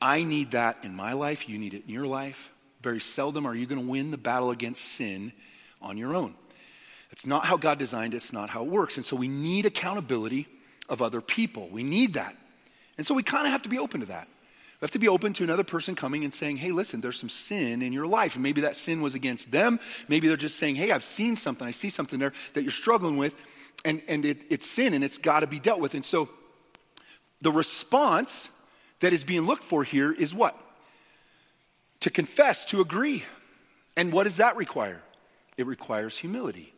I 0.00 0.22
need 0.22 0.50
that 0.50 0.76
in 0.82 0.94
my 0.94 1.14
life. 1.14 1.48
You 1.48 1.58
need 1.58 1.72
it 1.72 1.84
in 1.86 1.94
your 1.94 2.06
life. 2.06 2.50
Very 2.82 3.00
seldom 3.00 3.46
are 3.46 3.54
you 3.54 3.64
going 3.64 3.80
to 3.80 3.86
win 3.86 4.10
the 4.10 4.18
battle 4.18 4.50
against 4.50 4.84
sin 4.84 5.32
on 5.80 5.96
your 5.96 6.14
own. 6.14 6.34
It's 7.12 7.26
not 7.26 7.46
how 7.46 7.56
God 7.56 7.78
designed 7.78 8.12
it, 8.12 8.18
it's 8.18 8.32
not 8.32 8.50
how 8.50 8.62
it 8.62 8.68
works. 8.68 8.96
And 8.96 9.04
so 9.06 9.16
we 9.16 9.28
need 9.28 9.64
accountability 9.64 10.48
of 10.90 11.00
other 11.00 11.22
people. 11.22 11.68
We 11.70 11.82
need 11.82 12.14
that. 12.14 12.36
And 12.96 13.06
so 13.06 13.14
we 13.14 13.22
kind 13.22 13.46
of 13.46 13.52
have 13.52 13.62
to 13.62 13.68
be 13.68 13.78
open 13.78 14.00
to 14.00 14.06
that. 14.06 14.28
We 14.80 14.84
have 14.84 14.90
to 14.90 14.98
be 14.98 15.08
open 15.08 15.32
to 15.34 15.44
another 15.44 15.64
person 15.64 15.94
coming 15.94 16.24
and 16.24 16.34
saying, 16.34 16.58
hey, 16.58 16.70
listen, 16.70 17.00
there's 17.00 17.18
some 17.18 17.30
sin 17.30 17.80
in 17.80 17.92
your 17.94 18.06
life. 18.06 18.34
And 18.34 18.42
maybe 18.42 18.60
that 18.62 18.76
sin 18.76 19.00
was 19.00 19.14
against 19.14 19.50
them. 19.50 19.80
Maybe 20.06 20.28
they're 20.28 20.36
just 20.36 20.56
saying, 20.56 20.74
hey, 20.74 20.90
I've 20.90 21.04
seen 21.04 21.34
something. 21.34 21.66
I 21.66 21.70
see 21.70 21.88
something 21.88 22.18
there 22.18 22.32
that 22.52 22.62
you're 22.62 22.72
struggling 22.72 23.16
with. 23.16 23.40
And, 23.84 24.02
and 24.06 24.26
it, 24.26 24.42
it's 24.50 24.66
sin 24.66 24.92
and 24.92 25.02
it's 25.02 25.18
got 25.18 25.40
to 25.40 25.46
be 25.46 25.58
dealt 25.58 25.80
with. 25.80 25.94
And 25.94 26.04
so 26.04 26.28
the 27.40 27.50
response 27.50 28.50
that 29.00 29.12
is 29.12 29.24
being 29.24 29.42
looked 29.42 29.62
for 29.62 29.82
here 29.82 30.12
is 30.12 30.34
what? 30.34 30.58
To 32.00 32.10
confess, 32.10 32.64
to 32.66 32.80
agree. 32.80 33.24
And 33.96 34.12
what 34.12 34.24
does 34.24 34.36
that 34.36 34.56
require? 34.56 35.02
It 35.56 35.66
requires 35.66 36.18
humility, 36.18 36.74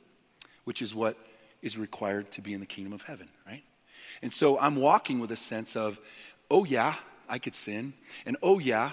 which 0.65 0.83
is 0.83 0.95
what 0.95 1.17
is 1.63 1.77
required 1.77 2.31
to 2.33 2.41
be 2.41 2.55
in 2.55 2.61
the 2.61 2.67
kingdom 2.67 2.93
of 2.93 3.03
heaven, 3.03 3.29
right? 3.47 3.65
And 4.23 4.33
so 4.33 4.59
I'm 4.59 4.77
walking 4.77 5.21
with 5.21 5.31
a 5.31 5.37
sense 5.37 5.77
of, 5.77 5.99
oh, 6.51 6.65
yeah, 6.65 6.95
I 7.29 7.39
could 7.39 7.55
sin. 7.55 7.93
And 8.27 8.37
oh, 8.43 8.59
yeah, 8.59 8.93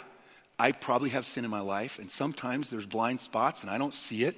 I 0.59 0.71
probably 0.71 1.09
have 1.09 1.25
sin 1.25 1.45
in 1.45 1.51
my 1.51 1.59
life. 1.61 1.99
And 1.99 2.11
sometimes 2.11 2.69
there's 2.69 2.85
blind 2.85 3.21
spots 3.21 3.61
and 3.61 3.69
I 3.69 3.77
don't 3.77 3.93
see 3.93 4.23
it. 4.23 4.35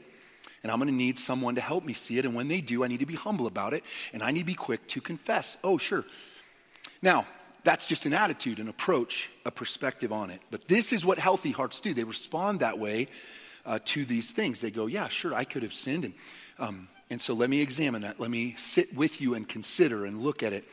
And 0.63 0.71
I'm 0.71 0.79
going 0.79 0.89
to 0.89 0.95
need 0.95 1.19
someone 1.19 1.55
to 1.55 1.61
help 1.61 1.85
me 1.85 1.93
see 1.93 2.17
it. 2.17 2.25
And 2.25 2.33
when 2.33 2.47
they 2.47 2.61
do, 2.61 2.83
I 2.83 2.87
need 2.87 2.99
to 2.99 3.05
be 3.05 3.15
humble 3.15 3.47
about 3.47 3.73
it. 3.73 3.83
And 4.13 4.23
I 4.23 4.31
need 4.31 4.39
to 4.39 4.45
be 4.45 4.53
quick 4.53 4.87
to 4.89 5.01
confess. 5.01 5.57
Oh, 5.63 5.77
sure. 5.77 6.03
Now, 7.01 7.27
that's 7.63 7.87
just 7.87 8.05
an 8.05 8.13
attitude, 8.13 8.59
an 8.59 8.67
approach, 8.69 9.29
a 9.45 9.51
perspective 9.51 10.11
on 10.11 10.29
it. 10.29 10.41
But 10.49 10.67
this 10.67 10.93
is 10.93 11.05
what 11.05 11.19
healthy 11.19 11.51
hearts 11.51 11.79
do. 11.79 11.93
They 11.93 12.03
respond 12.03 12.61
that 12.61 12.79
way 12.79 13.07
uh, 13.65 13.79
to 13.85 14.05
these 14.05 14.31
things. 14.31 14.61
They 14.61 14.71
go, 14.71 14.87
yeah, 14.87 15.09
sure, 15.09 15.33
I 15.33 15.43
could 15.43 15.63
have 15.63 15.73
sinned. 15.73 16.05
And, 16.05 16.13
um, 16.57 16.87
and 17.09 17.21
so 17.21 17.33
let 17.33 17.49
me 17.49 17.61
examine 17.61 18.01
that. 18.01 18.19
Let 18.19 18.29
me 18.29 18.55
sit 18.57 18.95
with 18.95 19.21
you 19.21 19.33
and 19.33 19.47
consider 19.47 20.05
and 20.05 20.21
look 20.21 20.43
at 20.43 20.53
it 20.53 20.65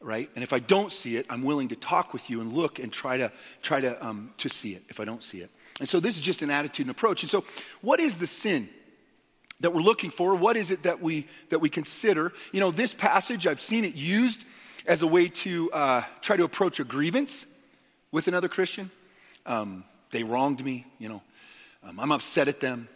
right? 0.00 0.28
And 0.34 0.44
if 0.44 0.52
I 0.52 0.58
don't 0.58 0.92
see 0.92 1.16
it, 1.16 1.26
I'm 1.30 1.42
willing 1.42 1.68
to 1.68 1.76
talk 1.76 2.12
with 2.12 2.28
you 2.28 2.40
and 2.40 2.52
look 2.52 2.78
and 2.78 2.92
try 2.92 3.16
to 3.16 3.32
try 3.62 3.80
to 3.80 4.06
um, 4.06 4.30
to 4.38 4.48
see 4.48 4.74
it 4.74 4.82
if 4.88 5.00
I 5.00 5.04
don't 5.04 5.22
see 5.22 5.38
it. 5.38 5.50
And 5.80 5.88
so 5.88 6.00
this 6.00 6.16
is 6.16 6.22
just 6.22 6.42
an 6.42 6.50
attitude 6.50 6.86
and 6.86 6.90
approach. 6.90 7.22
And 7.22 7.30
so, 7.30 7.44
what 7.80 8.00
is 8.00 8.18
the 8.18 8.26
sin? 8.26 8.68
that 9.60 9.72
we're 9.72 9.80
looking 9.80 10.10
for 10.10 10.34
what 10.34 10.54
is 10.54 10.70
it 10.70 10.82
that 10.82 11.00
we 11.00 11.26
that 11.48 11.60
we 11.60 11.70
consider 11.70 12.30
you 12.52 12.60
know 12.60 12.70
this 12.70 12.92
passage 12.92 13.46
i've 13.46 13.58
seen 13.58 13.86
it 13.86 13.94
used 13.94 14.44
as 14.86 15.00
a 15.00 15.06
way 15.06 15.28
to 15.28 15.70
uh, 15.72 16.02
try 16.20 16.36
to 16.36 16.44
approach 16.44 16.78
a 16.78 16.84
grievance 16.84 17.46
with 18.12 18.28
another 18.28 18.48
christian 18.48 18.90
um, 19.46 19.82
they 20.10 20.22
wronged 20.22 20.62
me 20.62 20.84
you 20.98 21.08
know 21.08 21.22
um, 21.84 21.98
i'm 21.98 22.12
upset 22.12 22.48
at 22.48 22.60
them 22.60 22.86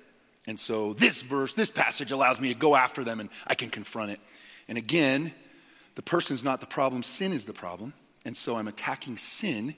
and 0.46 0.58
so 0.58 0.92
this 0.94 1.22
verse 1.22 1.54
this 1.54 1.70
passage 1.70 2.10
allows 2.10 2.40
me 2.40 2.48
to 2.48 2.58
go 2.58 2.74
after 2.74 3.04
them 3.04 3.20
and 3.20 3.28
i 3.46 3.54
can 3.54 3.70
confront 3.70 4.10
it 4.10 4.20
and 4.68 4.78
again 4.78 5.32
the 5.94 6.02
person's 6.02 6.44
not 6.44 6.60
the 6.60 6.66
problem 6.66 7.02
sin 7.02 7.32
is 7.32 7.44
the 7.44 7.52
problem 7.52 7.92
and 8.24 8.36
so 8.36 8.56
i'm 8.56 8.68
attacking 8.68 9.16
sin 9.16 9.74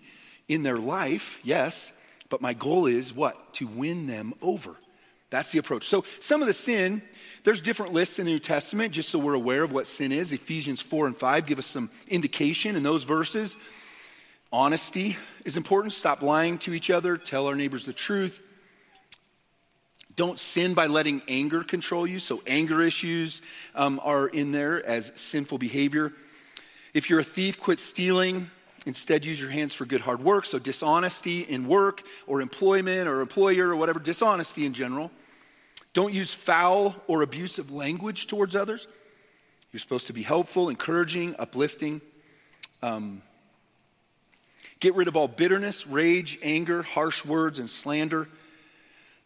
in 0.48 0.62
their 0.62 0.76
life 0.76 1.40
yes 1.42 1.92
but 2.32 2.40
my 2.40 2.54
goal 2.54 2.86
is 2.86 3.12
what? 3.12 3.52
To 3.56 3.66
win 3.66 4.06
them 4.06 4.32
over. 4.40 4.74
That's 5.28 5.52
the 5.52 5.58
approach. 5.58 5.86
So, 5.86 6.02
some 6.18 6.40
of 6.40 6.48
the 6.48 6.54
sin, 6.54 7.02
there's 7.44 7.60
different 7.60 7.92
lists 7.92 8.18
in 8.18 8.24
the 8.24 8.30
New 8.30 8.38
Testament, 8.38 8.94
just 8.94 9.10
so 9.10 9.18
we're 9.18 9.34
aware 9.34 9.62
of 9.62 9.70
what 9.70 9.86
sin 9.86 10.12
is. 10.12 10.32
Ephesians 10.32 10.80
4 10.80 11.08
and 11.08 11.16
5 11.16 11.44
give 11.44 11.58
us 11.58 11.66
some 11.66 11.90
indication 12.08 12.74
in 12.74 12.84
those 12.84 13.04
verses. 13.04 13.54
Honesty 14.50 15.18
is 15.44 15.58
important. 15.58 15.92
Stop 15.92 16.22
lying 16.22 16.56
to 16.60 16.72
each 16.72 16.88
other. 16.88 17.18
Tell 17.18 17.48
our 17.48 17.54
neighbors 17.54 17.84
the 17.84 17.92
truth. 17.92 18.40
Don't 20.16 20.38
sin 20.38 20.74
by 20.74 20.86
letting 20.88 21.22
anger 21.26 21.64
control 21.64 22.06
you. 22.06 22.18
So, 22.18 22.42
anger 22.46 22.82
issues 22.82 23.40
um, 23.74 24.00
are 24.02 24.26
in 24.26 24.52
there 24.52 24.84
as 24.84 25.12
sinful 25.14 25.58
behavior. 25.58 26.12
If 26.92 27.08
you're 27.08 27.20
a 27.20 27.24
thief, 27.24 27.58
quit 27.58 27.80
stealing. 27.80 28.50
Instead, 28.84 29.24
use 29.24 29.40
your 29.40 29.50
hands 29.50 29.72
for 29.72 29.86
good 29.86 30.00
hard 30.00 30.22
work. 30.22 30.44
So, 30.44 30.58
dishonesty 30.58 31.40
in 31.40 31.66
work 31.66 32.02
or 32.26 32.42
employment 32.42 33.08
or 33.08 33.20
employer 33.20 33.68
or 33.68 33.76
whatever, 33.76 34.00
dishonesty 34.00 34.66
in 34.66 34.74
general. 34.74 35.10
Don't 35.94 36.12
use 36.12 36.34
foul 36.34 36.94
or 37.06 37.22
abusive 37.22 37.70
language 37.70 38.26
towards 38.26 38.56
others. 38.56 38.86
You're 39.72 39.80
supposed 39.80 40.08
to 40.08 40.12
be 40.12 40.22
helpful, 40.22 40.68
encouraging, 40.68 41.36
uplifting. 41.38 42.02
Um, 42.82 43.22
get 44.80 44.94
rid 44.94 45.08
of 45.08 45.16
all 45.16 45.28
bitterness, 45.28 45.86
rage, 45.86 46.38
anger, 46.42 46.82
harsh 46.82 47.24
words, 47.24 47.58
and 47.58 47.70
slander. 47.70 48.28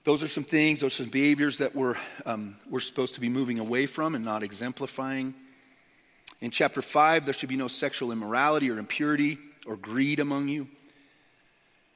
Those 0.07 0.23
are 0.23 0.29
some 0.29 0.45
things, 0.45 0.83
those 0.83 1.01
are 1.01 1.03
some 1.03 1.11
behaviors 1.11 1.59
that 1.59 1.75
we're, 1.75 1.97
um, 2.25 2.55
we're 2.71 2.79
supposed 2.79 3.16
to 3.16 3.21
be 3.21 3.29
moving 3.29 3.59
away 3.59 3.87
from 3.87 4.14
and 4.14 4.25
not 4.25 4.45
exemplifying. 4.45 5.35
In 6.40 6.53
chapter 6.53 6.81
5, 6.81 7.25
there 7.25 7.35
should 7.35 7.49
be 7.49 7.57
no 7.57 7.66
sexual 7.66 8.12
immorality 8.12 8.71
or 8.71 8.79
impurity 8.79 9.37
or 9.66 9.77
greed 9.77 10.21
among 10.21 10.47
you, 10.47 10.69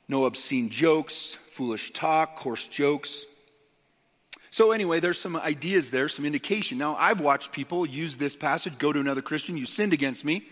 no 0.08 0.24
obscene 0.24 0.70
jokes, 0.70 1.36
foolish 1.50 1.92
talk, 1.92 2.34
coarse 2.34 2.66
jokes. 2.66 3.26
So, 4.50 4.72
anyway, 4.72 4.98
there's 4.98 5.20
some 5.20 5.36
ideas 5.36 5.90
there, 5.90 6.08
some 6.08 6.26
indication. 6.26 6.78
Now, 6.78 6.96
I've 6.96 7.20
watched 7.20 7.52
people 7.52 7.86
use 7.86 8.16
this 8.16 8.34
passage, 8.34 8.76
go 8.76 8.92
to 8.92 8.98
another 8.98 9.22
Christian, 9.22 9.56
you 9.56 9.66
sinned 9.66 9.92
against 9.92 10.24
me, 10.24 10.42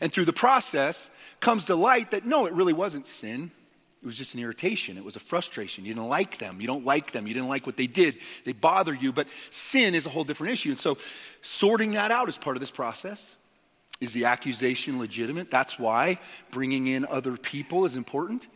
and 0.00 0.12
through 0.12 0.26
the 0.26 0.32
process 0.32 1.10
comes 1.40 1.64
to 1.64 1.74
light 1.74 2.12
that 2.12 2.24
no, 2.24 2.46
it 2.46 2.52
really 2.52 2.72
wasn't 2.72 3.06
sin. 3.06 3.50
It 4.02 4.06
was 4.06 4.16
just 4.16 4.34
an 4.34 4.40
irritation. 4.40 4.96
It 4.96 5.04
was 5.04 5.16
a 5.16 5.20
frustration. 5.20 5.84
You 5.84 5.94
didn't 5.94 6.08
like 6.08 6.38
them. 6.38 6.60
You 6.60 6.68
don't 6.68 6.84
like 6.84 7.10
them. 7.10 7.26
You 7.26 7.34
didn't 7.34 7.48
like 7.48 7.66
what 7.66 7.76
they 7.76 7.88
did. 7.88 8.16
They 8.44 8.52
bother 8.52 8.94
you. 8.94 9.12
But 9.12 9.26
sin 9.50 9.94
is 9.94 10.06
a 10.06 10.08
whole 10.08 10.22
different 10.24 10.52
issue. 10.52 10.70
And 10.70 10.78
so, 10.78 10.98
sorting 11.42 11.92
that 11.92 12.12
out 12.12 12.28
is 12.28 12.38
part 12.38 12.56
of 12.56 12.60
this 12.60 12.70
process. 12.70 13.34
Is 14.00 14.12
the 14.12 14.26
accusation 14.26 15.00
legitimate? 15.00 15.50
That's 15.50 15.78
why 15.78 16.20
bringing 16.52 16.86
in 16.86 17.04
other 17.06 17.36
people 17.36 17.84
is 17.84 17.96
important. 17.96 18.46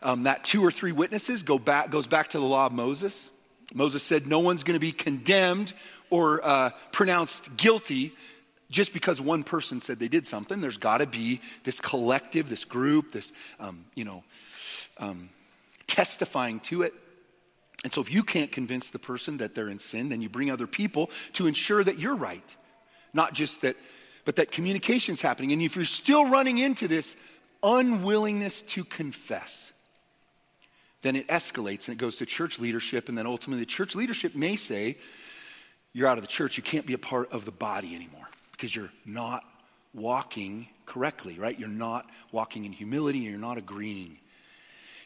Um, 0.00 0.22
that 0.22 0.44
two 0.44 0.64
or 0.64 0.70
three 0.70 0.92
witnesses 0.92 1.42
go 1.42 1.58
back, 1.58 1.90
goes 1.90 2.06
back 2.06 2.28
to 2.28 2.38
the 2.38 2.44
law 2.44 2.66
of 2.66 2.72
Moses. 2.72 3.30
Moses 3.74 4.04
said 4.04 4.28
no 4.28 4.38
one's 4.38 4.62
going 4.62 4.76
to 4.76 4.80
be 4.80 4.92
condemned 4.92 5.72
or 6.10 6.40
uh, 6.46 6.70
pronounced 6.92 7.56
guilty 7.56 8.12
just 8.70 8.92
because 8.92 9.20
one 9.20 9.42
person 9.42 9.80
said 9.80 9.98
they 9.98 10.08
did 10.08 10.26
something. 10.26 10.60
There's 10.60 10.76
got 10.76 10.98
to 10.98 11.06
be 11.06 11.40
this 11.64 11.80
collective, 11.80 12.48
this 12.48 12.64
group, 12.64 13.12
this, 13.12 13.32
um, 13.58 13.84
you 13.94 14.04
know, 14.04 14.22
um, 14.98 15.28
testifying 15.86 16.60
to 16.60 16.82
it. 16.82 16.94
And 17.84 17.92
so 17.92 18.00
if 18.00 18.12
you 18.12 18.22
can't 18.22 18.50
convince 18.50 18.90
the 18.90 18.98
person 18.98 19.38
that 19.38 19.54
they're 19.54 19.68
in 19.68 19.78
sin, 19.78 20.08
then 20.08 20.20
you 20.20 20.28
bring 20.28 20.50
other 20.50 20.66
people 20.66 21.10
to 21.34 21.46
ensure 21.46 21.82
that 21.84 21.98
you're 21.98 22.16
right. 22.16 22.56
Not 23.14 23.34
just 23.34 23.62
that 23.62 23.76
but 24.28 24.36
that 24.36 24.52
communication 24.52 25.14
is 25.14 25.22
happening. 25.22 25.52
And 25.52 25.62
if 25.62 25.74
you're 25.74 25.86
still 25.86 26.28
running 26.28 26.58
into 26.58 26.86
this 26.86 27.16
unwillingness 27.62 28.60
to 28.60 28.84
confess, 28.84 29.72
then 31.00 31.16
it 31.16 31.26
escalates 31.28 31.88
and 31.88 31.96
it 31.96 31.98
goes 31.98 32.18
to 32.18 32.26
church 32.26 32.58
leadership. 32.58 33.08
And 33.08 33.16
then 33.16 33.26
ultimately, 33.26 33.62
the 33.62 33.66
church 33.66 33.94
leadership 33.94 34.36
may 34.36 34.56
say, 34.56 34.98
You're 35.94 36.08
out 36.08 36.18
of 36.18 36.22
the 36.22 36.28
church. 36.28 36.58
You 36.58 36.62
can't 36.62 36.84
be 36.84 36.92
a 36.92 36.98
part 36.98 37.32
of 37.32 37.46
the 37.46 37.52
body 37.52 37.94
anymore 37.94 38.28
because 38.52 38.76
you're 38.76 38.92
not 39.06 39.44
walking 39.94 40.68
correctly, 40.84 41.38
right? 41.38 41.58
You're 41.58 41.70
not 41.70 42.06
walking 42.30 42.66
in 42.66 42.72
humility 42.72 43.20
you're 43.20 43.38
not 43.38 43.56
agreeing. 43.56 44.18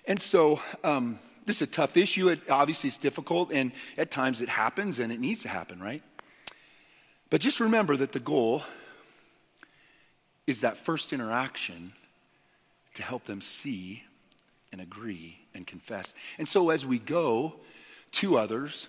And 0.05 0.21
so, 0.21 0.61
um, 0.83 1.19
this 1.45 1.57
is 1.57 1.63
a 1.63 1.71
tough 1.71 1.97
issue. 1.97 2.29
It, 2.29 2.51
obviously, 2.51 2.89
it's 2.89 2.99
difficult, 2.99 3.53
and 3.53 3.73
at 3.99 4.11
times 4.11 4.41
it 4.41 4.49
happens, 4.49 4.99
and 4.99 5.13
it 5.13 5.21
needs 5.21 5.43
to 5.43 5.49
happen, 5.49 5.81
right? 5.81 6.03
But 7.31 7.41
just 7.41 7.61
remember 7.61 7.97
that 7.97 8.13
the 8.13 8.21
goal 8.21 8.63
is 10.47 10.61
that 10.61 10.77
first 10.77 11.13
interaction 11.13 11.93
to 12.95 13.03
help 13.03 13.25
them 13.25 13.41
see 13.41 14.05
and 14.71 14.81
agree 14.81 15.39
and 15.55 15.67
confess. 15.67 16.15
And 16.39 16.49
so 16.49 16.71
as 16.71 16.85
we 16.85 16.99
go 16.99 17.55
to 18.13 18.37
others 18.37 18.89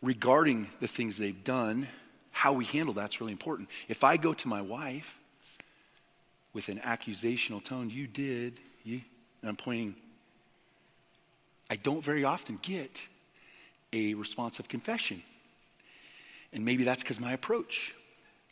regarding 0.00 0.68
the 0.80 0.88
things 0.88 1.16
they've 1.16 1.44
done, 1.44 1.86
how 2.32 2.52
we 2.52 2.64
handle 2.64 2.94
that's 2.94 3.20
really 3.20 3.32
important. 3.32 3.68
If 3.88 4.02
I 4.02 4.16
go 4.16 4.34
to 4.34 4.48
my 4.48 4.62
wife 4.62 5.16
with 6.52 6.68
an 6.68 6.78
accusational 6.78 7.62
tone, 7.62 7.88
you 7.90 8.06
did, 8.06 8.58
you, 8.84 9.00
and 9.40 9.48
I'm 9.48 9.56
pointing, 9.56 9.94
I 11.70 11.76
don't 11.76 12.04
very 12.04 12.24
often 12.24 12.58
get 12.60 13.06
a 13.92 14.14
responsive 14.14 14.68
confession. 14.68 15.22
And 16.52 16.64
maybe 16.64 16.84
that's 16.84 17.02
because 17.02 17.20
my 17.20 17.32
approach. 17.32 17.94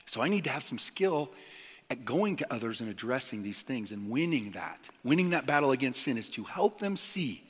So 0.06 0.22
I 0.22 0.28
need 0.28 0.44
to 0.44 0.50
have 0.50 0.64
some 0.64 0.78
skill 0.78 1.30
at 1.90 2.04
going 2.04 2.36
to 2.36 2.52
others 2.52 2.80
and 2.80 2.88
addressing 2.88 3.42
these 3.42 3.62
things 3.62 3.92
and 3.92 4.10
winning 4.10 4.52
that. 4.52 4.88
Winning 5.04 5.30
that 5.30 5.46
battle 5.46 5.72
against 5.72 6.02
sin 6.02 6.16
is 6.16 6.30
to 6.30 6.44
help 6.44 6.78
them 6.78 6.96
see, 6.96 7.42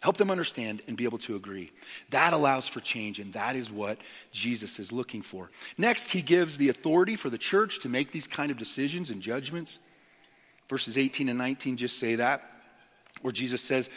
help 0.00 0.16
them 0.16 0.30
understand, 0.30 0.82
and 0.88 0.96
be 0.96 1.04
able 1.04 1.18
to 1.18 1.36
agree. 1.36 1.70
That 2.10 2.32
allows 2.32 2.66
for 2.66 2.80
change, 2.80 3.18
and 3.18 3.32
that 3.34 3.56
is 3.56 3.70
what 3.70 3.98
Jesus 4.32 4.78
is 4.78 4.92
looking 4.92 5.22
for. 5.22 5.48
Next, 5.78 6.10
he 6.10 6.22
gives 6.22 6.58
the 6.58 6.68
authority 6.68 7.16
for 7.16 7.30
the 7.30 7.38
church 7.38 7.80
to 7.80 7.88
make 7.88 8.10
these 8.10 8.26
kind 8.26 8.50
of 8.50 8.58
decisions 8.58 9.10
and 9.10 9.22
judgments. 9.22 9.78
Verses 10.74 10.98
18 10.98 11.28
and 11.28 11.38
19 11.38 11.76
just 11.76 12.00
say 12.00 12.16
that, 12.16 12.42
where 13.22 13.30
Jesus 13.30 13.62
says, 13.62 13.88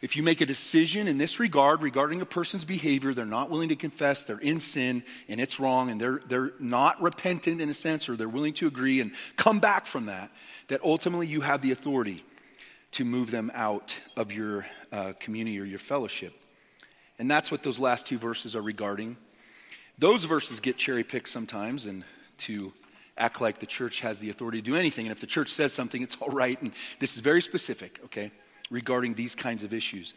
if 0.00 0.16
you 0.16 0.22
make 0.22 0.40
a 0.40 0.46
decision 0.46 1.06
in 1.06 1.18
this 1.18 1.38
regard 1.38 1.82
regarding 1.82 2.22
a 2.22 2.24
person's 2.24 2.64
behavior, 2.64 3.12
they're 3.12 3.26
not 3.26 3.50
willing 3.50 3.68
to 3.68 3.76
confess, 3.76 4.24
they're 4.24 4.38
in 4.38 4.58
sin, 4.58 5.04
and 5.28 5.42
it's 5.42 5.60
wrong, 5.60 5.90
and 5.90 6.00
they're, 6.00 6.22
they're 6.28 6.52
not 6.58 7.02
repentant 7.02 7.60
in 7.60 7.68
a 7.68 7.74
sense, 7.74 8.08
or 8.08 8.16
they're 8.16 8.30
willing 8.30 8.54
to 8.54 8.66
agree 8.66 9.02
and 9.02 9.12
come 9.36 9.60
back 9.60 9.84
from 9.84 10.06
that, 10.06 10.30
that 10.68 10.82
ultimately 10.82 11.26
you 11.26 11.42
have 11.42 11.60
the 11.60 11.70
authority 11.70 12.24
to 12.92 13.04
move 13.04 13.30
them 13.30 13.52
out 13.52 13.94
of 14.16 14.32
your 14.32 14.64
uh, 14.90 15.12
community 15.20 15.60
or 15.60 15.64
your 15.64 15.78
fellowship. 15.78 16.32
And 17.18 17.30
that's 17.30 17.50
what 17.50 17.62
those 17.62 17.78
last 17.78 18.06
two 18.06 18.16
verses 18.16 18.56
are 18.56 18.62
regarding. 18.62 19.18
Those 19.98 20.24
verses 20.24 20.60
get 20.60 20.78
cherry 20.78 21.04
picked 21.04 21.28
sometimes 21.28 21.84
and 21.84 22.04
to 22.38 22.72
act 23.16 23.40
like 23.40 23.58
the 23.58 23.66
church 23.66 24.00
has 24.00 24.18
the 24.18 24.30
authority 24.30 24.60
to 24.60 24.64
do 24.64 24.76
anything. 24.76 25.06
And 25.06 25.12
if 25.12 25.20
the 25.20 25.26
church 25.26 25.48
says 25.48 25.72
something, 25.72 26.02
it's 26.02 26.16
all 26.20 26.30
right. 26.30 26.60
And 26.62 26.72
this 26.98 27.14
is 27.14 27.20
very 27.20 27.42
specific, 27.42 28.00
okay? 28.06 28.32
regarding 28.72 29.14
these 29.14 29.36
kinds 29.36 29.62
of 29.62 29.72
issues. 29.72 30.14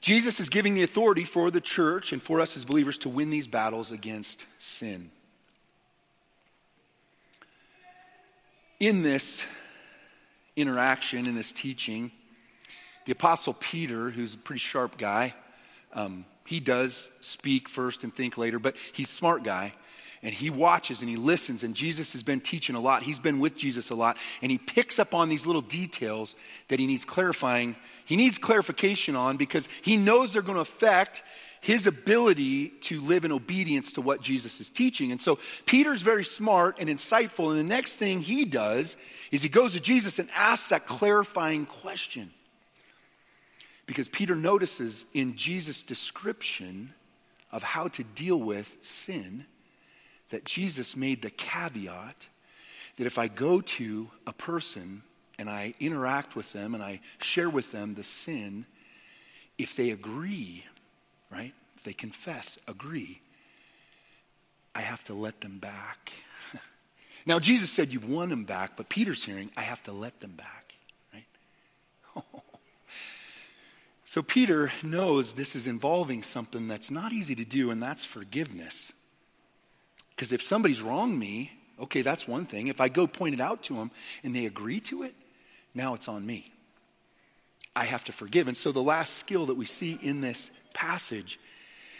Jesus 0.00 0.38
is 0.38 0.48
giving 0.48 0.74
the 0.74 0.82
authority 0.82 1.24
for 1.24 1.50
the 1.50 1.60
church 1.60 2.12
and 2.12 2.20
for 2.22 2.40
us 2.40 2.56
as 2.56 2.64
believers 2.64 2.98
to 2.98 3.08
win 3.08 3.30
these 3.30 3.46
battles 3.46 3.90
against 3.90 4.44
sin. 4.58 5.10
In 8.78 9.02
this 9.02 9.46
interaction, 10.56 11.26
in 11.26 11.34
this 11.34 11.52
teaching, 11.52 12.10
the 13.06 13.12
Apostle 13.12 13.54
Peter, 13.54 14.10
who's 14.10 14.34
a 14.34 14.38
pretty 14.38 14.58
sharp 14.58 14.98
guy, 14.98 15.34
um, 15.94 16.24
he 16.46 16.60
does 16.60 17.10
speak 17.20 17.68
first 17.68 18.02
and 18.02 18.12
think 18.12 18.36
later, 18.36 18.58
but 18.58 18.76
he's 18.92 19.08
a 19.08 19.12
smart 19.12 19.44
guy 19.44 19.72
and 20.22 20.32
he 20.32 20.50
watches 20.50 21.00
and 21.00 21.08
he 21.08 21.16
listens 21.16 21.62
and 21.62 21.74
jesus 21.74 22.12
has 22.12 22.22
been 22.22 22.40
teaching 22.40 22.76
a 22.76 22.80
lot. 22.80 23.02
He's 23.02 23.18
been 23.18 23.40
with 23.40 23.56
jesus 23.56 23.90
a 23.90 23.94
lot 23.94 24.18
and 24.40 24.50
he 24.50 24.58
picks 24.58 24.98
up 24.98 25.14
on 25.14 25.28
these 25.28 25.46
little 25.46 25.62
details 25.62 26.36
that 26.68 26.78
he 26.78 26.86
needs 26.86 27.04
clarifying 27.04 27.76
he 28.04 28.16
needs 28.16 28.38
clarification 28.38 29.16
on 29.16 29.36
because 29.36 29.68
he 29.82 29.96
knows 29.96 30.32
they're 30.32 30.42
going 30.42 30.56
to 30.56 30.62
affect 30.62 31.22
his 31.60 31.86
ability 31.86 32.68
to 32.68 33.00
live 33.00 33.24
in 33.24 33.32
obedience 33.32 33.92
to 33.92 34.00
what 34.00 34.20
jesus 34.20 34.60
is 34.60 34.70
teaching. 34.70 35.12
And 35.12 35.20
so 35.20 35.38
peter's 35.66 36.02
very 36.02 36.24
smart 36.24 36.76
and 36.78 36.88
insightful 36.88 37.50
and 37.50 37.58
the 37.58 37.74
next 37.74 37.96
thing 37.96 38.20
he 38.20 38.44
does 38.44 38.96
is 39.30 39.42
he 39.42 39.48
goes 39.48 39.72
to 39.74 39.80
jesus 39.80 40.18
and 40.18 40.28
asks 40.34 40.68
that 40.70 40.86
clarifying 40.86 41.66
question. 41.66 42.30
Because 43.86 44.08
Peter 44.08 44.34
notices 44.36 45.06
in 45.12 45.36
Jesus' 45.36 45.82
description 45.82 46.94
of 47.50 47.62
how 47.62 47.88
to 47.88 48.04
deal 48.04 48.38
with 48.38 48.76
sin 48.82 49.44
that 50.32 50.44
Jesus 50.44 50.96
made 50.96 51.22
the 51.22 51.30
caveat 51.30 52.26
that 52.96 53.06
if 53.06 53.18
I 53.18 53.28
go 53.28 53.60
to 53.60 54.08
a 54.26 54.32
person 54.32 55.02
and 55.38 55.48
I 55.48 55.74
interact 55.80 56.36
with 56.36 56.52
them 56.52 56.74
and 56.74 56.82
I 56.82 57.00
share 57.20 57.48
with 57.48 57.72
them 57.72 57.94
the 57.94 58.04
sin, 58.04 58.66
if 59.56 59.76
they 59.76 59.90
agree, 59.90 60.66
right? 61.30 61.54
If 61.76 61.84
they 61.84 61.92
confess, 61.92 62.58
agree, 62.66 63.20
I 64.74 64.80
have 64.80 65.04
to 65.04 65.14
let 65.14 65.40
them 65.40 65.58
back. 65.58 66.12
now, 67.26 67.38
Jesus 67.38 67.70
said 67.70 67.92
you've 67.92 68.08
won 68.08 68.28
them 68.28 68.44
back, 68.44 68.76
but 68.76 68.88
Peter's 68.88 69.24
hearing, 69.24 69.50
I 69.56 69.62
have 69.62 69.82
to 69.84 69.92
let 69.92 70.20
them 70.20 70.32
back, 70.32 70.74
right? 71.12 72.24
so 74.04 74.22
Peter 74.22 74.72
knows 74.82 75.34
this 75.34 75.54
is 75.54 75.66
involving 75.66 76.22
something 76.22 76.68
that's 76.68 76.90
not 76.90 77.12
easy 77.12 77.34
to 77.34 77.44
do, 77.44 77.70
and 77.70 77.82
that's 77.82 78.04
forgiveness. 78.04 78.92
Because 80.14 80.32
if 80.32 80.42
somebody's 80.42 80.82
wronged 80.82 81.18
me, 81.18 81.52
okay, 81.80 82.02
that's 82.02 82.28
one 82.28 82.46
thing. 82.46 82.68
If 82.68 82.80
I 82.80 82.88
go 82.88 83.06
point 83.06 83.34
it 83.34 83.40
out 83.40 83.62
to 83.64 83.74
them 83.74 83.90
and 84.22 84.34
they 84.34 84.46
agree 84.46 84.80
to 84.80 85.02
it, 85.02 85.14
now 85.74 85.94
it's 85.94 86.08
on 86.08 86.24
me. 86.24 86.46
I 87.74 87.84
have 87.84 88.04
to 88.04 88.12
forgive. 88.12 88.48
And 88.48 88.56
so 88.56 88.70
the 88.72 88.82
last 88.82 89.16
skill 89.16 89.46
that 89.46 89.54
we 89.54 89.64
see 89.64 89.98
in 90.02 90.20
this 90.20 90.50
passage 90.74 91.40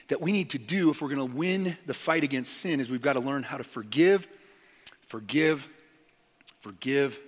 that 0.08 0.20
we 0.20 0.32
need 0.32 0.50
to 0.50 0.58
do 0.58 0.90
if 0.90 1.00
we're 1.00 1.08
going 1.08 1.26
to 1.26 1.36
win 1.36 1.76
the 1.86 1.94
fight 1.94 2.24
against 2.24 2.52
sin 2.54 2.80
is 2.80 2.90
we've 2.90 3.00
got 3.00 3.14
to 3.14 3.20
learn 3.20 3.42
how 3.42 3.56
to 3.56 3.64
forgive, 3.64 4.28
forgive, 5.06 5.68
forgive, 6.60 7.18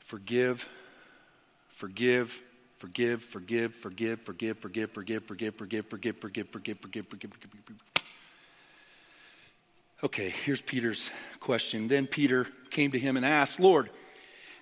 forgive, 0.00 0.68
forgive, 1.70 2.40
forgive, 2.78 3.22
forgive, 3.22 3.72
forgive, 3.72 4.20
forgive, 4.20 4.58
forgive, 4.58 5.24
forgive, 5.24 5.24
forgive, 5.24 5.88
forgive, 5.88 6.16
forgive, 6.16 6.48
forgive, 6.48 6.48
forgive, 6.50 7.06
forgive, 7.06 7.32
forgive, 7.32 7.32
forgive. 7.40 7.99
Okay, 10.02 10.30
here's 10.30 10.62
Peter's 10.62 11.10
question. 11.40 11.88
Then 11.88 12.06
Peter 12.06 12.46
came 12.70 12.90
to 12.92 12.98
him 12.98 13.18
and 13.18 13.26
asked, 13.26 13.60
Lord, 13.60 13.90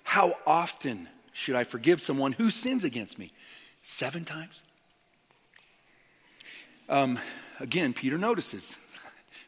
how 0.03 0.33
often 0.45 1.07
should 1.31 1.55
I 1.55 1.63
forgive 1.63 2.01
someone 2.01 2.33
who 2.33 2.49
sins 2.49 2.83
against 2.83 3.17
me? 3.17 3.31
Seven 3.81 4.25
times? 4.25 4.63
Um, 6.89 7.19
again, 7.59 7.93
Peter 7.93 8.17
notices 8.17 8.75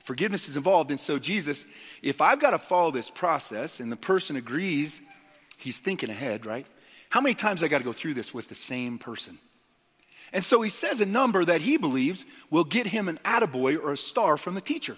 forgiveness 0.04 0.48
is 0.48 0.58
involved. 0.58 0.92
And 0.92 1.00
so, 1.00 1.20
Jesus, 1.20 1.66
if 2.02 2.22
I've 2.22 2.40
got 2.40 2.52
to 2.52 2.58
follow 2.58 2.92
this 2.92 3.10
process 3.10 3.80
and 3.80 3.92
the 3.92 3.98
person 3.98 4.36
agrees, 4.36 5.02
he's 5.58 5.80
thinking 5.80 6.10
ahead, 6.10 6.46
right? 6.46 6.66
How 7.10 7.20
many 7.20 7.36
times 7.36 7.64
I 7.64 7.68
got 7.68 7.80
to 7.80 7.84
go 7.84 7.94
through 7.94 8.14
this 8.14 8.34
with 8.34 8.48
the 8.48 8.56
same 8.56 8.98
person? 8.98 9.38
And 10.32 10.44
so 10.44 10.62
he 10.62 10.70
says 10.70 11.02
a 11.02 11.06
number 11.06 11.44
that 11.44 11.62
he 11.62 11.76
believes 11.76 12.26
will 12.50 12.64
get 12.64 12.88
him 12.88 13.10
an 13.10 13.20
attaboy 13.26 13.78
or 13.82 13.92
a 13.92 13.98
star 13.98 14.38
from 14.38 14.54
the 14.54 14.62
teacher. 14.62 14.96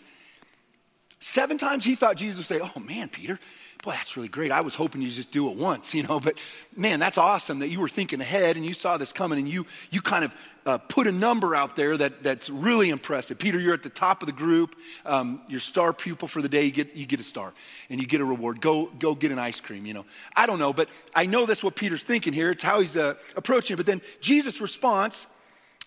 Seven 1.24 1.58
times 1.58 1.86
he 1.86 1.96
thought 1.96 2.18
Jesus 2.18 2.36
would 2.36 2.48
say, 2.48 2.60
Oh 2.62 2.82
man, 2.82 3.08
Peter, 3.08 3.40
boy, 3.82 3.92
that's 3.92 4.18
really 4.18 4.28
great. 4.28 4.52
I 4.52 4.60
was 4.60 4.76
hoping 4.76 5.02
you 5.02 5.08
just 5.08 5.32
do 5.32 5.50
it 5.50 5.58
once, 5.58 5.96
you 5.96 6.04
know, 6.04 6.20
but 6.20 6.38
man, 6.76 7.00
that's 7.00 7.18
awesome 7.18 7.60
that 7.60 7.70
you 7.70 7.80
were 7.80 7.88
thinking 7.88 8.20
ahead 8.20 8.58
and 8.58 8.66
you 8.66 8.74
saw 8.74 8.98
this 8.98 9.14
coming 9.14 9.40
and 9.40 9.48
you, 9.48 9.66
you 9.90 10.02
kind 10.02 10.26
of 10.26 10.36
uh, 10.66 10.78
put 10.80 11.08
a 11.08 11.14
number 11.14 11.56
out 11.56 11.78
there 11.78 11.96
that, 11.96 12.24
that's 12.26 12.50
really 12.50 12.90
impressive. 12.90 13.40
Peter, 13.40 13.58
you're 13.58 13.74
at 13.74 13.84
the 13.84 13.90
top 13.90 14.22
of 14.22 14.26
the 14.26 14.34
group. 14.34 14.76
Um, 15.06 15.40
your 15.48 15.62
star 15.62 15.94
pupil 15.94 16.28
for 16.28 16.42
the 16.42 16.50
day, 16.50 16.66
you 16.66 16.72
get, 16.72 16.94
you 16.94 17.06
get 17.06 17.22
a 17.22 17.24
star 17.24 17.54
and 17.90 18.02
you 18.02 18.06
get 18.06 18.20
a 18.20 18.26
reward. 18.26 18.60
Go, 18.60 18.88
go 18.88 19.16
get 19.16 19.32
an 19.32 19.40
ice 19.40 19.62
cream, 19.62 19.86
you 19.86 19.94
know. 19.94 20.04
I 20.36 20.46
don't 20.46 20.60
know, 20.60 20.74
but 20.74 20.90
I 21.16 21.26
know 21.26 21.46
that's 21.46 21.64
what 21.64 21.78
Peter's 21.78 22.04
thinking 22.04 22.34
here. 22.34 22.52
It's 22.52 22.64
how 22.64 22.82
he's 22.82 22.98
uh, 22.98 23.14
approaching 23.38 23.76
it. 23.76 23.78
But 23.78 23.86
then 23.86 24.02
Jesus' 24.20 24.60
response 24.60 25.28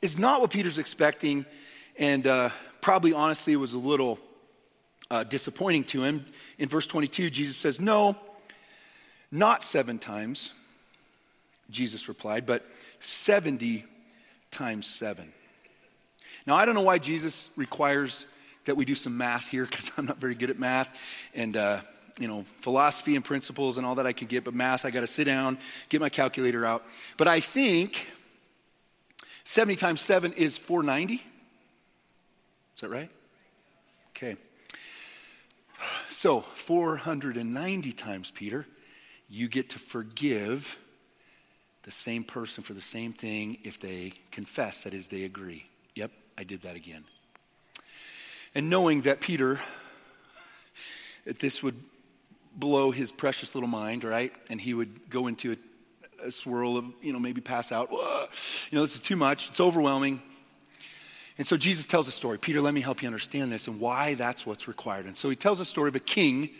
is 0.01 0.19
not 0.19 0.41
what 0.41 0.51
Peter's 0.51 0.79
expecting. 0.79 1.45
And 1.99 2.27
uh, 2.27 2.49
probably, 2.81 3.13
honestly, 3.13 3.55
was 3.57 3.75
a 3.75 3.79
little 3.79 4.19
uh, 5.11 5.25
disappointing 5.25 5.85
to 5.85 6.03
him. 6.03 6.25
In 6.59 6.69
verse 6.69 6.87
22, 6.87 7.31
Jesus 7.31 7.57
says, 7.57 7.81
No, 7.81 8.17
not 9.31 9.63
seven 9.63 9.99
times, 9.99 10.53
Jesus 11.71 12.09
replied, 12.09 12.47
but 12.47 12.65
70 13.01 13.85
times 14.51 14.87
seven. 14.87 15.33
Now, 16.47 16.55
I 16.55 16.65
don't 16.65 16.75
know 16.75 16.83
why 16.83 16.99
Jesus 16.99 17.49
requires 17.57 18.25
that 18.67 18.77
we 18.77 18.85
do 18.85 18.95
some 18.95 19.17
math 19.17 19.49
here 19.49 19.65
because 19.65 19.91
I'm 19.97 20.07
not 20.07 20.19
very 20.19 20.35
good 20.35 20.51
at 20.51 20.59
math 20.59 20.97
and, 21.35 21.57
uh, 21.57 21.81
you 22.21 22.29
know, 22.29 22.45
philosophy 22.61 23.15
and 23.17 23.25
principles 23.25 23.79
and 23.79 23.87
all 23.87 23.97
that 23.97 24.07
I 24.07 24.13
can 24.13 24.27
get, 24.27 24.45
but 24.45 24.55
math, 24.55 24.85
I 24.85 24.91
got 24.91 25.01
to 25.01 25.07
sit 25.07 25.25
down, 25.25 25.59
get 25.89 26.01
my 26.01 26.09
calculator 26.09 26.65
out. 26.65 26.85
But 27.17 27.29
I 27.29 27.41
think 27.41 28.11
70 29.45 29.77
times 29.77 30.01
7 30.01 30.33
is 30.33 30.57
490. 30.57 31.15
Is 31.15 31.21
that 32.81 32.89
right? 32.89 33.11
Okay. 34.11 34.37
So, 36.09 36.41
490 36.41 37.93
times, 37.93 38.31
Peter, 38.31 38.67
you 39.29 39.49
get 39.49 39.71
to 39.71 39.79
forgive 39.79 40.79
the 41.83 41.91
same 41.91 42.25
person 42.25 42.65
for 42.65 42.75
the 42.75 42.81
same 42.81 43.13
thing 43.13 43.59
if 43.63 43.79
they 43.81 44.13
confess, 44.31 44.85
that 44.85 44.95
is, 44.95 45.09
they 45.09 45.25
agree. 45.25 45.67
Yep, 45.95 46.11
I 46.37 46.45
did 46.45 46.63
that 46.63 46.75
again. 46.75 47.05
And 48.55 48.69
knowing 48.69 49.03
that 49.03 49.21
Peter, 49.21 49.61
that 51.25 51.39
this 51.39 51.63
would 51.63 51.77
blow 52.57 52.91
his 52.91 53.13
precious 53.13 53.55
little 53.55 53.69
mind, 53.69 54.03
right? 54.03 54.33
And 54.49 54.61
he 54.61 54.75
would 54.75 55.11
go 55.11 55.27
into 55.27 55.53
a, 55.53 56.27
a 56.27 56.33
swirl 56.33 56.77
of, 56.77 56.87
you 57.03 57.13
know, 57.13 57.21
maybe 57.21 57.41
pass 57.41 57.71
out. 57.71 57.91
Whoa, 57.91 58.27
you 58.71 58.77
know, 58.77 58.83
this 58.83 58.95
is 58.95 59.01
too 59.01 59.17
much. 59.17 59.49
It's 59.49 59.61
overwhelming. 59.61 60.23
And 61.39 61.47
so 61.47 61.57
Jesus 61.57 61.87
tells 61.87 62.09
a 62.09 62.13
story. 62.13 62.39
Peter, 62.39 62.61
let 62.61 62.73
me 62.73 62.81
help 62.81 63.03
you 63.03 63.09
understand 63.09 63.53
this 63.53 63.67
and 63.67 63.79
why 63.79 64.15
that's 64.15 64.47
what's 64.47 64.69
required. 64.69 65.07
And 65.07 65.17
so 65.17 65.29
he 65.29 65.37
tells 65.37 65.61
a 65.61 65.65
story 65.65 65.89
of 65.89 65.97
a 65.97 66.01
king 66.01 66.51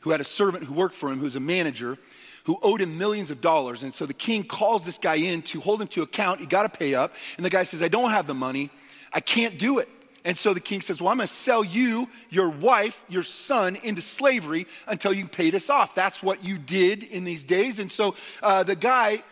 who 0.00 0.10
had 0.10 0.20
a 0.20 0.24
servant 0.24 0.64
who 0.64 0.74
worked 0.74 0.94
for 0.94 1.10
him, 1.10 1.18
who's 1.18 1.36
a 1.36 1.40
manager, 1.40 1.96
who 2.44 2.58
owed 2.62 2.80
him 2.80 2.98
millions 2.98 3.30
of 3.30 3.40
dollars. 3.40 3.82
And 3.82 3.94
so 3.94 4.06
the 4.06 4.14
king 4.14 4.44
calls 4.44 4.84
this 4.84 4.98
guy 4.98 5.16
in 5.16 5.42
to 5.42 5.60
hold 5.60 5.80
him 5.80 5.88
to 5.88 6.02
account. 6.02 6.40
You 6.40 6.46
got 6.46 6.70
to 6.70 6.78
pay 6.78 6.94
up. 6.94 7.14
And 7.36 7.44
the 7.44 7.50
guy 7.50 7.62
says, 7.62 7.82
I 7.82 7.88
don't 7.88 8.10
have 8.10 8.26
the 8.26 8.34
money. 8.34 8.70
I 9.12 9.20
can't 9.20 9.58
do 9.58 9.78
it. 9.78 9.88
And 10.24 10.36
so 10.36 10.52
the 10.52 10.60
king 10.60 10.80
says, 10.80 11.00
Well, 11.00 11.10
I'm 11.10 11.18
going 11.18 11.28
to 11.28 11.32
sell 11.32 11.64
you, 11.64 12.08
your 12.30 12.48
wife, 12.48 13.04
your 13.08 13.22
son 13.22 13.76
into 13.82 14.02
slavery 14.02 14.66
until 14.86 15.12
you 15.12 15.28
pay 15.28 15.50
this 15.50 15.70
off. 15.70 15.94
That's 15.94 16.22
what 16.22 16.44
you 16.44 16.58
did 16.58 17.04
in 17.04 17.24
these 17.24 17.44
days. 17.44 17.78
And 17.78 17.90
so 17.90 18.16
uh, 18.42 18.64
the 18.64 18.74
guy 18.74 19.22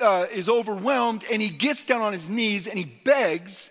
uh, 0.00 0.26
is 0.32 0.48
overwhelmed 0.48 1.24
and 1.30 1.42
he 1.42 1.48
gets 1.48 1.84
down 1.84 2.02
on 2.02 2.12
his 2.12 2.28
knees 2.28 2.68
and 2.68 2.78
he 2.78 2.84
begs 2.84 3.70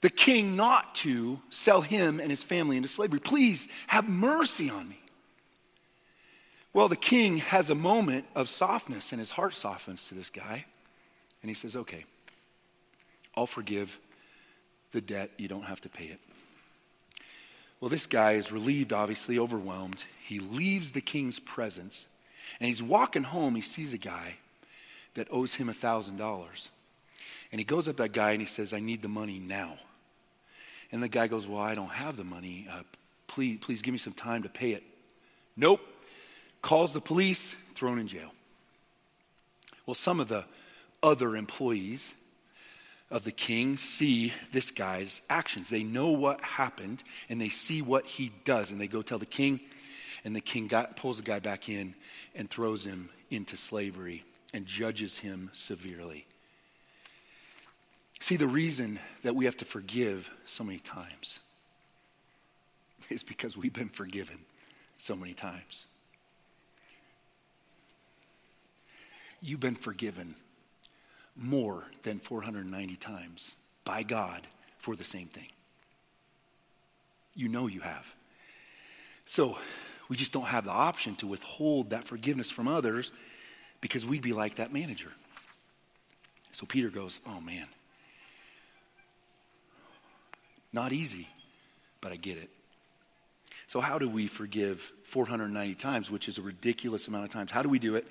the 0.00 0.10
king 0.10 0.56
not 0.56 0.94
to 0.96 1.40
sell 1.50 1.82
him 1.82 2.20
and 2.20 2.30
his 2.30 2.42
family 2.42 2.76
into 2.76 2.88
slavery. 2.88 3.20
Please 3.20 3.68
have 3.86 4.08
mercy 4.08 4.70
on 4.70 4.88
me. 4.88 5.00
Well, 6.72 6.88
the 6.88 6.96
king 6.96 7.38
has 7.38 7.68
a 7.68 7.74
moment 7.74 8.26
of 8.34 8.48
softness 8.48 9.12
and 9.12 9.18
his 9.18 9.32
heart 9.32 9.54
softens 9.54 10.08
to 10.08 10.14
this 10.14 10.30
guy. 10.30 10.64
And 11.42 11.48
he 11.48 11.54
says, 11.54 11.76
Okay, 11.76 12.04
I'll 13.36 13.46
forgive 13.46 13.98
the 14.92 15.00
debt. 15.00 15.30
You 15.36 15.48
don't 15.48 15.64
have 15.64 15.80
to 15.82 15.88
pay 15.88 16.04
it. 16.04 16.20
Well, 17.80 17.88
this 17.88 18.06
guy 18.06 18.32
is 18.32 18.52
relieved, 18.52 18.92
obviously, 18.92 19.38
overwhelmed. 19.38 20.04
He 20.22 20.38
leaves 20.38 20.92
the 20.92 21.00
king's 21.00 21.38
presence 21.38 22.06
and 22.60 22.68
he's 22.68 22.82
walking 22.82 23.22
home. 23.22 23.54
He 23.54 23.62
sees 23.62 23.94
a 23.94 23.98
guy 23.98 24.36
that 25.14 25.28
owes 25.30 25.54
him 25.54 25.68
a 25.68 25.72
$1,000. 25.72 26.68
And 27.52 27.58
he 27.58 27.64
goes 27.64 27.88
up 27.88 27.96
that 27.96 28.12
guy 28.12 28.32
and 28.32 28.40
he 28.40 28.46
says, 28.46 28.72
I 28.72 28.80
need 28.80 29.02
the 29.02 29.08
money 29.08 29.38
now. 29.38 29.78
And 30.92 31.02
the 31.02 31.08
guy 31.08 31.26
goes, 31.26 31.46
Well, 31.46 31.60
I 31.60 31.74
don't 31.74 31.90
have 31.90 32.16
the 32.16 32.24
money. 32.24 32.66
Uh, 32.70 32.82
please, 33.26 33.58
please 33.60 33.82
give 33.82 33.92
me 33.92 33.98
some 33.98 34.12
time 34.12 34.42
to 34.42 34.48
pay 34.48 34.72
it. 34.72 34.82
Nope. 35.56 35.80
Calls 36.62 36.92
the 36.92 37.00
police, 37.00 37.54
thrown 37.74 37.98
in 37.98 38.08
jail. 38.08 38.32
Well, 39.86 39.94
some 39.94 40.20
of 40.20 40.28
the 40.28 40.44
other 41.02 41.36
employees 41.36 42.14
of 43.10 43.24
the 43.24 43.32
king 43.32 43.76
see 43.76 44.32
this 44.52 44.70
guy's 44.70 45.20
actions. 45.28 45.68
They 45.68 45.82
know 45.82 46.10
what 46.10 46.40
happened 46.42 47.02
and 47.28 47.40
they 47.40 47.48
see 47.48 47.82
what 47.82 48.04
he 48.06 48.30
does. 48.44 48.70
And 48.70 48.80
they 48.80 48.86
go 48.86 49.02
tell 49.02 49.18
the 49.18 49.26
king, 49.26 49.60
and 50.24 50.36
the 50.36 50.40
king 50.40 50.66
got, 50.66 50.96
pulls 50.96 51.16
the 51.16 51.22
guy 51.22 51.38
back 51.38 51.68
in 51.68 51.94
and 52.34 52.48
throws 52.48 52.84
him 52.84 53.08
into 53.30 53.56
slavery 53.56 54.24
and 54.52 54.66
judges 54.66 55.18
him 55.18 55.50
severely. 55.52 56.26
See, 58.20 58.36
the 58.36 58.46
reason 58.46 59.00
that 59.22 59.34
we 59.34 59.46
have 59.46 59.56
to 59.56 59.64
forgive 59.64 60.30
so 60.46 60.62
many 60.62 60.78
times 60.78 61.40
is 63.10 63.22
because 63.22 63.56
we've 63.56 63.72
been 63.72 63.88
forgiven 63.88 64.38
so 64.98 65.16
many 65.16 65.32
times. 65.32 65.86
You've 69.42 69.60
been 69.60 69.74
forgiven 69.74 70.34
more 71.34 71.84
than 72.02 72.18
490 72.18 72.96
times 72.96 73.56
by 73.84 74.02
God 74.02 74.46
for 74.78 74.94
the 74.94 75.04
same 75.04 75.28
thing. 75.28 75.48
You 77.34 77.48
know 77.48 77.66
you 77.66 77.80
have. 77.80 78.14
So 79.24 79.56
we 80.10 80.16
just 80.16 80.32
don't 80.32 80.46
have 80.46 80.64
the 80.64 80.70
option 80.70 81.14
to 81.16 81.26
withhold 81.26 81.90
that 81.90 82.04
forgiveness 82.04 82.50
from 82.50 82.68
others 82.68 83.12
because 83.80 84.04
we'd 84.04 84.20
be 84.20 84.34
like 84.34 84.56
that 84.56 84.72
manager. 84.72 85.12
So 86.52 86.66
Peter 86.66 86.90
goes, 86.90 87.20
Oh 87.26 87.40
man, 87.40 87.66
not 90.72 90.92
easy, 90.92 91.28
but 92.00 92.12
I 92.12 92.16
get 92.16 92.38
it. 92.38 92.50
So, 93.66 93.80
how 93.80 93.98
do 93.98 94.08
we 94.08 94.26
forgive 94.26 94.92
490 95.04 95.74
times, 95.76 96.10
which 96.10 96.28
is 96.28 96.38
a 96.38 96.42
ridiculous 96.42 97.08
amount 97.08 97.24
of 97.24 97.30
times? 97.30 97.50
How 97.50 97.62
do 97.62 97.68
we 97.68 97.78
do 97.78 97.94
it? 97.94 98.06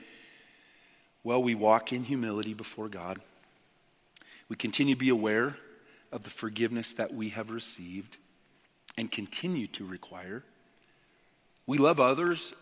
Well, 1.24 1.44
we 1.44 1.56
walk 1.56 1.92
in 1.92 2.04
humility 2.04 2.54
before 2.54 2.88
God. 2.88 3.20
We 4.48 4.56
continue 4.56 4.96
to 4.96 5.00
be 5.00 5.10
aware 5.10 5.58
of 6.12 6.24
the 6.24 6.30
forgiveness 6.30 6.94
that 6.94 7.14
we 7.14 7.30
have 7.30 7.50
received 7.52 8.18
and 8.98 9.12
continue 9.12 9.68
to 9.68 9.86
require. 9.86 10.44
We 11.68 11.78
love 11.78 12.00
others 12.00 12.54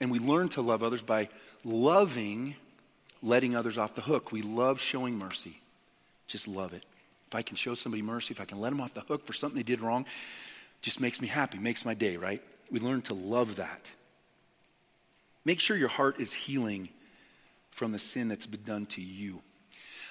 and 0.00 0.10
we 0.10 0.18
learn 0.18 0.48
to 0.50 0.62
love 0.62 0.82
others 0.82 1.02
by 1.02 1.28
loving 1.64 2.54
letting 3.22 3.54
others 3.54 3.78
off 3.78 3.94
the 3.94 4.02
hook. 4.02 4.32
We 4.32 4.42
love 4.42 4.80
showing 4.80 5.18
mercy. 5.18 5.60
Just 6.26 6.48
love 6.48 6.72
it. 6.72 6.84
If 7.30 7.36
I 7.36 7.42
can 7.42 7.54
show 7.54 7.76
somebody 7.76 8.02
mercy, 8.02 8.32
if 8.32 8.40
I 8.40 8.44
can 8.44 8.58
let 8.58 8.70
them 8.70 8.80
off 8.80 8.92
the 8.92 9.02
hook 9.02 9.24
for 9.24 9.32
something 9.32 9.56
they 9.56 9.62
did 9.62 9.80
wrong, 9.80 10.04
just 10.82 11.00
makes 11.00 11.20
me 11.20 11.28
happy, 11.28 11.58
makes 11.58 11.84
my 11.84 11.94
day, 11.94 12.16
right? 12.16 12.42
We 12.72 12.80
learn 12.80 13.02
to 13.02 13.14
love 13.14 13.54
that. 13.56 13.92
Make 15.44 15.60
sure 15.60 15.76
your 15.76 15.88
heart 15.88 16.18
is 16.18 16.32
healing 16.32 16.88
from 17.70 17.92
the 17.92 18.00
sin 18.00 18.26
that's 18.26 18.46
been 18.46 18.64
done 18.64 18.86
to 18.86 19.00
you. 19.00 19.42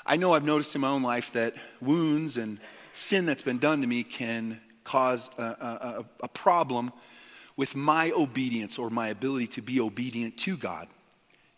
I 0.05 0.15
know 0.15 0.34
I've 0.34 0.45
noticed 0.45 0.76
in 0.76 0.82
my 0.82 0.88
own 0.88 1.03
life 1.03 1.34
that 1.34 1.55
wounds 1.82 2.38
and 2.38 2.57
sin 2.93 3.26
that's 3.26 3.41
been 3.41 3.57
done 3.59 3.82
to 3.82 3.88
me 3.88 4.03
can 4.03 4.61
cause 4.86 5.30
a, 5.38 5.43
a, 5.43 6.05
a 6.22 6.28
problem 6.30 6.89
with 7.57 7.76
my 7.76 8.11
obedience 8.11 8.80
or 8.80 8.89
my 8.89 9.09
ability 9.09 9.47
to 9.47 9.61
be 9.61 9.82
obedient 9.82 10.38
to 10.38 10.55
God 10.55 10.88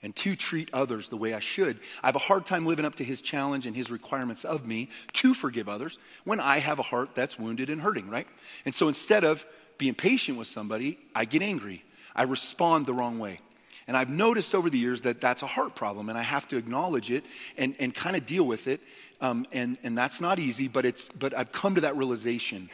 and 0.04 0.16
to 0.16 0.36
treat 0.36 0.70
others 0.74 1.10
the 1.10 1.18
way 1.18 1.34
I 1.34 1.40
should. 1.40 1.80
I 2.02 2.08
have 2.08 2.16
a 2.16 2.20
hard 2.20 2.46
time 2.46 2.66
living 2.66 2.86
up 2.86 2.96
to 2.96 3.04
his 3.04 3.22
challenge 3.22 3.68
and 3.68 3.76
his 3.76 3.92
requirements 3.92 4.44
of 4.46 4.66
me 4.66 4.90
to 5.14 5.34
forgive 5.34 5.70
others 5.70 6.00
when 6.24 6.40
I 6.40 6.60
have 6.60 6.80
a 6.80 6.84
heart 6.84 7.14
that's 7.14 7.38
wounded 7.38 7.70
and 7.70 7.82
hurting, 7.82 8.10
right? 8.10 8.28
And 8.66 8.74
so 8.74 8.88
instead 8.88 9.24
of 9.24 9.46
being 9.78 9.94
patient 9.94 10.38
with 10.38 10.48
somebody, 10.48 10.98
I 11.16 11.26
get 11.26 11.42
angry. 11.42 11.84
I 12.16 12.24
respond 12.24 12.86
the 12.86 12.94
wrong 12.94 13.20
way. 13.20 13.40
And 13.88 13.98
I've 13.98 14.10
noticed 14.10 14.56
over 14.56 14.70
the 14.70 14.78
years 14.78 15.02
that 15.02 15.20
that's 15.22 15.42
a 15.42 15.48
heart 15.48 15.76
problem, 15.76 16.10
and 16.10 16.18
I 16.18 16.22
have 16.22 16.48
to 16.50 16.58
acknowledge 16.58 17.12
it 17.12 17.26
and, 17.58 17.76
and 17.80 17.94
kind 17.94 18.16
of 18.16 18.26
deal 18.26 18.46
with 18.46 18.68
it. 18.68 18.80
Um, 19.20 19.46
and, 19.52 19.78
and 19.84 19.98
that's 19.98 20.22
not 20.22 20.40
easy, 20.40 20.68
but, 20.68 20.86
it's, 20.86 21.10
but 21.10 21.38
I've 21.38 21.52
come 21.52 21.76
to 21.76 21.82
that 21.82 21.98
realization. 21.98 22.70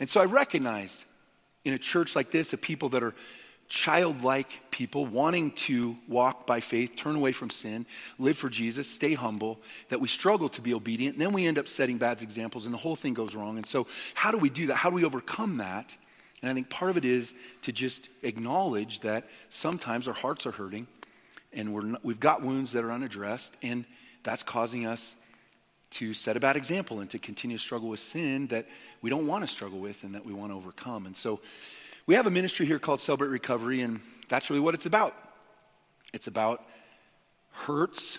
And 0.00 0.08
so 0.08 0.20
I 0.20 0.26
recognize 0.26 1.04
in 1.64 1.74
a 1.74 1.78
church 1.78 2.14
like 2.14 2.30
this 2.30 2.52
of 2.52 2.60
people 2.60 2.90
that 2.90 3.02
are 3.02 3.14
childlike 3.68 4.70
people 4.70 5.04
wanting 5.04 5.50
to 5.52 5.96
walk 6.08 6.46
by 6.46 6.60
faith, 6.60 6.96
turn 6.96 7.16
away 7.16 7.32
from 7.32 7.50
sin, 7.50 7.84
live 8.18 8.38
for 8.38 8.48
Jesus, 8.48 8.88
stay 8.88 9.14
humble, 9.14 9.60
that 9.88 10.00
we 10.00 10.08
struggle 10.08 10.48
to 10.50 10.62
be 10.62 10.72
obedient, 10.72 11.16
and 11.16 11.22
then 11.22 11.32
we 11.32 11.46
end 11.46 11.58
up 11.58 11.68
setting 11.68 11.98
bad 11.98 12.22
examples 12.22 12.64
and 12.64 12.72
the 12.72 12.78
whole 12.78 12.96
thing 12.96 13.14
goes 13.14 13.34
wrong. 13.34 13.56
And 13.56 13.66
so, 13.66 13.86
how 14.14 14.30
do 14.30 14.38
we 14.38 14.48
do 14.48 14.68
that? 14.68 14.76
How 14.76 14.90
do 14.90 14.96
we 14.96 15.04
overcome 15.04 15.58
that? 15.58 15.96
And 16.40 16.50
I 16.50 16.54
think 16.54 16.70
part 16.70 16.90
of 16.90 16.96
it 16.96 17.04
is 17.04 17.34
to 17.62 17.72
just 17.72 18.08
acknowledge 18.22 19.00
that 19.00 19.28
sometimes 19.50 20.08
our 20.08 20.14
hearts 20.14 20.46
are 20.46 20.52
hurting 20.52 20.86
and 21.52 21.74
we're 21.74 21.82
not, 21.82 22.04
we've 22.04 22.20
got 22.20 22.42
wounds 22.42 22.72
that 22.72 22.84
are 22.84 22.92
unaddressed, 22.92 23.56
and 23.62 23.84
that's 24.22 24.42
causing 24.42 24.86
us 24.86 25.14
to 25.90 26.12
set 26.12 26.36
a 26.36 26.40
bad 26.40 26.56
example 26.56 27.00
and 27.00 27.08
to 27.10 27.18
continue 27.18 27.56
to 27.56 27.62
struggle 27.62 27.88
with 27.88 28.00
sin 28.00 28.46
that 28.48 28.66
we 29.00 29.08
don't 29.08 29.26
want 29.26 29.42
to 29.42 29.48
struggle 29.48 29.78
with 29.78 30.04
and 30.04 30.14
that 30.14 30.24
we 30.24 30.32
want 30.32 30.52
to 30.52 30.56
overcome. 30.56 31.06
And 31.06 31.16
so 31.16 31.40
we 32.08 32.14
have 32.14 32.26
a 32.26 32.30
ministry 32.30 32.64
here 32.64 32.78
called 32.78 33.02
Celebrate 33.02 33.28
Recovery, 33.28 33.82
and 33.82 34.00
that's 34.30 34.48
really 34.48 34.60
what 34.60 34.72
it's 34.72 34.86
about. 34.86 35.14
It's 36.14 36.26
about 36.26 36.64
hurts, 37.50 38.18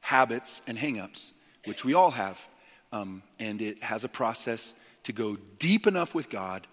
habits, 0.00 0.60
and 0.66 0.76
hangups, 0.76 1.30
which 1.66 1.84
we 1.84 1.94
all 1.94 2.10
have. 2.10 2.44
Um, 2.90 3.22
and 3.38 3.62
it 3.62 3.80
has 3.84 4.02
a 4.02 4.08
process 4.08 4.74
to 5.04 5.12
go 5.12 5.36
deep 5.60 5.86
enough 5.86 6.16
with 6.16 6.30
God, 6.30 6.66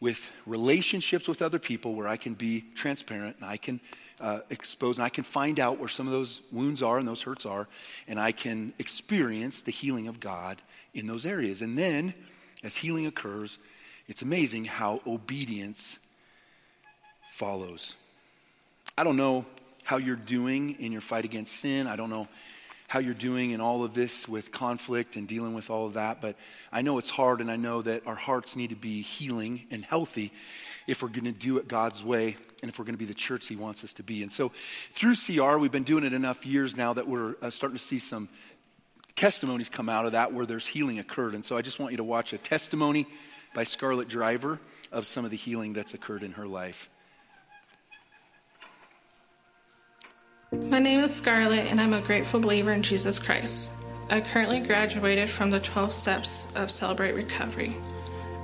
with 0.00 0.32
relationships 0.46 1.28
with 1.28 1.42
other 1.42 1.58
people 1.58 1.94
where 1.94 2.08
I 2.08 2.16
can 2.16 2.32
be 2.32 2.64
transparent 2.74 3.36
and 3.36 3.44
I 3.44 3.58
can 3.58 3.80
uh, 4.18 4.38
expose 4.48 4.96
and 4.96 5.04
I 5.04 5.10
can 5.10 5.24
find 5.24 5.60
out 5.60 5.78
where 5.78 5.90
some 5.90 6.06
of 6.06 6.12
those 6.14 6.40
wounds 6.50 6.82
are 6.82 6.96
and 6.96 7.06
those 7.06 7.20
hurts 7.20 7.44
are, 7.44 7.68
and 8.08 8.18
I 8.18 8.32
can 8.32 8.72
experience 8.78 9.60
the 9.60 9.72
healing 9.72 10.08
of 10.08 10.20
God 10.20 10.62
in 10.94 11.06
those 11.06 11.26
areas. 11.26 11.60
And 11.60 11.76
then, 11.76 12.14
as 12.64 12.76
healing 12.76 13.04
occurs, 13.04 13.58
it's 14.10 14.22
amazing 14.22 14.64
how 14.64 15.00
obedience 15.06 16.00
follows. 17.30 17.94
I 18.98 19.04
don't 19.04 19.16
know 19.16 19.46
how 19.84 19.98
you're 19.98 20.16
doing 20.16 20.76
in 20.80 20.90
your 20.90 21.00
fight 21.00 21.24
against 21.24 21.54
sin. 21.54 21.86
I 21.86 21.94
don't 21.94 22.10
know 22.10 22.26
how 22.88 22.98
you're 22.98 23.14
doing 23.14 23.52
in 23.52 23.60
all 23.60 23.84
of 23.84 23.94
this 23.94 24.28
with 24.28 24.50
conflict 24.50 25.14
and 25.14 25.28
dealing 25.28 25.54
with 25.54 25.70
all 25.70 25.86
of 25.86 25.94
that, 25.94 26.20
but 26.20 26.34
I 26.72 26.82
know 26.82 26.98
it's 26.98 27.08
hard, 27.08 27.40
and 27.40 27.48
I 27.48 27.54
know 27.54 27.82
that 27.82 28.04
our 28.04 28.16
hearts 28.16 28.56
need 28.56 28.70
to 28.70 28.76
be 28.76 29.00
healing 29.00 29.68
and 29.70 29.84
healthy 29.84 30.32
if 30.88 31.04
we're 31.04 31.08
going 31.08 31.24
to 31.24 31.32
do 31.32 31.58
it 31.58 31.68
God's 31.68 32.02
way 32.02 32.36
and 32.62 32.68
if 32.68 32.80
we're 32.80 32.84
going 32.84 32.96
to 32.96 32.98
be 32.98 33.04
the 33.04 33.14
church 33.14 33.46
He 33.46 33.54
wants 33.54 33.84
us 33.84 33.92
to 33.92 34.02
be. 34.02 34.24
And 34.24 34.32
so 34.32 34.50
through 34.92 35.14
CR, 35.14 35.56
we've 35.56 35.70
been 35.70 35.84
doing 35.84 36.02
it 36.02 36.12
enough 36.12 36.44
years 36.44 36.76
now 36.76 36.92
that 36.94 37.06
we're 37.06 37.36
uh, 37.40 37.50
starting 37.50 37.78
to 37.78 37.82
see 37.84 38.00
some 38.00 38.28
testimonies 39.14 39.68
come 39.68 39.88
out 39.88 40.04
of 40.04 40.12
that 40.12 40.32
where 40.32 40.46
there's 40.46 40.66
healing 40.66 40.98
occurred. 40.98 41.34
And 41.36 41.46
so 41.46 41.56
I 41.56 41.62
just 41.62 41.78
want 41.78 41.92
you 41.92 41.98
to 41.98 42.04
watch 42.04 42.32
a 42.32 42.38
testimony 42.38 43.06
by 43.54 43.64
Scarlett 43.64 44.08
Driver 44.08 44.60
of 44.92 45.06
some 45.06 45.24
of 45.24 45.30
the 45.30 45.36
healing 45.36 45.72
that's 45.72 45.94
occurred 45.94 46.22
in 46.22 46.32
her 46.32 46.46
life. 46.46 46.88
My 50.52 50.80
name 50.80 51.00
is 51.00 51.14
Scarlett, 51.14 51.70
and 51.70 51.80
I'm 51.80 51.92
a 51.92 52.00
grateful 52.00 52.40
believer 52.40 52.72
in 52.72 52.82
Jesus 52.82 53.18
Christ. 53.18 53.72
I 54.10 54.20
currently 54.20 54.60
graduated 54.60 55.30
from 55.30 55.50
the 55.50 55.60
12 55.60 55.92
steps 55.92 56.52
of 56.56 56.70
Celebrate 56.70 57.14
Recovery 57.14 57.72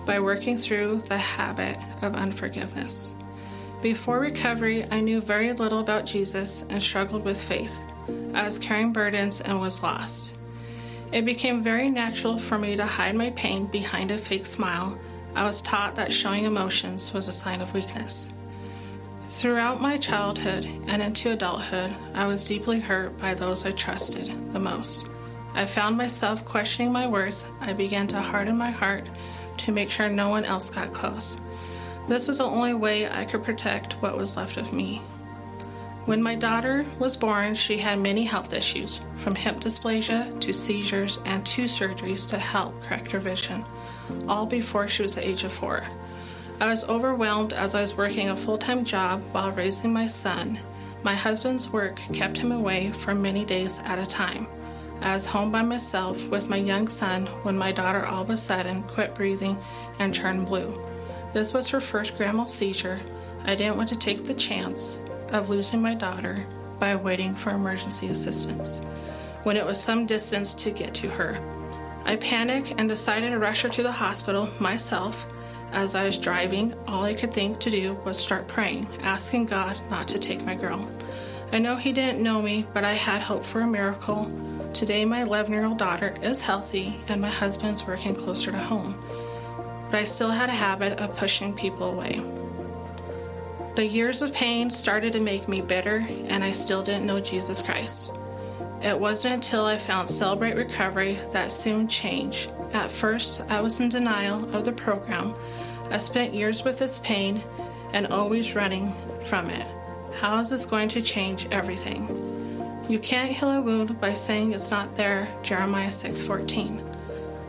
by 0.07 0.21
working 0.21 0.57
through 0.57 1.01
the 1.01 1.19
habit 1.19 1.77
of 2.03 2.15
unforgiveness. 2.15 3.17
Before 3.83 4.21
recovery, 4.21 4.85
I 4.91 5.01
knew 5.01 5.21
very 5.21 5.53
little 5.53 5.81
about 5.81 6.07
Jesus 6.07 6.65
and 6.71 6.81
struggled 6.81 7.25
with 7.25 7.41
faith. 7.41 7.77
I 8.35 8.45
was 8.45 8.59
carrying 8.59 8.93
burdens 8.93 9.41
and 9.41 9.61
was 9.61 9.83
lost. 9.83 10.36
It 11.13 11.25
became 11.25 11.63
very 11.63 11.89
natural 11.89 12.37
for 12.37 12.59
me 12.59 12.77
to 12.77 12.85
hide 12.85 13.15
my 13.15 13.31
pain 13.31 13.67
behind 13.67 14.11
a 14.11 14.19
fake 14.19 14.45
smile. 14.45 14.99
I 15.35 15.45
was 15.45 15.63
taught 15.63 15.95
that 15.97 16.13
showing 16.13 16.45
emotions 16.45 17.15
was 17.15 17.29
a 17.29 17.33
sign 17.33 17.61
of 17.61 17.73
weakness. 17.75 18.31
Throughout 19.27 19.81
my 19.81 19.99
childhood 19.99 20.65
and 20.89 21.03
into 21.03 21.31
adulthood, 21.31 21.95
I 22.15 22.27
was 22.27 22.43
deeply 22.43 22.81
hurt 22.81 23.19
by 23.19 23.35
those 23.35 23.65
I 23.67 23.71
trusted 23.73 24.33
the 24.53 24.59
most. 24.59 25.11
I 25.55 25.65
found 25.65 25.97
myself 25.97 26.45
questioning 26.45 26.93
my 26.93 27.07
worth. 27.07 27.47
I 27.61 27.73
began 27.73 28.09
to 28.09 28.21
harden 28.21 28.57
my 28.59 28.71
heart 28.71 29.05
to 29.59 29.73
make 29.73 29.91
sure 29.91 30.09
no 30.09 30.29
one 30.29 30.45
else 30.45 30.71
got 30.71 30.93
close. 30.93 31.37
This 32.09 32.29
was 32.29 32.39
the 32.39 32.45
only 32.45 32.75
way 32.75 33.09
I 33.09 33.25
could 33.25 33.43
protect 33.43 33.95
what 33.95 34.17
was 34.17 34.37
left 34.37 34.57
of 34.59 34.73
me. 34.73 35.03
When 36.07 36.23
my 36.23 36.37
daughter 36.37 36.87
was 37.01 37.17
born, 37.17 37.57
she 37.57 37.79
had 37.79 37.99
many 37.99 38.23
health 38.23 38.53
issues, 38.53 39.01
from 39.17 39.35
hip 39.35 39.57
dysplasia 39.57 40.41
to 40.41 40.53
seizures 40.53 41.19
and 41.25 41.45
two 41.45 41.65
surgeries 41.65 42.29
to 42.29 42.39
help 42.39 42.81
correct 42.81 43.11
her 43.11 43.19
vision, 43.19 43.65
all 44.29 44.47
before 44.47 44.87
she 44.87 45.03
was 45.03 45.17
the 45.17 45.27
age 45.27 45.43
of 45.43 45.53
four. 45.53 45.83
I 46.61 46.67
was 46.67 46.85
overwhelmed 46.85 47.53
as 47.53 47.75
I 47.75 47.81
was 47.81 47.97
working 47.97 48.31
a 48.31 48.37
full 48.37 48.57
time 48.57 48.85
job 48.85 49.21
while 49.33 49.51
raising 49.51 49.93
my 49.93 50.07
son. 50.07 50.61
My 51.03 51.17
husband's 51.17 51.71
work 51.71 51.97
kept 52.13 52.39
him 52.39 52.53
away 52.53 52.93
for 52.93 53.13
many 53.13 53.45
days 53.45 53.81
at 53.85 53.99
a 53.99 54.07
time. 54.07 54.47
I 55.01 55.13
was 55.13 55.27
home 55.27 55.51
by 55.51 55.63
myself 55.63 56.29
with 56.29 56.49
my 56.49 56.59
young 56.59 56.87
son 56.87 57.27
when 57.43 57.59
my 57.59 57.73
daughter 57.73 58.07
all 58.07 58.23
of 58.23 58.31
a 58.31 58.37
sudden 58.37 58.85
quit 58.85 59.17
breathing 59.17 59.59
and 59.99 60.15
turned 60.15 60.47
blue. 60.47 60.81
This 61.33 61.53
was 61.53 61.69
her 61.71 61.81
first 61.81 62.17
grand 62.17 62.37
mal 62.37 62.47
seizure. 62.47 63.01
I 63.45 63.57
didn't 63.57 63.77
want 63.77 63.89
to 63.89 63.99
take 63.99 64.25
the 64.25 64.35
chance 64.35 65.01
of 65.33 65.49
losing 65.49 65.81
my 65.81 65.95
daughter 65.95 66.45
by 66.79 66.97
waiting 66.97 67.35
for 67.35 67.51
emergency 67.51 68.09
assistance 68.09 68.81
when 69.43 69.57
it 69.57 69.65
was 69.65 69.81
some 69.81 70.07
distance 70.07 70.55
to 70.55 70.71
get 70.71 70.95
to 70.95 71.09
her. 71.09 71.39
I 72.05 72.17
panicked 72.17 72.75
and 72.79 72.89
decided 72.89 73.31
to 73.31 73.39
rush 73.39 73.63
her 73.63 73.69
to 73.71 73.83
the 73.83 73.93
hospital 73.93 74.49
myself. 74.61 75.27
As 75.73 75.95
I 75.95 76.05
was 76.05 76.19
driving, 76.19 76.75
all 76.87 77.05
I 77.05 77.15
could 77.15 77.33
think 77.33 77.59
to 77.61 77.71
do 77.71 77.95
was 78.05 78.19
start 78.19 78.47
praying, 78.47 78.87
asking 79.03 79.47
God 79.47 79.81
not 79.91 80.09
to 80.09 80.19
take 80.19 80.45
my 80.45 80.55
girl. 80.55 80.89
I 81.53 81.59
know 81.59 81.77
He 81.77 81.93
didn't 81.93 82.23
know 82.23 82.43
me, 82.43 82.67
but 82.73 82.85
I 82.85 82.93
had 82.93 83.23
hope 83.23 83.45
for 83.45 83.61
a 83.61 83.67
miracle 83.67 84.31
Today, 84.77 85.07
my 85.07 85.23
11 85.23 85.55
year 85.55 85.65
old 85.65 85.79
daughter 85.79 86.15
is 86.21 86.43
healthy 86.43 87.01
and 87.09 87.19
my 87.19 87.31
husband's 87.31 87.87
working 87.87 88.15
closer 88.15 88.51
to 88.51 88.59
home. 88.59 88.95
But 89.91 90.01
I 90.01 90.05
still 90.05 90.29
had 90.29 90.51
a 90.51 90.53
habit 90.53 91.01
of 91.01 91.17
pushing 91.17 91.55
people 91.55 91.95
away. 91.95 92.21
The 93.77 93.87
years 93.87 94.23
of 94.23 94.33
pain 94.33 94.71
started 94.71 95.13
to 95.13 95.21
make 95.21 95.49
me 95.49 95.61
bitter, 95.61 96.03
and 96.29 96.43
I 96.43 96.51
still 96.51 96.83
didn't 96.83 97.05
know 97.05 97.21
Jesus 97.21 97.61
Christ. 97.61 98.19
It 98.83 98.99
wasn't 98.99 99.35
until 99.35 99.67
I 99.67 99.77
found 99.77 100.09
Celebrate 100.09 100.57
Recovery 100.57 101.19
that 101.33 101.53
soon 101.53 101.87
changed. 101.87 102.53
At 102.73 102.91
first, 102.91 103.43
I 103.51 103.61
was 103.61 103.79
in 103.79 103.91
denial 103.91 104.45
of 104.57 104.65
the 104.65 104.73
program. 104.73 105.35
I 105.91 105.99
spent 105.99 106.33
years 106.33 106.65
with 106.65 106.79
this 106.79 107.01
pain 107.01 107.43
and 107.93 108.07
always 108.07 108.55
running 108.55 108.93
from 109.27 109.51
it. 109.51 109.67
How 110.23 110.41
is 110.41 110.49
this 110.49 110.65
going 110.65 110.89
to 110.89 111.03
change 111.03 111.47
everything? 111.51 112.09
You 112.89 112.99
can't 112.99 113.31
heal 113.31 113.51
a 113.51 113.61
wound 113.61 114.01
by 114.01 114.15
saying 114.15 114.53
it's 114.53 114.71
not 114.71 114.97
there, 114.97 115.29
Jeremiah 115.43 115.91
6:14. 115.91 116.86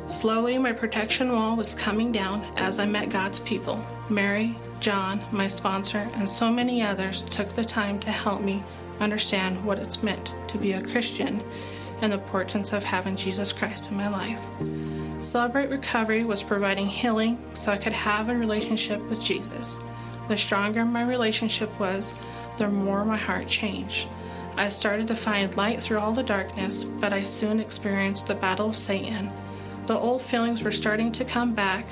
Slowly 0.08 0.58
my 0.58 0.72
protection 0.72 1.34
wall 1.34 1.58
was 1.58 1.76
coming 1.76 2.14
down 2.14 2.42
as 2.56 2.80
I 2.80 2.86
met 2.86 3.10
God's 3.10 3.42
people. 3.42 3.86
Mary, 4.10 4.56
John, 4.80 5.22
my 5.34 5.48
sponsor, 5.48 6.10
and 6.16 6.30
so 6.30 6.50
many 6.50 6.82
others 6.82 7.24
took 7.24 7.50
the 7.50 7.66
time 7.66 8.00
to 8.00 8.10
help 8.10 8.42
me 8.42 8.64
understand 9.02 9.64
what 9.66 9.80
it's 9.80 10.02
meant 10.02 10.34
to 10.48 10.58
be 10.58 10.72
a 10.72 10.82
Christian 10.82 11.42
and 12.02 12.14
the 12.14 12.18
importance 12.18 12.72
of 12.72 12.86
having 12.86 13.18
Jesus 13.18 13.52
Christ 13.52 13.92
in 13.92 13.98
my 13.98 14.08
life. 14.08 14.40
Celebrate 15.20 15.70
Recovery 15.70 16.24
was 16.24 16.42
providing 16.42 16.86
healing 16.86 17.38
so 17.54 17.74
I 17.74 17.78
could 17.78 17.92
have 17.92 18.30
a 18.30 18.36
relationship 18.36 19.02
with 19.10 19.20
Jesus. 19.20 19.78
The 20.30 20.38
stronger 20.38 20.86
my 20.86 21.04
relationship 21.04 21.78
was, 21.82 22.16
the 22.58 22.70
more 22.70 23.04
my 23.04 23.18
heart 23.18 23.48
changed. 23.48 24.08
I 24.56 24.70
started 24.70 25.08
to 25.10 25.16
find 25.16 25.56
light 25.58 25.84
through 25.84 26.00
all 26.00 26.14
the 26.14 26.24
darkness, 26.24 26.86
but 26.86 27.12
I 27.12 27.24
soon 27.24 27.60
experienced 27.60 28.28
the 28.28 28.36
battle 28.36 28.70
of 28.70 28.78
Satan. 28.78 29.32
The 29.88 29.98
old 29.98 30.22
feelings 30.22 30.64
were 30.64 30.72
starting 30.72 31.14
to 31.14 31.24
come 31.24 31.56
back. 31.56 31.86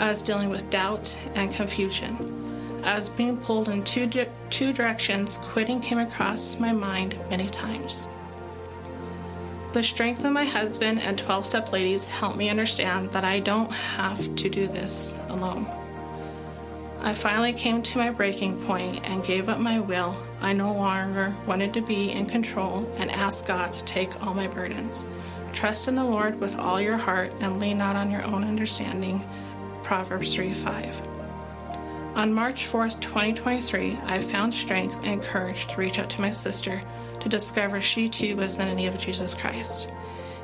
I 0.00 0.08
was 0.08 0.20
dealing 0.20 0.50
with 0.50 0.68
doubt 0.68 1.16
and 1.36 1.52
confusion. 1.52 2.82
I 2.84 2.96
was 2.96 3.08
being 3.08 3.36
pulled 3.36 3.68
in 3.68 3.84
two, 3.84 4.06
di- 4.06 4.28
two 4.50 4.72
directions. 4.72 5.38
Quitting 5.38 5.80
came 5.80 5.98
across 5.98 6.58
my 6.58 6.72
mind 6.72 7.16
many 7.30 7.48
times. 7.48 8.08
The 9.72 9.82
strength 9.82 10.24
of 10.24 10.32
my 10.32 10.44
husband 10.44 11.00
and 11.00 11.16
12 11.16 11.46
step 11.46 11.72
ladies 11.72 12.08
helped 12.10 12.36
me 12.36 12.48
understand 12.48 13.10
that 13.12 13.24
I 13.24 13.38
don't 13.38 13.70
have 13.70 14.34
to 14.36 14.48
do 14.48 14.66
this 14.66 15.14
alone. 15.28 15.66
I 17.02 17.14
finally 17.14 17.52
came 17.52 17.80
to 17.82 17.98
my 17.98 18.10
breaking 18.10 18.60
point 18.62 19.08
and 19.08 19.22
gave 19.22 19.48
up 19.48 19.60
my 19.60 19.78
will. 19.78 20.16
I 20.40 20.52
no 20.52 20.72
longer 20.72 21.32
wanted 21.46 21.74
to 21.74 21.80
be 21.80 22.10
in 22.10 22.26
control 22.26 22.92
and 22.96 23.10
asked 23.12 23.46
God 23.46 23.72
to 23.72 23.84
take 23.84 24.26
all 24.26 24.34
my 24.34 24.48
burdens. 24.48 25.06
Trust 25.56 25.88
in 25.88 25.94
the 25.94 26.04
Lord 26.04 26.38
with 26.38 26.54
all 26.58 26.78
your 26.82 26.98
heart 26.98 27.32
and 27.40 27.58
lean 27.58 27.78
not 27.78 27.96
on 27.96 28.10
your 28.10 28.22
own 28.24 28.44
understanding. 28.44 29.22
Proverbs 29.82 30.34
3 30.34 30.52
5. 30.52 31.08
On 32.14 32.30
March 32.30 32.66
4th, 32.70 33.00
2023, 33.00 33.98
I 34.04 34.18
found 34.18 34.52
strength 34.52 35.00
and 35.02 35.22
courage 35.22 35.66
to 35.68 35.78
reach 35.78 35.98
out 35.98 36.10
to 36.10 36.20
my 36.20 36.28
sister 36.28 36.82
to 37.20 37.28
discover 37.30 37.80
she 37.80 38.06
too 38.06 38.36
was 38.36 38.58
in 38.58 38.76
need 38.76 38.88
of 38.88 38.98
Jesus 38.98 39.32
Christ. 39.32 39.94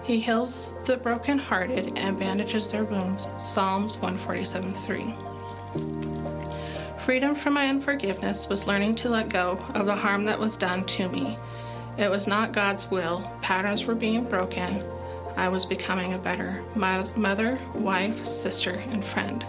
He 0.03 0.19
heals 0.19 0.73
the 0.87 0.97
brokenhearted 0.97 1.99
and 1.99 2.19
bandages 2.19 2.69
their 2.69 2.85
wounds. 2.85 3.29
Psalms 3.39 3.99
147 3.99 4.73
3. 4.73 5.15
Freedom 7.01 7.35
from 7.35 7.53
my 7.53 7.69
unforgiveness 7.69 8.49
was 8.49 8.67
learning 8.67 8.95
to 8.95 9.11
let 9.11 9.29
go 9.29 9.59
of 9.75 9.85
the 9.85 9.95
harm 9.95 10.25
that 10.25 10.41
was 10.41 10.57
done 10.57 10.87
to 10.87 11.11
me. 11.11 11.37
It 11.99 12.11
was 12.11 12.27
not 12.27 12.55
God's 12.55 12.91
will. 12.91 13.21
Patterns 13.43 13.85
were 13.85 13.95
being 13.95 14.25
broken. 14.25 14.83
I 15.37 15.49
was 15.49 15.67
becoming 15.67 16.15
a 16.15 16.19
better 16.19 16.63
mother, 16.75 17.59
wife, 17.75 18.25
sister, 18.25 18.81
and 18.89 19.05
friend. 19.05 19.45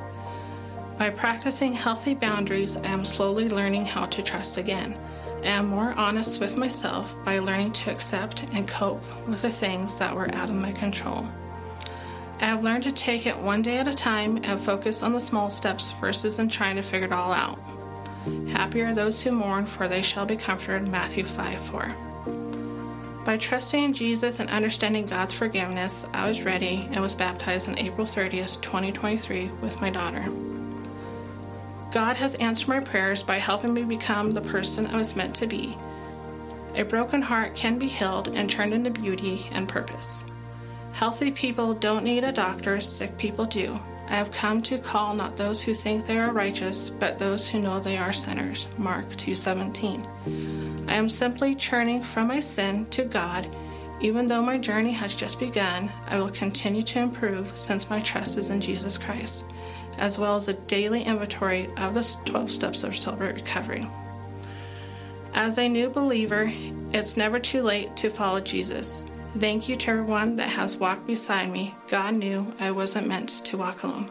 By 0.98 1.10
practicing 1.10 1.74
healthy 1.74 2.14
boundaries, 2.14 2.78
I 2.78 2.88
am 2.88 3.04
slowly 3.04 3.50
learning 3.50 3.86
how 3.86 4.06
to 4.06 4.24
trust 4.24 4.58
again. 4.58 4.96
I 5.44 5.48
am 5.48 5.68
more 5.68 5.94
honest 5.94 6.40
with 6.40 6.58
myself 6.58 7.14
by 7.26 7.40
learning 7.40 7.74
to 7.74 7.92
accept 7.92 8.50
and 8.54 8.68
cope 8.68 9.04
with 9.28 9.42
the 9.42 9.50
things 9.50 10.00
that 10.00 10.16
were 10.16 10.34
out 10.34 10.50
of 10.50 10.56
my 10.56 10.72
control. 10.72 11.28
I 12.40 12.46
have 12.46 12.64
learned 12.64 12.84
to 12.84 12.92
take 12.92 13.26
it 13.26 13.38
one 13.38 13.62
day 13.62 13.78
at 13.78 13.88
a 13.88 13.94
time 13.94 14.38
and 14.44 14.60
focus 14.60 15.04
on 15.04 15.14
the 15.14 15.20
small 15.20 15.52
steps 15.52 15.92
versus 15.92 16.40
in 16.40 16.50
trying 16.50 16.76
to 16.78 16.82
figure 16.82 17.08
it 17.08 17.14
all 17.14 17.34
out. 17.34 17.60
Happy 18.50 18.82
are 18.82 18.94
those 18.94 19.22
who 19.22 19.32
mourn, 19.32 19.66
for 19.66 19.88
they 19.88 20.02
shall 20.02 20.26
be 20.26 20.38
comforted. 20.38 20.88
Matthew 20.90 21.26
5 21.26 21.60
4. 21.60 22.13
By 23.26 23.38
trusting 23.38 23.82
in 23.82 23.94
Jesus 23.94 24.42
and 24.42 24.50
understanding 24.50 25.06
God's 25.06 25.32
forgiveness, 25.32 26.06
I 26.14 26.28
was 26.28 26.44
ready 26.44 26.86
and 26.92 27.02
was 27.02 27.16
baptized 27.16 27.70
on 27.70 27.80
April 27.80 28.06
30th, 28.06 28.60
2023, 28.62 29.50
with 29.62 29.80
my 29.80 29.90
daughter. 29.90 30.30
God 31.94 32.18
has 32.18 32.36
answered 32.36 32.68
my 32.68 32.82
prayers 32.82 33.24
by 33.24 33.38
helping 33.38 33.74
me 33.74 33.84
become 33.84 34.34
the 34.34 34.42
person 34.42 34.88
I 34.88 34.98
was 34.98 35.16
meant 35.16 35.36
to 35.36 35.48
be. 35.48 35.74
A 36.76 36.84
broken 36.84 37.22
heart 37.22 37.56
can 37.56 37.80
be 37.80 37.88
healed 37.88 38.36
and 38.36 38.50
turned 38.50 38.74
into 38.74 38.90
beauty 38.90 39.46
and 39.54 39.70
purpose. 39.70 40.26
Healthy 40.92 41.32
people 41.32 41.74
don't 41.74 42.04
need 42.04 42.26
a 42.26 42.32
doctor, 42.34 42.82
sick 42.82 43.18
people 43.18 43.46
do. 43.46 43.80
I 44.14 44.18
have 44.18 44.32
come 44.32 44.62
to 44.62 44.78
call 44.78 45.16
not 45.16 45.38
those 45.38 45.60
who 45.60 45.74
think 45.74 46.06
they 46.06 46.20
are 46.20 46.32
righteous, 46.32 46.92
but 46.92 47.18
those 47.18 47.50
who 47.50 47.60
know 47.60 47.80
they 47.80 47.98
are 47.98 48.14
sinners. 48.14 48.68
Mark 48.78 49.10
2:17. 49.18 50.06
I 50.88 50.94
am 50.94 51.10
simply 51.10 51.56
churning 51.56 52.04
from 52.04 52.28
my 52.28 52.40
sin 52.40 52.86
to 52.92 53.06
God. 53.06 53.48
Even 54.02 54.28
though 54.28 54.44
my 54.44 54.60
journey 54.60 54.92
has 54.92 55.16
just 55.16 55.40
begun, 55.40 55.90
I 56.08 56.20
will 56.20 56.30
continue 56.30 56.84
to 56.84 57.00
improve 57.00 57.58
since 57.58 57.90
my 57.90 58.02
trust 58.02 58.38
is 58.38 58.52
in 58.52 58.62
Jesus 58.62 59.00
Christ 59.00 59.46
as 59.98 60.20
well 60.20 60.36
as 60.36 60.48
a 60.48 60.54
daily 60.54 61.02
inventory 61.02 61.68
of 61.78 61.96
the 61.96 62.16
12 62.26 62.52
steps 62.52 62.84
of 62.84 62.96
Celebrate 62.96 63.34
Recovery. 63.34 63.88
As 65.34 65.58
a 65.58 65.68
new 65.68 65.90
believer, 65.90 66.52
it's 66.94 67.18
never 67.18 67.40
too 67.40 67.64
late 67.64 67.96
to 67.98 68.12
follow 68.12 68.40
Jesus. 68.40 69.02
Thank 69.40 69.68
you 69.68 69.76
to 69.76 69.90
everyone 69.90 70.36
that 70.36 70.50
has 70.50 70.78
walked 70.78 71.08
beside 71.08 71.50
me. 71.50 71.74
God 71.90 72.18
knew 72.18 72.54
I 72.60 72.70
wasn't 72.70 73.08
meant 73.08 73.30
to 73.30 73.58
walk 73.58 73.82
alone. 73.82 74.08